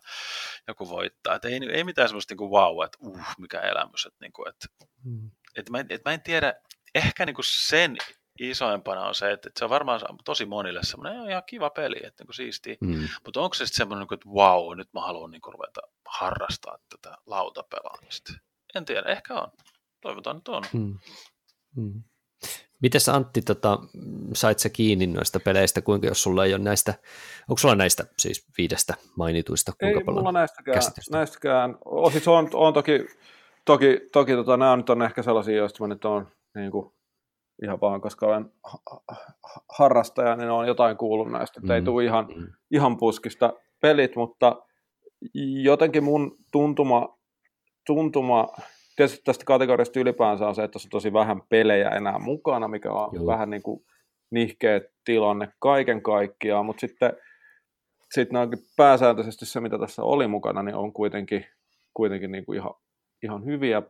joku 0.68 0.88
voittaa. 0.88 1.38
Ei, 1.44 1.60
ei 1.72 1.84
mitään 1.84 2.08
semmoista 2.08 2.32
niin 2.32 2.38
kuin 2.38 2.50
wow, 2.50 2.84
että 2.84 2.98
uh, 3.00 3.20
mikä 3.38 3.60
elämys. 3.60 4.06
Että, 4.06 4.18
niin 4.20 4.32
kuin, 4.32 4.48
että, 4.48 4.66
mm. 5.04 5.30
Että, 5.58 5.70
mä, 5.70 5.78
en, 5.78 5.86
että 5.90 6.10
mä 6.10 6.14
en 6.14 6.22
tiedä, 6.22 6.54
ehkä 6.94 7.26
niin 7.26 7.34
kuin 7.34 7.44
sen 7.48 7.96
isoimpana 8.40 9.08
on 9.08 9.14
se, 9.14 9.32
että, 9.32 9.48
että 9.48 9.58
se 9.58 9.64
on 9.64 9.70
varmaan 9.70 10.00
tosi 10.24 10.46
monille 10.46 10.80
semmoinen 10.82 11.30
ihan 11.30 11.42
kiva 11.46 11.70
peli, 11.70 11.96
että 11.96 12.22
niin 12.22 12.26
kuin 12.26 12.34
siistiä. 12.34 12.76
Mm. 12.80 13.08
Mutta 13.24 13.40
onko 13.40 13.54
se 13.54 13.66
sitten 13.66 13.76
semmoinen, 13.76 14.06
niin 14.10 14.14
että 14.14 14.28
wow, 14.28 14.76
nyt 14.76 14.88
mä 14.94 15.00
haluan 15.00 15.30
niin 15.30 15.40
kuin 15.40 15.54
ruveta 15.54 15.80
harrastaa 16.06 16.78
tätä 16.88 17.16
lautapelaamista? 17.26 18.32
En 18.74 18.84
tiedä, 18.84 19.08
ehkä 19.08 19.34
on. 19.34 19.52
Toivotaan, 20.00 20.36
että 20.36 20.52
on. 20.52 20.64
Hmm. 20.72 20.98
Hmm. 21.76 22.02
Mites 22.82 23.08
Antti, 23.08 23.42
tota, 23.42 23.78
sait 24.34 24.58
sä 24.58 24.68
kiinni 24.68 25.06
noista 25.06 25.40
peleistä, 25.40 25.82
kuinka 25.82 26.06
jos 26.06 26.22
sulla 26.22 26.44
ei 26.44 26.54
ole 26.54 26.62
näistä, 26.62 26.94
onko 27.48 27.58
sulla 27.58 27.74
näistä 27.74 28.06
siis 28.18 28.46
viidestä 28.58 28.94
mainituista, 29.16 29.72
kuinka 29.80 29.98
ei 29.98 30.04
paljon 30.04 30.20
mulla 30.20 30.32
näistäkään, 30.32 30.82
näistäkään. 31.10 31.76
Oh, 31.84 32.12
siis 32.12 32.28
on, 32.28 32.50
on 32.54 32.74
toki, 32.74 33.06
toki, 33.68 34.00
toki 34.12 34.32
tota, 34.32 34.56
nämä 34.56 34.76
nyt 34.76 34.90
on 34.90 35.02
ehkä 35.02 35.22
sellaisia, 35.22 35.56
joista 35.56 35.84
mä 35.84 35.88
nyt 35.88 36.04
on 36.04 36.28
niin 36.54 36.70
kuin, 36.70 36.92
ihan 37.62 37.80
vaan, 37.80 38.00
koska 38.00 38.26
olen 38.26 38.52
harrastaja, 39.78 40.36
niin 40.36 40.50
on 40.50 40.66
jotain 40.66 40.96
kuullut 40.96 41.30
näistä, 41.30 41.60
että 41.60 41.72
mm. 41.72 41.76
ei 41.76 41.82
tule 41.82 42.04
ihan, 42.04 42.28
mm. 42.36 42.46
ihan 42.70 42.96
puskista 42.96 43.52
pelit, 43.80 44.16
mutta 44.16 44.62
jotenkin 45.62 46.04
mun 46.04 46.36
tuntuma, 46.52 47.18
tuntuma 47.86 48.48
tietysti 48.96 49.22
tästä 49.24 49.44
kategoriasta 49.44 50.00
ylipäänsä 50.00 50.48
on 50.48 50.54
se, 50.54 50.64
että 50.64 50.72
tässä 50.72 50.86
on 50.86 50.90
tosi 50.90 51.12
vähän 51.12 51.42
pelejä 51.48 51.90
enää 51.90 52.18
mukana, 52.18 52.68
mikä 52.68 52.92
on 52.92 53.10
Joo. 53.12 53.26
vähän 53.26 53.50
niin 53.50 53.62
kuin 53.62 53.84
nihkeä 54.30 54.80
tilanne 55.04 55.52
kaiken 55.58 56.02
kaikkiaan, 56.02 56.66
mutta 56.66 56.80
sitten 56.80 57.12
sitten 58.14 58.50
pääsääntöisesti 58.76 59.46
se, 59.46 59.60
mitä 59.60 59.78
tässä 59.78 60.02
oli 60.02 60.26
mukana, 60.26 60.62
niin 60.62 60.74
on 60.74 60.92
kuitenkin, 60.92 61.46
kuitenkin 61.94 62.32
niin 62.32 62.46
kuin 62.46 62.56
ihan, 62.56 62.74
ihan 63.22 63.44
hyviä 63.44 63.82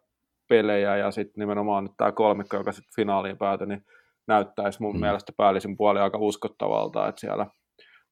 pelejä, 0.49 0.97
ja 0.97 1.11
sitten 1.11 1.41
nimenomaan 1.41 1.85
nyt 1.85 1.93
tämä 1.97 2.13
kolmikko, 2.13 2.57
joka 2.57 2.73
sitten 2.73 2.93
finaaliin 2.97 3.39
päätyi, 3.39 3.67
niin 3.67 3.85
näyttäisi 4.27 4.83
mun 4.83 4.95
mm. 4.95 5.01
mielestä 5.01 5.33
päällisin 5.37 5.77
puoli 5.77 6.01
aika 6.01 6.19
uskottavalta, 6.19 7.09
että 7.09 7.21
siellä, 7.21 7.47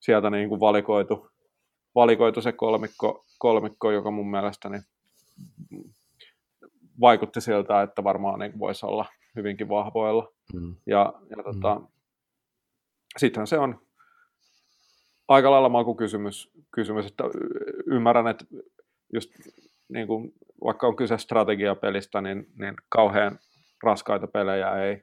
sieltä 0.00 0.30
niin 0.30 0.48
kuin 0.48 0.60
valikoitu, 0.60 1.30
valikoitu 1.94 2.42
se 2.42 2.52
kolmikko, 2.52 3.24
kolmikko, 3.38 3.90
joka 3.90 4.10
mun 4.10 4.30
mielestä 4.30 4.68
niin 4.68 4.82
vaikutti 7.00 7.40
siltä, 7.40 7.82
että 7.82 8.04
varmaan 8.04 8.38
niin 8.38 8.58
voisi 8.58 8.86
olla 8.86 9.06
hyvinkin 9.36 9.68
vahvoilla. 9.68 10.32
Mm. 10.54 10.76
Ja, 10.86 11.12
ja 11.36 11.42
tota, 11.42 11.74
mm. 11.74 11.86
sittenhän 13.18 13.46
se 13.46 13.58
on 13.58 13.86
aika 15.28 15.50
lailla 15.50 15.68
makukysymys, 15.68 16.50
kysymys, 16.74 17.06
että 17.06 17.24
ymmärrän, 17.86 18.26
että 18.26 18.44
just 19.12 19.30
niin 19.88 20.06
kuin, 20.06 20.32
vaikka 20.64 20.86
on 20.86 20.96
kyse 20.96 21.18
strategiapelistä, 21.18 22.20
niin, 22.20 22.46
niin 22.58 22.74
kauhean 22.88 23.38
raskaita 23.82 24.26
pelejä 24.26 24.70
ei 24.70 25.02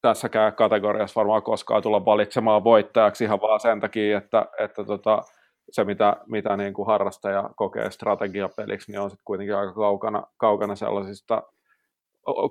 tässäkään 0.00 0.54
kategoriassa 0.54 1.18
varmaan 1.18 1.42
koskaan 1.42 1.82
tulla 1.82 2.04
valitsemaan 2.04 2.64
voittajaksi 2.64 3.24
ihan 3.24 3.40
vaan 3.40 3.60
sen 3.60 3.80
takia, 3.80 4.18
että, 4.18 4.46
että 4.58 4.84
tota, 4.84 5.22
se, 5.70 5.84
mitä, 5.84 6.16
mitä 6.26 6.56
niin 6.56 6.74
kuin 6.74 6.86
harrastaja 6.86 7.50
kokee 7.56 7.90
strategiapeliksi, 7.90 8.92
niin 8.92 9.00
on 9.00 9.10
sitten 9.10 9.24
kuitenkin 9.24 9.56
aika 9.56 9.72
kaukana, 9.72 10.22
kaukana 10.36 10.76
sellaisista 10.76 11.42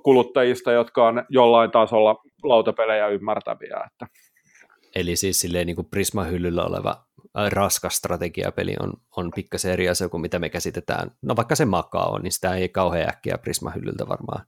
kuluttajista, 0.02 0.72
jotka 0.72 1.08
on 1.08 1.24
jollain 1.28 1.70
tasolla 1.70 2.22
lautapelejä 2.42 3.08
ymmärtäviä. 3.08 3.80
Että. 3.86 4.06
Eli 4.94 5.16
siis 5.16 5.40
silleen 5.40 5.66
niin 5.66 5.76
kuin 5.76 5.88
Prisma-hyllyllä 5.90 6.64
oleva 6.64 6.96
raskas 7.48 7.96
strategiapeli 7.96 8.76
on, 8.80 8.92
on 9.16 9.30
pikkasen 9.34 9.72
eri 9.72 9.88
asia 9.88 10.08
kuin 10.08 10.20
mitä 10.20 10.38
me 10.38 10.48
käsitetään. 10.48 11.10
No 11.22 11.36
vaikka 11.36 11.54
se 11.54 11.64
makaa 11.64 12.06
on, 12.06 12.22
niin 12.22 12.32
sitä 12.32 12.54
ei 12.54 12.68
kauhean 12.68 13.08
äkkiä 13.08 13.38
Prisma-hyllyltä 13.38 14.08
varmaan 14.08 14.44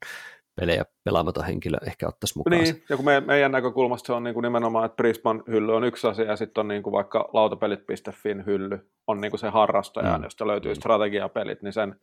pelejä 0.61 0.85
pelaamaton 1.05 1.45
henkilö 1.45 1.79
ehkä 1.87 2.09
ottaisi 2.09 2.39
mukaan. 2.39 2.63
Niin, 2.63 2.85
ja 2.89 2.97
kun 2.97 3.05
me, 3.05 3.21
meidän 3.21 3.53
näkökulmasta 3.53 4.07
se 4.07 4.13
on 4.13 4.25
niin 4.25 4.35
kuin 4.35 4.43
nimenomaan, 4.43 4.85
että 4.85 4.97
Prisman 4.97 5.43
hylly 5.47 5.77
on 5.77 5.85
yksi 5.85 6.07
asia, 6.07 6.25
ja 6.25 6.37
sitten 6.37 6.61
on 6.61 6.69
niin 6.69 6.83
kuin 6.83 6.93
vaikka 6.93 7.31
lautapelit.fin 7.33 8.47
hylly 8.47 8.91
on 9.07 9.21
niin 9.21 9.31
kuin 9.31 9.41
se 9.41 9.49
harrastaja, 9.49 10.19
mm. 10.19 10.25
josta 10.25 10.47
löytyy 10.47 10.73
mm. 10.73 10.77
strategiapelit, 10.77 11.63
niin 11.63 11.73
sen 11.73 12.01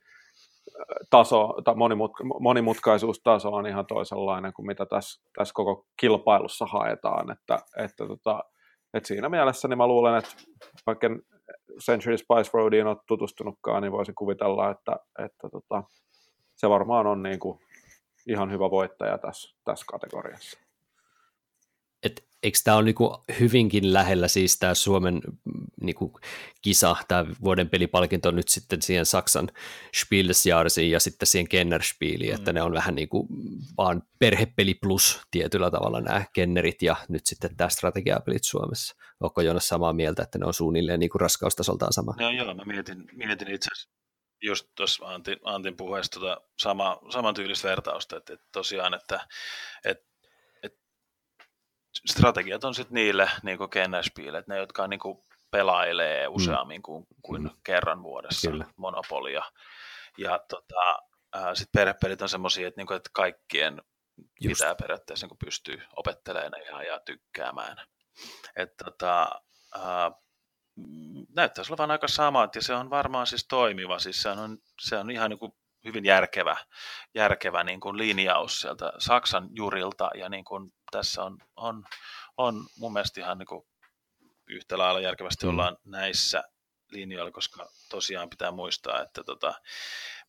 taso, 1.09 1.53
tai 1.63 1.75
monimutka, 1.75 2.23
monimutkaisuustaso 2.39 3.49
on 3.49 3.67
ihan 3.67 3.85
toisenlainen 3.85 4.53
kuin 4.53 4.65
mitä 4.65 4.85
tässä, 4.85 5.21
tässä 5.37 5.53
koko 5.53 5.85
kilpailussa 5.99 6.65
haetaan, 6.65 7.31
että, 7.31 7.59
että, 7.77 8.07
tota, 8.07 8.43
että 8.93 9.07
siinä 9.07 9.29
mielessä 9.29 9.67
niin 9.67 9.77
mä 9.77 9.87
luulen, 9.87 10.15
että 10.15 10.31
vaikka 10.85 11.07
Century 11.85 12.17
Spice 12.17 12.49
Roadiin 12.53 12.87
ole 12.87 12.97
tutustunutkaan, 13.07 13.81
niin 13.81 13.91
voisi 13.91 14.13
kuvitella, 14.13 14.71
että, 14.71 14.95
että 15.25 15.49
tota, 15.49 15.83
se 16.55 16.69
varmaan 16.69 17.07
on 17.07 17.23
niin 17.23 17.39
kuin 17.39 17.59
ihan 18.27 18.51
hyvä 18.51 18.71
voittaja 18.71 19.17
tässä, 19.17 19.57
tässä 19.63 19.85
kategoriassa. 19.89 20.62
Eikö 22.43 22.57
tämä 22.63 22.77
ole 22.77 22.85
niinku 22.85 23.23
hyvinkin 23.39 23.93
lähellä 23.93 24.27
siis 24.27 24.59
tämä 24.59 24.73
Suomen 24.73 25.21
niinku, 25.81 26.19
kisa, 26.61 26.95
tämä 27.07 27.25
vuoden 27.43 27.69
pelipalkinto 27.69 28.31
nyt 28.31 28.47
sitten 28.47 28.81
siihen 28.81 29.05
Saksan 29.05 29.49
Spielsjahrsiin 29.95 30.91
ja 30.91 30.99
sitten 30.99 31.27
siihen 31.27 31.49
Kennerspieliin, 31.49 32.31
mm. 32.31 32.35
että 32.35 32.53
ne 32.53 32.61
on 32.61 32.73
vähän 32.73 32.95
niinku 32.95 33.27
vaan 33.77 34.03
perhepeli 34.19 34.73
plus 34.73 35.21
tietyllä 35.31 35.71
tavalla 35.71 36.01
nämä 36.01 36.25
Kennerit 36.33 36.81
ja 36.81 36.95
nyt 37.09 37.25
sitten 37.25 37.55
tämä 37.55 37.69
strategiapelit 37.69 38.43
Suomessa. 38.43 38.95
Onko 39.19 39.41
Jonas 39.41 39.67
samaa 39.67 39.93
mieltä, 39.93 40.23
että 40.23 40.37
ne 40.37 40.45
on 40.45 40.53
suunnilleen 40.53 40.99
niinku 40.99 41.17
raskaustasoltaan 41.17 41.93
sama? 41.93 42.13
Joo, 42.19 42.31
joo, 42.31 42.53
mä 42.53 42.63
mietin, 42.65 43.05
mietin 43.13 43.51
itse 43.51 43.69
asiassa 43.71 43.89
just 44.43 44.67
tuossa 44.75 45.05
Antin, 45.05 45.37
Antin 45.43 45.77
puheessa 45.77 46.19
tota 46.19 46.41
sama, 46.59 46.99
samantyylistä 47.09 47.67
vertausta, 47.67 48.17
että, 48.17 48.33
että 48.33 48.45
tosiaan, 48.51 48.93
että, 48.93 49.27
että 49.85 50.12
strategiat 52.05 52.63
on 52.63 52.75
sitten 52.75 52.95
niille 52.95 53.29
niin 53.43 53.59
että 54.39 54.53
ne, 54.53 54.57
jotka 54.57 54.87
niin 54.87 54.99
kuin 54.99 55.17
pelailee 55.51 56.29
mm. 56.29 56.35
useammin 56.35 56.81
kuin, 56.81 57.07
kuin 57.21 57.43
mm. 57.43 57.49
kerran 57.63 58.03
vuodessa 58.03 58.51
Kyllä. 58.51 58.65
monopolia. 58.77 59.43
Ja 60.17 60.39
tota, 60.49 60.99
sitten 61.53 61.79
perhepelit 61.79 62.21
on 62.21 62.29
semmoisia, 62.29 62.67
että, 62.67 62.79
niinku, 62.79 62.93
että 62.93 63.09
kaikkien 63.13 63.81
Just. 64.17 64.59
pitää 64.59 64.75
periaatteessa 64.75 65.27
niin 65.27 65.37
pystyä 65.45 65.83
opettelemaan 65.95 66.65
ja, 66.65 66.83
ja 66.83 66.99
tykkäämään. 66.99 67.77
että 68.55 68.85
tota, 68.85 69.41
Mm, 70.75 71.25
näyttäisi 71.35 71.73
olevan 71.73 71.91
aika 71.91 72.07
samat 72.07 72.55
ja 72.55 72.61
se 72.61 72.73
on 72.73 72.89
varmaan 72.89 73.27
siis 73.27 73.47
toimiva. 73.47 73.99
Siis 73.99 74.21
se 74.21 74.29
on, 74.29 74.57
se 74.81 74.97
on 74.97 75.11
ihan 75.11 75.29
niin 75.29 75.39
kuin 75.39 75.51
hyvin 75.83 76.05
järkevä, 76.05 76.57
järkevä 77.13 77.63
niin 77.63 77.79
kuin 77.79 77.97
linjaus 77.97 78.61
sieltä 78.61 78.93
Saksan 78.97 79.49
jurilta 79.51 80.09
ja 80.15 80.29
niin 80.29 80.45
kuin 80.45 80.73
tässä 80.91 81.23
on, 81.23 81.37
on, 81.55 81.83
on 82.37 82.65
mun 82.77 82.93
mielestä 82.93 83.21
ihan 83.21 83.37
niin 83.37 83.47
kuin 83.47 83.65
yhtä 84.47 84.77
lailla 84.77 84.99
järkevästi 84.99 85.45
mm. 85.45 85.49
ollaan 85.49 85.77
näissä 85.85 86.43
linjoilla, 86.91 87.31
koska 87.31 87.69
tosiaan 87.89 88.29
pitää 88.29 88.51
muistaa, 88.51 89.01
että 89.01 89.23
tota, 89.23 89.53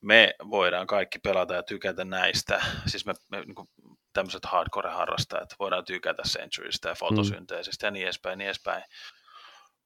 me 0.01 0.35
voidaan 0.51 0.87
kaikki 0.87 1.19
pelata 1.19 1.55
ja 1.55 1.63
tykätä 1.63 2.05
näistä, 2.05 2.65
siis 2.87 3.07
me, 3.07 3.15
me 3.31 3.41
niin 3.41 3.55
kuin 3.55 3.69
tämmöiset 4.13 4.45
hardcore-harrastajat 4.45 5.55
voidaan 5.59 5.85
tykätä 5.85 6.23
Centurystä 6.23 6.89
ja 6.89 6.95
fotosynteesistä 6.95 7.87
mm. 7.87 7.89
ja 7.89 7.91
niin 7.91 8.05
edespäin, 8.05 8.39
niin 8.39 8.47
edespäin 8.47 8.85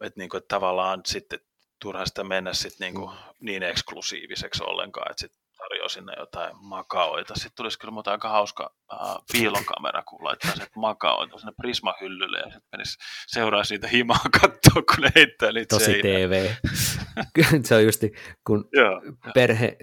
että, 0.00 0.20
niin 0.20 0.28
kuin, 0.28 0.38
että 0.38 0.54
tavallaan 0.54 1.00
sitten 1.06 1.40
turha 1.78 2.06
sitä 2.06 2.24
mennä 2.24 2.54
sit 2.54 2.78
niin, 2.80 2.94
kuin, 2.94 3.10
niin 3.40 3.62
eksklusiiviseksi 3.62 4.64
ollenkaan, 4.64 5.10
että 5.10 5.20
sitten 5.20 5.42
tarjoaa 5.89 5.95
sinne 6.07 6.12
jotain 6.18 6.57
makaoita. 6.61 7.34
Sitten 7.34 7.53
tulisi 7.57 7.78
kyllä 7.78 7.93
muuta 7.93 8.11
aika 8.11 8.28
hauska 8.28 8.74
äh, 8.93 8.99
piilonkamera, 9.32 10.03
kun 10.03 10.24
laittaa 10.24 10.57
se 10.57 10.66
makaoita 10.76 11.39
sinne 11.39 11.53
Prisma-hyllylle 11.57 12.39
ja 12.39 12.45
sitten 12.45 12.68
menisi 12.72 12.99
seuraa 13.26 13.64
siitä 13.64 13.89
himaa 13.89 14.24
katsoa, 14.41 14.82
kun 14.82 15.03
ne 15.05 15.11
heittää 15.16 15.53
niitä 15.53 15.76
Tosi 15.76 15.84
seinään. 15.84 16.30
TV. 16.30 16.51
se 17.66 17.74
on 17.74 17.84
justi, 17.84 18.12
kun 18.45 18.68
perhe, 19.34 19.76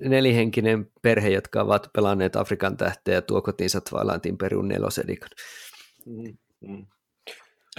nelihenkinen 0.00 0.90
perhe, 1.02 1.28
jotka 1.28 1.62
ovat 1.62 1.90
pelanneet 1.92 2.36
Afrikan 2.36 2.76
tähteä, 2.76 3.22
tuo 3.22 3.42
kotiinsa 3.42 3.80
Twilight 3.80 4.26
Imperium 4.26 4.68
nelosedikon. 4.68 5.30
Mm, 6.06 6.36
mm 6.60 6.86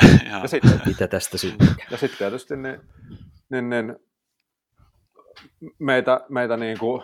ja 0.31 0.47
sitten, 0.47 0.81
Mitä 0.85 1.07
tästä 1.07 1.37
syntyy? 1.37 1.67
Ja 1.91 1.97
sitten 1.97 2.17
tietysti 2.17 2.57
niin, 2.57 2.79
niin, 3.49 3.69
niin 3.69 3.95
meitä, 5.79 6.21
meitä 6.29 6.57
niin 6.57 6.79
kuin 6.79 7.03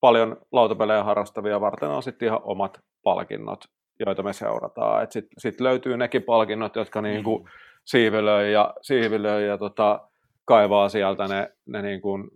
paljon 0.00 0.36
lautapelejä 0.52 1.04
harrastavia 1.04 1.60
varten 1.60 1.88
on 1.88 2.02
sitten 2.02 2.26
ihan 2.26 2.40
omat 2.42 2.80
palkinnot, 3.02 3.64
joita 4.06 4.22
me 4.22 4.32
seurataan. 4.32 5.06
Sitten 5.10 5.40
sit 5.40 5.60
löytyy 5.60 5.96
nekin 5.96 6.22
palkinnot, 6.22 6.76
jotka 6.76 7.02
niin 7.02 7.24
kuin 7.24 7.42
mm. 7.42 7.48
siivilöi 7.84 8.52
ja, 8.52 8.74
siivilöi 8.82 9.46
ja 9.46 9.58
tota, 9.58 10.08
kaivaa 10.44 10.88
sieltä 10.88 11.28
ne, 11.28 11.52
ne 11.66 11.82
niin 11.82 12.00
kuin 12.00 12.30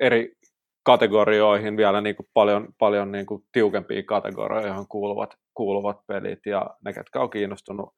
eri 0.00 0.32
kategorioihin 0.82 1.76
vielä 1.76 2.00
niin 2.00 2.16
kuin 2.16 2.26
paljon, 2.34 2.68
paljon 2.78 3.12
niin 3.12 3.26
kuin 3.26 3.44
tiukempiin 3.52 4.06
kategorioihin 4.06 4.88
kuuluvat, 4.88 5.34
kuuluvat 5.54 6.06
pelit 6.06 6.46
ja 6.46 6.66
ne, 6.84 6.92
ketkä 6.92 7.20
on 7.20 7.30
kiinnostunut 7.30 7.94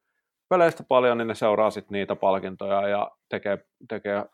peleistä 0.48 0.84
paljon, 0.88 1.18
niin 1.18 1.28
ne 1.28 1.34
seuraa 1.34 1.70
sitten 1.70 1.92
niitä 1.92 2.16
palkintoja 2.16 2.88
ja 2.88 3.10
tekee, 3.28 3.58
tekee 3.88 4.24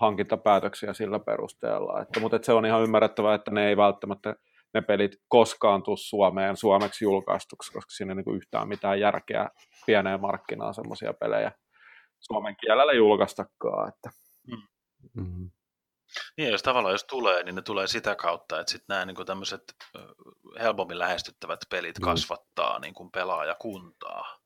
hankintapäätöksiä 0.00 0.92
sillä 0.92 1.18
perusteella. 1.18 2.02
Että, 2.02 2.20
mutta 2.20 2.36
että 2.36 2.46
se 2.46 2.52
on 2.52 2.66
ihan 2.66 2.82
ymmärrettävää, 2.82 3.34
että 3.34 3.50
ne 3.50 3.68
ei 3.68 3.76
välttämättä 3.76 4.34
ne 4.74 4.80
pelit 4.80 5.12
koskaan 5.28 5.82
tule 5.82 5.96
Suomeen 5.96 6.56
suomeksi 6.56 7.04
julkaistuksi, 7.04 7.72
koska 7.72 7.90
siinä 7.90 8.12
ei 8.12 8.16
niin 8.16 8.36
yhtään 8.36 8.68
mitään 8.68 9.00
järkeä 9.00 9.48
pieneen 9.86 10.20
markkinaan 10.20 10.74
semmoisia 10.74 11.14
pelejä 11.14 11.52
suomen 12.20 12.56
kielellä 12.60 12.92
julkaistakaan. 12.92 13.88
Että. 13.88 14.10
Mm-hmm. 15.16 15.50
Niin, 16.36 16.50
jos 16.50 16.62
tavallaan 16.62 16.94
jos 16.94 17.04
tulee, 17.04 17.42
niin 17.42 17.54
ne 17.54 17.62
tulee 17.62 17.86
sitä 17.86 18.16
kautta, 18.16 18.60
että 18.60 18.70
sitten 18.70 18.94
nämä 18.94 19.04
niin 19.04 19.26
tämmöiset 19.26 19.62
helpommin 20.60 20.98
lähestyttävät 20.98 21.60
pelit 21.70 21.98
mm. 21.98 22.04
kasvattaa 22.04 22.78
niin 22.78 22.94
kuin 22.94 23.10
pelaajakuntaa 23.10 24.43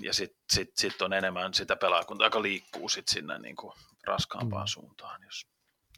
ja 0.00 0.14
sitten 0.14 0.44
sit, 0.52 0.76
sit 0.76 1.02
on 1.02 1.12
enemmän 1.12 1.54
sitä 1.54 1.76
pelaajakuntaa, 1.76 2.26
joka 2.26 2.42
liikkuu 2.42 2.88
sit 2.88 3.08
sinne 3.08 3.38
niin 3.38 3.56
kuin 3.56 3.72
raskaampaan 4.06 4.64
mm. 4.64 4.68
suuntaan, 4.68 5.22
jos, 5.22 5.46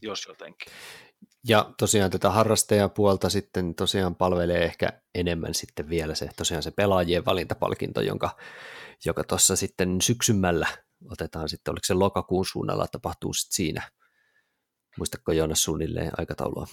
jos 0.03 0.27
jotenkin. 0.29 0.73
Ja 1.49 1.71
tosiaan 1.79 2.11
tätä 2.11 2.31
harrastajapuolta 2.31 3.31
sitten 3.31 3.75
tosiaan 3.75 4.15
palvelee 4.15 4.65
ehkä 4.65 4.89
enemmän 5.15 5.55
sitten 5.55 5.89
vielä 5.89 6.15
se 6.15 6.29
tosiaan 6.37 6.63
se 6.63 6.71
pelaajien 6.71 7.25
valintapalkinto, 7.25 8.01
jonka, 8.01 8.37
joka 9.05 9.25
tuossa 9.25 9.57
sitten 9.57 10.01
syksymällä 10.01 10.67
otetaan 11.11 11.49
sitten, 11.49 11.73
oliko 11.73 11.85
se 11.85 11.95
lokakuun 11.95 12.47
suunnalla, 12.47 12.87
tapahtuu 12.87 13.33
sitten 13.33 13.55
siinä. 13.57 13.91
Muistatko 14.99 15.33
Joonas 15.33 15.63
suunnilleen 15.63 16.13
aikataulua? 16.19 16.67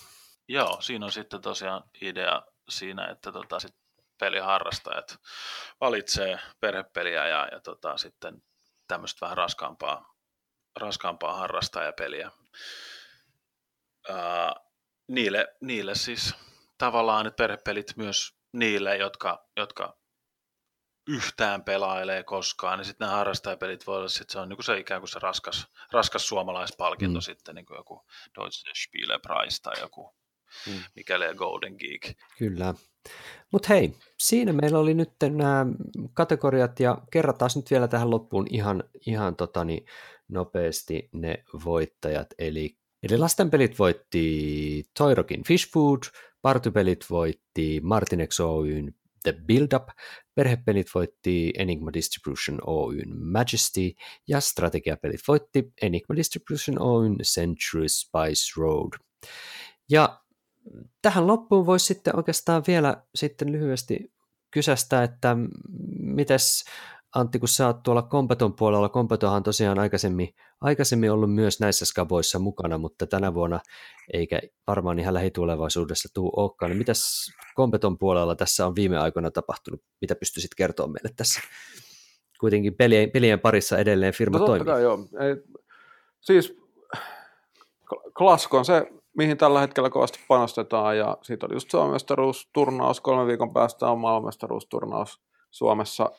Joo, 0.48 0.82
siinä 0.82 1.06
on 1.06 1.12
sitten 1.12 1.42
tosiaan 1.42 1.84
idea 2.02 2.42
siinä, 2.70 3.08
että 3.08 3.32
tota, 3.32 3.60
sit 3.60 3.76
peliharrastajat 4.20 5.18
valitsee 5.82 6.40
perhepeliä 6.60 7.28
ja, 7.28 7.48
ja 7.52 7.60
tota, 7.60 7.98
sitten 7.98 8.44
tämmöistä 8.88 9.18
vähän 9.22 9.38
raskaampaa, 9.38 10.16
raskaampaa 10.76 11.38
harrastajapeliä. 11.38 12.32
Ää, 14.10 14.56
niille, 15.08 15.56
niille 15.62 15.96
siis 15.96 16.36
tavallaan 16.78 17.28
että 17.28 17.38
perhepelit 17.38 17.98
myös 17.98 18.36
niille, 18.52 18.98
jotka, 18.98 19.50
jotka 19.58 19.98
yhtään 21.08 21.64
pelailee 21.64 22.24
koskaan, 22.24 22.80
niin 22.80 22.86
sitten 22.86 23.06
nämä 23.06 23.18
harrastajapelit 23.18 23.88
voi 23.88 23.98
olla, 23.98 24.08
että 24.22 24.34
se 24.34 24.40
on 24.40 24.50
niin 24.50 24.58
kuin 24.58 24.66
se 24.66 24.78
ikään 24.78 25.02
kuin 25.02 25.10
se 25.10 25.20
raskas, 25.20 25.68
raskas 25.92 26.28
suomalaispalkinto 26.28 27.20
mm. 27.20 27.22
sitten, 27.22 27.56
niin 27.56 27.66
kuin 27.66 27.78
joku 27.78 28.06
Deutsche 28.40 28.72
Spielepreis 28.76 29.62
tai 29.62 29.80
joku 29.80 30.16
mm. 30.68 30.84
mikäli 30.96 31.36
Golden 31.36 31.76
Geek. 31.80 32.18
Kyllä. 32.38 32.74
Mutta 33.52 33.68
hei, 33.70 33.94
siinä 34.20 34.54
meillä 34.54 34.80
oli 34.80 34.94
nyt 34.94 35.12
nämä 35.30 35.66
kategoriat 36.14 36.80
ja 36.80 36.98
kerrataan 37.12 37.52
nyt 37.56 37.72
vielä 37.72 37.88
tähän 37.88 38.10
loppuun 38.10 38.48
ihan, 38.50 38.84
ihan 39.06 39.36
totani, 39.36 39.86
nopeasti 40.28 41.10
ne 41.12 41.44
voittajat. 41.66 42.28
Eli, 42.38 42.78
eli 43.04 43.18
lastenpelit 43.18 43.80
voitti 43.80 44.84
Toirokin 44.98 45.44
Fish 45.44 45.72
Food, 45.72 46.00
partypelit 46.42 47.06
voitti 47.10 47.82
Martinex 47.84 48.40
Oyn 48.40 48.94
The 49.24 49.34
Build 49.34 49.74
Up, 49.74 49.88
perhepelit 50.36 50.88
voitti 50.96 51.54
Enigma 51.58 51.94
Distribution 51.94 52.60
Oyn 52.68 53.26
Majesty 53.26 53.92
ja 54.28 54.40
strategiapelit 54.40 55.22
voitti 55.28 55.74
Enigma 55.82 56.16
Distribution 56.16 56.82
Oyn 56.82 57.16
Century 57.24 57.88
Spice 57.88 58.54
Road. 58.58 58.98
Ja 59.90 60.23
tähän 61.02 61.28
loppuun 61.28 61.66
voisi 61.66 61.86
sitten 61.86 62.16
oikeastaan 62.16 62.64
vielä 62.68 63.04
sitten 63.16 63.52
lyhyesti 63.52 64.14
kysästä, 64.52 65.04
että 65.04 65.38
mites 66.00 66.66
Antti, 67.16 67.40
kun 67.40 67.50
sä 67.50 67.68
oot 67.68 67.84
tuolla 67.84 68.02
Kompeton 68.02 68.54
puolella, 68.54 68.90
Kompetohan 68.90 69.36
on 69.36 69.44
tosiaan 69.44 69.80
aikaisemmin, 69.80 70.36
aikaisemmin 70.62 71.12
ollut 71.12 71.34
myös 71.34 71.60
näissä 71.60 71.86
skaboissa 71.86 72.40
mukana, 72.40 72.78
mutta 72.78 73.08
tänä 73.08 73.34
vuonna 73.34 73.60
eikä 74.14 74.42
varmaan 74.68 75.00
ihan 75.00 75.14
lähitulevaisuudessa 75.14 76.10
tuu 76.14 76.32
olekaan. 76.36 76.70
Niin 76.70 76.78
mitäs 76.78 77.32
Kompeton 77.56 77.98
puolella 77.98 78.36
tässä 78.36 78.68
on 78.68 78.76
viime 78.76 78.98
aikoina 78.98 79.32
tapahtunut? 79.32 79.82
Mitä 80.02 80.16
pystyisit 80.16 80.56
kertoa 80.56 80.88
meille 80.88 81.10
tässä? 81.16 81.42
Kuitenkin 82.40 82.76
pelien, 82.76 83.12
pelien 83.12 83.40
parissa 83.40 83.78
edelleen 83.78 84.14
firma 84.14 84.38
no, 84.38 84.46
toimii. 84.46 84.66
Kai, 84.66 84.82
joo. 84.82 85.00
Ei, 85.20 85.58
siis 86.22 86.58
Klasko 88.18 88.58
on 88.58 88.66
se, 88.66 88.88
mihin 89.18 89.38
tällä 89.38 89.60
hetkellä 89.60 89.90
kovasti 89.90 90.20
panostetaan, 90.28 90.98
ja 90.98 91.18
siitä 91.22 91.46
oli 91.46 91.56
just 91.56 91.72
Suomestaruusturnaus, 91.72 93.02
kolme 93.02 93.28
viikon 93.28 93.54
päästä 93.54 93.88
on 93.88 94.00
maailmanmestaruusturnaus 94.00 95.22
Suomessa 95.52 96.12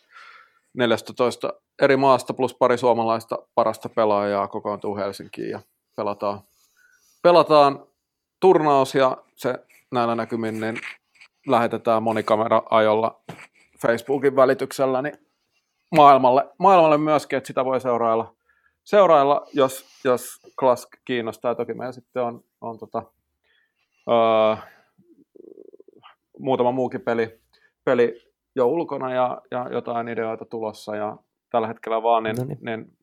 14 0.75 1.53
eri 1.83 1.97
maasta 1.97 2.35
plus 2.35 2.55
pari 2.55 2.79
suomalaista 2.79 3.39
parasta 3.55 3.89
pelaajaa 3.89 4.49
kokoontuu 4.49 4.97
Helsinkiin 4.97 5.51
ja 5.51 5.61
pelataan, 5.97 6.41
pelataan 7.23 7.87
turnaus 8.41 8.95
ja 8.95 9.17
se 9.37 9.55
näillä 9.93 10.15
näkymin 10.15 10.61
niin 10.61 10.81
lähetetään 11.47 12.03
monikamera-ajolla 12.03 13.21
Facebookin 13.83 14.37
välityksellä 14.37 15.03
niin 15.03 15.19
maailmalle, 15.97 16.49
maailmalle 16.59 16.99
myöskin, 16.99 17.37
että 17.37 17.47
sitä 17.47 17.65
voi 17.65 17.81
seurailla, 17.81 18.35
seurailla 18.85 19.47
jos, 19.53 19.85
jos 20.05 20.41
Klask 20.59 20.89
kiinnostaa. 21.05 21.55
Toki 21.55 21.75
meillä 21.75 21.93
sitten 21.93 22.23
on, 22.23 22.45
on 22.65 22.79
tota, 22.79 23.03
öö, 24.09 24.57
muutama 26.39 26.73
muukin 26.73 27.01
peli, 27.01 27.41
peli 27.85 28.33
jo 28.55 28.67
ulkona 28.67 29.15
ja, 29.15 29.43
ja 29.51 29.69
jotain 29.73 30.09
ideoita 30.09 30.45
tulossa 30.45 30.97
ja 30.97 31.17
tällä 31.51 31.69
hetkellä 31.69 32.03
vaan 32.03 32.23
niin, 32.23 32.37
no 32.37 32.45
niin. 32.45 32.59
niin 32.63 32.97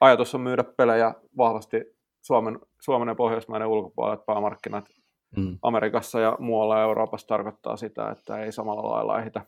ajatus 0.00 0.34
on 0.34 0.40
myydä 0.40 0.64
pelejä 0.64 1.14
vahvasti 1.36 1.96
Suomen, 2.22 2.58
Suomen 2.80 3.08
ja 3.08 3.14
Pohjoismaiden 3.14 3.68
ulkopuolelle 3.68 4.24
päämarkkinat 4.26 4.84
mm. 5.36 5.58
Amerikassa 5.62 6.20
ja 6.20 6.36
muualla 6.40 6.82
Euroopassa 6.82 7.26
tarkoittaa 7.26 7.76
sitä, 7.76 8.10
että 8.10 8.38
ei 8.38 8.52
samalla 8.52 8.90
lailla 8.90 9.20
ehitä, 9.20 9.40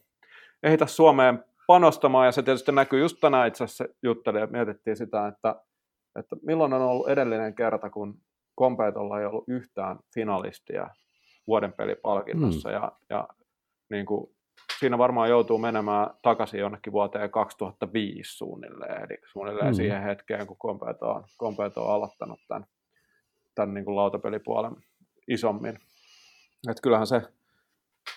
ehitä 0.62 0.86
Suomeen 0.86 1.44
panostamaan 1.66 2.26
ja 2.26 2.32
se 2.32 2.42
tietysti 2.42 2.72
näkyy 2.72 3.00
just 3.00 3.16
tänään 3.20 3.48
itse 3.48 3.64
asiassa 3.64 3.84
juttelin 4.02 4.40
ja 4.40 4.46
mietittiin 4.46 4.96
sitä, 4.96 5.26
että, 5.26 5.54
että 6.18 6.36
milloin 6.42 6.72
on 6.72 6.82
ollut 6.82 7.08
edellinen 7.08 7.54
kerta, 7.54 7.90
kun 7.90 8.20
Kompeetolla 8.58 9.20
ei 9.20 9.26
ollut 9.26 9.44
yhtään 9.48 9.98
finalistia 10.14 10.90
vuoden 11.46 11.72
pelipalkinnossa 11.72 12.68
mm. 12.68 12.74
ja, 12.74 12.92
ja 13.10 13.28
niin 13.90 14.06
kuin 14.06 14.30
siinä 14.78 14.98
varmaan 14.98 15.30
joutuu 15.30 15.58
menemään 15.58 16.10
takaisin 16.22 16.60
jonnekin 16.60 16.92
vuoteen 16.92 17.30
2005 17.30 18.36
suunnilleen, 18.36 19.02
eli 19.02 19.18
suunnilleen 19.32 19.70
mm. 19.70 19.74
siihen 19.74 20.02
hetkeen, 20.02 20.46
kun 20.46 20.56
Competo 20.56 21.10
on, 21.10 21.24
Competo 21.40 21.86
on 21.86 21.94
aloittanut 21.94 22.40
tämän, 22.48 22.64
tämän 23.54 23.74
niin 23.74 23.84
kuin 23.84 23.96
lautapelipuolen 23.96 24.76
isommin. 25.28 25.78
Et 26.70 26.80
kyllähän 26.82 27.06
se, 27.06 27.22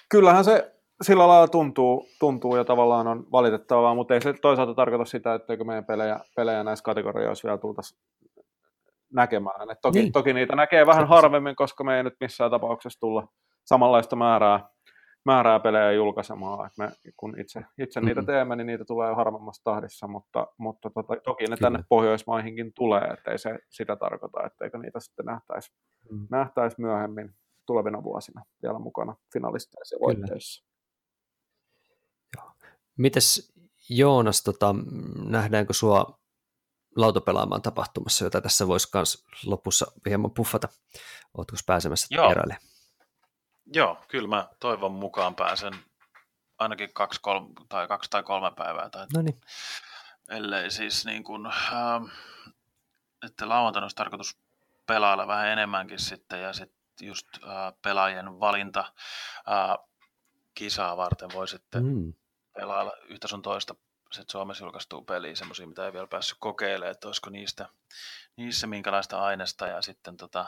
kyllähän 0.09 0.43
se 0.43 0.75
sillä 1.01 1.27
lailla 1.27 1.47
tuntuu, 1.47 2.07
tuntuu 2.19 2.55
ja 2.55 2.65
tavallaan 2.65 3.07
on 3.07 3.31
valitettavaa, 3.31 3.95
mutta 3.95 4.13
ei 4.13 4.21
se 4.21 4.33
toisaalta 4.33 4.73
tarkoita 4.73 5.05
sitä, 5.05 5.33
etteikö 5.33 5.63
meidän 5.63 5.85
pelejä, 5.85 6.19
pelejä 6.35 6.63
näissä 6.63 6.83
kategorioissa 6.83 7.47
vielä 7.47 7.57
tultaisi 7.57 7.95
näkemään. 9.13 9.71
Et 9.71 9.81
toki, 9.81 9.99
niin. 9.99 10.11
toki 10.11 10.33
niitä 10.33 10.55
näkee 10.55 10.85
vähän 10.85 11.07
harvemmin, 11.07 11.55
koska 11.55 11.83
me 11.83 11.97
ei 11.97 12.03
nyt 12.03 12.15
missään 12.19 12.51
tapauksessa 12.51 12.99
tulla 12.99 13.27
samanlaista 13.65 14.15
määrää 14.15 14.69
määrää 15.25 15.59
pelejä 15.59 15.91
julkaisemaan. 15.91 16.67
Et 16.67 16.77
me, 16.77 16.91
kun 17.17 17.39
itse, 17.39 17.65
itse 17.77 17.99
mm-hmm. 17.99 18.07
niitä 18.07 18.23
teemme, 18.23 18.55
niin 18.55 18.67
niitä 18.67 18.85
tulee 18.85 19.13
harvemmassa 19.13 19.63
tahdissa, 19.63 20.07
mutta, 20.07 20.47
mutta 20.57 20.89
tota, 20.89 21.13
toki 21.23 21.43
ne 21.43 21.47
Kyllä. 21.47 21.57
tänne 21.57 21.83
Pohjoismaihinkin 21.89 22.73
tulee, 22.73 23.01
ettei 23.01 23.37
se 23.37 23.59
sitä 23.69 23.95
tarkoita, 23.95 24.45
etteikö 24.45 24.77
niitä 24.77 24.99
sitten 24.99 25.25
nähtäisi 25.25 25.71
mm. 26.11 26.27
nähtäis 26.31 26.77
myöhemmin 26.77 27.35
tulevina 27.65 28.03
vuosina 28.03 28.43
vielä 28.63 28.79
mukana 28.79 29.15
finalisteissa 29.33 29.95
ja 29.95 29.99
voitteissa. 29.99 30.65
Mites 32.97 33.53
Joonas, 33.89 34.43
tota, 34.43 34.75
nähdäänkö 35.29 35.73
sua 35.73 36.19
lautapelaamaan 36.95 37.61
tapahtumassa, 37.61 38.23
jota 38.25 38.41
tässä 38.41 38.67
voisi 38.67 38.89
myös 38.93 39.25
lopussa 39.45 39.91
hieman 40.05 40.31
puffata? 40.31 40.69
Oletko 41.37 41.55
pääsemässä 41.65 42.07
Joo. 42.09 42.33
Joo, 43.73 43.97
kyllä 44.07 44.27
mä 44.27 44.47
toivon 44.59 44.91
mukaan 44.91 45.35
pääsen 45.35 45.73
ainakin 46.59 46.93
kaksi, 46.93 47.21
kolme, 47.21 47.49
tai 47.69 47.87
kaksi 47.87 48.09
tai 48.09 48.23
kolme 48.23 48.51
päivää. 48.57 48.89
Tai, 48.89 49.07
Noniin. 49.13 49.41
Ellei 50.29 50.71
siis 50.71 51.05
niin 51.05 51.23
kuin, 51.23 51.45
äh, 51.45 52.01
että 53.25 53.49
lauantaina 53.49 53.83
olisi 53.83 53.95
tarkoitus 53.95 54.37
pelailla 54.87 55.27
vähän 55.27 55.47
enemmänkin 55.47 55.99
sitten 55.99 56.41
ja 56.41 56.53
sitten 56.53 57.07
just 57.07 57.27
äh, 57.43 57.73
pelaajien 57.81 58.39
valinta 58.39 58.79
äh, 58.79 59.87
kisaa 60.53 60.97
varten 60.97 61.29
voi 61.33 61.47
sitten 61.47 61.85
mm. 61.85 62.13
pelailla 62.53 62.91
yhtä 63.09 63.27
sun 63.27 63.41
toista 63.41 63.75
sit 64.11 64.29
Suomessa 64.29 64.63
julkaistuu 64.63 65.01
peliä, 65.01 65.35
semmoisia, 65.35 65.67
mitä 65.67 65.85
ei 65.85 65.93
vielä 65.93 66.07
päässyt 66.07 66.37
kokeilemaan, 66.39 66.91
että 66.91 67.07
olisiko 67.07 67.29
niistä, 67.29 67.69
niissä 68.35 68.67
minkälaista 68.67 69.21
aineesta 69.21 69.67
ja 69.67 69.81
sitten 69.81 70.17
tota, 70.17 70.45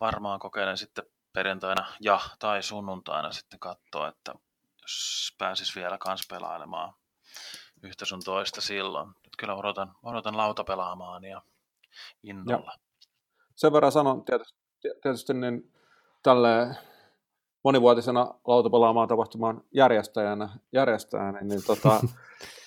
varmaan 0.00 0.40
kokeilen 0.40 0.78
sitten 0.78 1.04
perjantaina 1.32 1.92
ja 2.00 2.20
tai 2.38 2.62
sunnuntaina 2.62 3.32
sitten 3.32 3.60
katsoa, 3.60 4.08
että 4.08 4.34
jos 4.82 5.34
pääsis 5.38 5.76
vielä 5.76 5.98
kans 5.98 6.26
pelailemaan 6.30 6.94
yhtä 7.82 8.04
sun 8.04 8.20
toista 8.24 8.60
silloin. 8.60 9.08
Nyt 9.08 9.36
kyllä 9.38 9.54
odotan, 9.54 9.94
odotan 10.02 10.36
lautapelaamaan 10.36 11.24
ja 11.24 11.42
innolla. 12.22 12.72
Ja. 12.72 13.06
Sen 13.56 13.72
verran 13.72 13.92
sanon 13.92 14.24
tietysti, 14.24 14.58
tietysti 15.02 15.34
niin 15.34 15.72
tälle 16.22 16.76
monivuotisena 17.64 18.34
lautapelaamaan 18.46 19.08
tapahtuman 19.08 19.64
järjestäjänä, 19.74 20.48
järjestäjänä 20.72 21.40
niin 21.40 21.64
tota, 21.66 22.00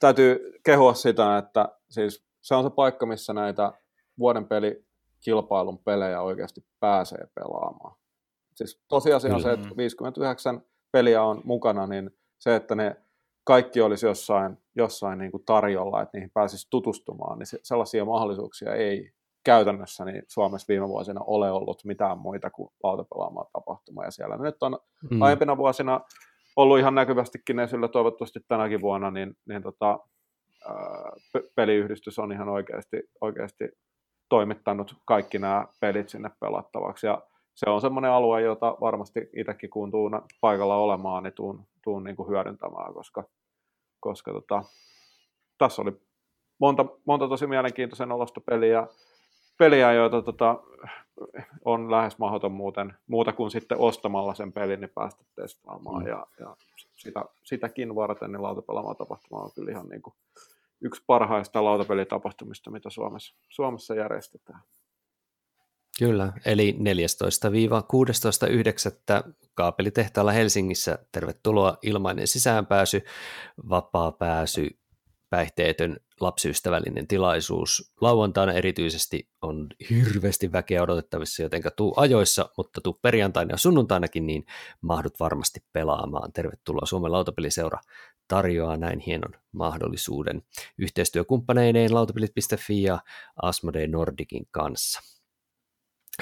täytyy 0.00 0.52
kehua 0.64 0.94
sitä, 0.94 1.38
että 1.38 1.68
siis 1.88 2.24
se 2.40 2.54
on 2.54 2.64
se 2.64 2.70
paikka, 2.70 3.06
missä 3.06 3.32
näitä 3.32 3.72
vuoden 4.18 4.48
peli 4.48 4.84
kilpailun 5.20 5.78
pelejä 5.78 6.22
oikeasti 6.22 6.64
pääsee 6.80 7.26
pelaamaan. 7.34 7.96
Siis 8.54 8.82
tosiasia 8.88 9.34
on 9.34 9.42
se, 9.42 9.52
että 9.52 9.68
59 9.76 10.62
peliä 10.92 11.22
on 11.22 11.40
mukana, 11.44 11.86
niin 11.86 12.10
se, 12.38 12.56
että 12.56 12.74
ne 12.74 12.96
kaikki 13.44 13.80
olisi 13.80 14.06
jossain, 14.06 14.58
jossain 14.74 15.18
niin 15.18 15.30
kuin 15.30 15.44
tarjolla, 15.46 16.02
että 16.02 16.18
niihin 16.18 16.30
pääsisi 16.34 16.66
tutustumaan, 16.70 17.38
niin 17.38 17.46
sellaisia 17.62 18.04
mahdollisuuksia 18.04 18.74
ei 18.74 19.12
käytännössä 19.44 20.04
niin 20.04 20.22
Suomessa 20.28 20.68
viime 20.68 20.88
vuosina 20.88 21.20
ole 21.26 21.50
ollut 21.50 21.84
mitään 21.84 22.18
muita 22.18 22.50
kuin 22.50 22.72
lautapelaamaan 22.82 23.46
tapahtuma. 23.52 24.04
Ja 24.04 24.10
siellä 24.10 24.36
nyt 24.36 24.62
on 24.62 24.78
mm. 25.10 25.22
aiempina 25.22 25.56
vuosina 25.56 26.00
ollut 26.56 26.78
ihan 26.78 26.94
näkyvästikin 26.94 27.58
esillä, 27.58 27.88
toivottavasti 27.88 28.40
tänäkin 28.48 28.80
vuonna, 28.80 29.10
niin, 29.10 29.36
niin 29.48 29.62
tota, 29.62 29.98
peliyhdistys 31.54 32.18
on 32.18 32.32
ihan 32.32 32.48
oikeasti, 32.48 33.02
oikeasti 33.20 33.68
toimittanut 34.28 34.94
kaikki 35.04 35.38
nämä 35.38 35.66
pelit 35.80 36.08
sinne 36.08 36.30
pelattavaksi. 36.40 37.06
Ja 37.06 37.22
se 37.54 37.70
on 37.70 37.80
semmoinen 37.80 38.10
alue, 38.10 38.42
jota 38.42 38.76
varmasti 38.80 39.30
itsekin 39.36 39.70
kun 39.70 39.90
tuun 39.90 40.22
paikalla 40.40 40.76
olemaan, 40.76 41.22
niin 41.22 41.32
tuun, 41.32 41.66
tuun 41.84 42.04
niin 42.04 42.16
kuin 42.16 42.28
hyödyntämään, 42.28 42.94
koska, 42.94 43.24
koska 44.00 44.32
tota, 44.32 44.64
tässä 45.58 45.82
oli 45.82 45.92
monta, 46.60 46.86
monta 47.06 47.28
tosi 47.28 47.46
mielenkiintoisen 47.46 48.12
olosta 48.12 48.40
peliä, 48.40 48.86
peliä 49.60 49.92
joita 49.92 50.22
tota, 50.22 50.62
on 51.64 51.90
lähes 51.90 52.18
mahdoton 52.18 52.52
muuten, 52.52 52.94
muuta 53.06 53.32
kuin 53.32 53.50
sitten 53.50 53.78
ostamalla 53.78 54.34
sen 54.34 54.52
pelin, 54.52 54.80
niin 54.80 54.90
päästä 54.94 55.24
testaamaan. 55.36 56.02
Mm. 56.02 56.08
Ja, 56.08 56.26
ja 56.40 56.56
sitä, 56.96 57.24
sitäkin 57.44 57.94
varten 57.94 58.32
niin 58.32 58.42
lautapelaamaan 58.42 58.96
tapahtuma 58.96 59.42
on 59.42 59.50
kyllä 59.54 59.70
ihan 59.70 59.88
niin 59.88 60.02
kuin 60.02 60.14
yksi 60.80 61.02
parhaista 61.06 61.64
lautapelitapahtumista, 61.64 62.70
mitä 62.70 62.90
Suomessa, 62.90 63.36
Suomessa 63.48 63.94
järjestetään. 63.94 64.60
Kyllä, 65.98 66.32
eli 66.44 66.76
14-16.9. 66.78 66.82
kaapelitehtaalla 69.54 70.32
Helsingissä 70.32 70.98
tervetuloa 71.12 71.78
ilmainen 71.82 72.26
sisäänpääsy, 72.26 73.02
vapaa 73.68 74.12
pääsy, 74.12 74.79
päihteetön 75.30 75.96
lapsiystävällinen 76.20 77.06
tilaisuus. 77.06 77.92
Lauantaina 78.00 78.52
erityisesti 78.52 79.28
on 79.42 79.66
hirveästi 79.90 80.52
väkeä 80.52 80.82
odotettavissa, 80.82 81.42
joten 81.42 81.62
tuu 81.76 81.94
ajoissa, 81.96 82.50
mutta 82.56 82.80
tuu 82.80 82.98
perjantaina 83.02 83.54
ja 83.54 83.58
sunnuntainakin, 83.58 84.26
niin 84.26 84.44
mahdut 84.80 85.20
varmasti 85.20 85.60
pelaamaan. 85.72 86.32
Tervetuloa 86.32 86.86
Suomen 86.86 87.12
lautapeliseura 87.12 87.80
tarjoaa 88.28 88.76
näin 88.76 88.98
hienon 88.98 89.34
mahdollisuuden 89.52 90.42
yhteistyökumppaneineen 90.78 91.94
lautapelit.fi 91.94 92.82
ja 92.82 92.98
Asmodee 93.42 93.86
Nordicin 93.86 94.46
kanssa. 94.50 95.00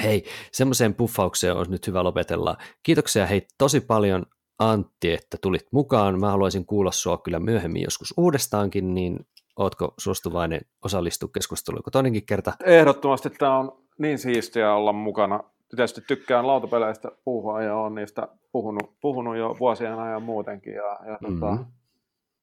Hei, 0.02 0.24
semmoiseen 0.52 0.94
puffaukseen 0.94 1.56
olisi 1.56 1.70
nyt 1.70 1.86
hyvä 1.86 2.04
lopetella. 2.04 2.56
Kiitoksia 2.82 3.26
hei 3.26 3.46
tosi 3.58 3.80
paljon 3.80 4.26
Antti, 4.58 5.12
että 5.12 5.36
tulit 5.42 5.66
mukaan. 5.72 6.20
Mä 6.20 6.30
haluaisin 6.30 6.66
kuulla 6.66 6.92
sua 6.92 7.18
kyllä 7.18 7.40
myöhemmin 7.40 7.82
joskus 7.82 8.14
uudestaankin, 8.16 8.94
niin 8.94 9.26
ootko 9.56 9.94
suostuvainen 9.98 10.60
osallistua 10.84 11.28
keskusteluun 11.34 11.82
toinenkin 11.92 12.26
kerta? 12.26 12.52
Ehdottomasti 12.64 13.30
tämä 13.30 13.58
on 13.58 13.82
niin 13.98 14.18
siistiä 14.18 14.74
olla 14.74 14.92
mukana. 14.92 15.40
Tietysti 15.76 16.00
tykkään 16.00 16.46
lautapeleistä 16.46 17.08
puhua 17.24 17.62
ja 17.62 17.76
on 17.76 17.94
niistä 17.94 18.28
puhunut, 18.52 19.00
puhunut 19.00 19.36
jo 19.36 19.56
vuosien 19.60 19.98
ajan 19.98 20.22
muutenkin. 20.22 20.72
Ja, 20.74 20.98
ja 21.06 21.18
mm-hmm. 21.20 21.40
tota, 21.40 21.64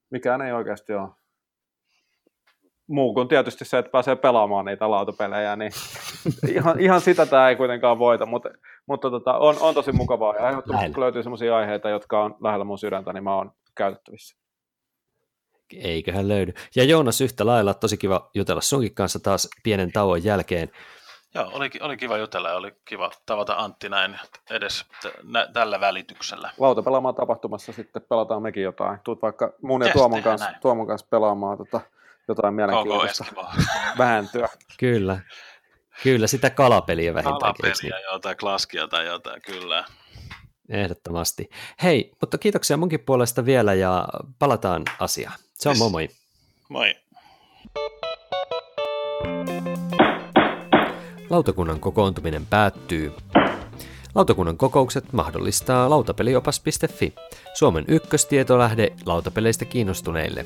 mikään 0.09 0.41
ei 0.41 0.51
oikeasti 0.51 0.93
ole 0.93 1.09
muu 2.87 3.13
kuin 3.13 3.27
tietysti 3.27 3.65
se, 3.65 3.77
että 3.77 3.91
pääsee 3.91 4.15
pelaamaan 4.15 4.65
niitä 4.65 4.89
lautapelejä, 4.91 5.55
niin 5.55 5.71
ihan, 6.55 6.79
ihan 6.79 7.01
sitä 7.01 7.25
tämä 7.25 7.49
ei 7.49 7.55
kuitenkaan 7.55 7.99
voita, 7.99 8.25
mutta, 8.25 8.49
mutta 8.85 9.09
tota, 9.09 9.33
on, 9.37 9.55
on 9.59 9.73
tosi 9.73 9.91
mukavaa 9.91 10.35
ja 10.35 10.49
ehdottomasti 10.49 10.91
kun 10.91 11.03
löytyy 11.03 11.23
sellaisia 11.23 11.57
aiheita, 11.57 11.89
jotka 11.89 12.23
on 12.23 12.35
lähellä 12.43 12.65
mun 12.65 12.79
sydäntä, 12.79 13.13
niin 13.13 13.23
mä 13.23 13.35
oon 13.35 13.51
käytettävissä. 13.75 14.37
Eiköhän 15.73 16.27
löydy. 16.27 16.53
Ja 16.75 16.83
Joonas 16.83 17.21
yhtä 17.21 17.45
lailla, 17.45 17.73
tosi 17.73 17.97
kiva 17.97 18.29
jutella 18.33 18.61
sunkin 18.61 18.95
kanssa 18.95 19.19
taas 19.19 19.49
pienen 19.63 19.91
tauon 19.91 20.23
jälkeen. 20.23 20.71
Joo, 21.35 21.49
oli, 21.53 21.69
oli 21.81 21.97
kiva 21.97 22.17
jutella 22.17 22.49
ja 22.49 22.55
oli 22.55 22.71
kiva 22.85 23.11
tavata 23.25 23.55
Antti 23.57 23.89
näin 23.89 24.19
edes 24.51 24.85
t- 25.01 25.23
nä- 25.23 25.47
tällä 25.53 25.79
välityksellä. 25.79 26.51
Lautapelaamaan 26.59 27.15
tapahtumassa 27.15 27.73
sitten 27.73 28.01
pelataan 28.09 28.41
mekin 28.41 28.63
jotain. 28.63 28.99
Tuut 29.03 29.21
vaikka 29.21 29.53
mun 29.61 29.81
ja 29.85 29.93
Tuomon 29.93 30.23
kanssa, 30.23 30.49
Tuomon 30.61 30.87
kanssa 30.87 31.07
pelaamaan 31.09 31.57
tota, 31.57 31.81
jotain 32.27 32.53
mielenkiintoista 32.53 33.25
vähentyä. 33.97 34.49
Kyllä. 34.79 35.19
Kyllä, 36.03 36.27
sitä 36.27 36.49
kalapeliä 36.49 37.13
vähintäänkin. 37.13 37.61
Kalapeliä, 37.61 37.97
niin? 37.97 38.13
jotain 38.13 38.37
klaskia 38.37 38.87
tai 38.87 39.05
jotain, 39.05 39.41
kyllä. 39.41 39.85
Ehdottomasti. 40.69 41.49
Hei, 41.83 42.11
mutta 42.21 42.37
kiitoksia 42.37 42.77
munkin 42.77 42.99
puolesta 42.99 43.45
vielä 43.45 43.73
ja 43.73 44.07
palataan 44.39 44.83
asiaan. 44.99 45.39
Se 45.53 45.69
on 45.69 45.75
yes. 45.75 45.79
moi 45.79 45.89
moi. 45.89 46.09
Moi. 46.69 46.95
Lautakunnan 51.29 51.79
kokoontuminen 51.79 52.45
päättyy. 52.45 53.13
Lautakunnan 54.15 54.57
kokoukset 54.57 55.13
mahdollistaa 55.13 55.89
lautapeliopas.fi, 55.89 57.13
Suomen 57.53 57.85
ykköstietolähde 57.87 58.91
lautapeleistä 59.05 59.65
kiinnostuneille. 59.65 60.45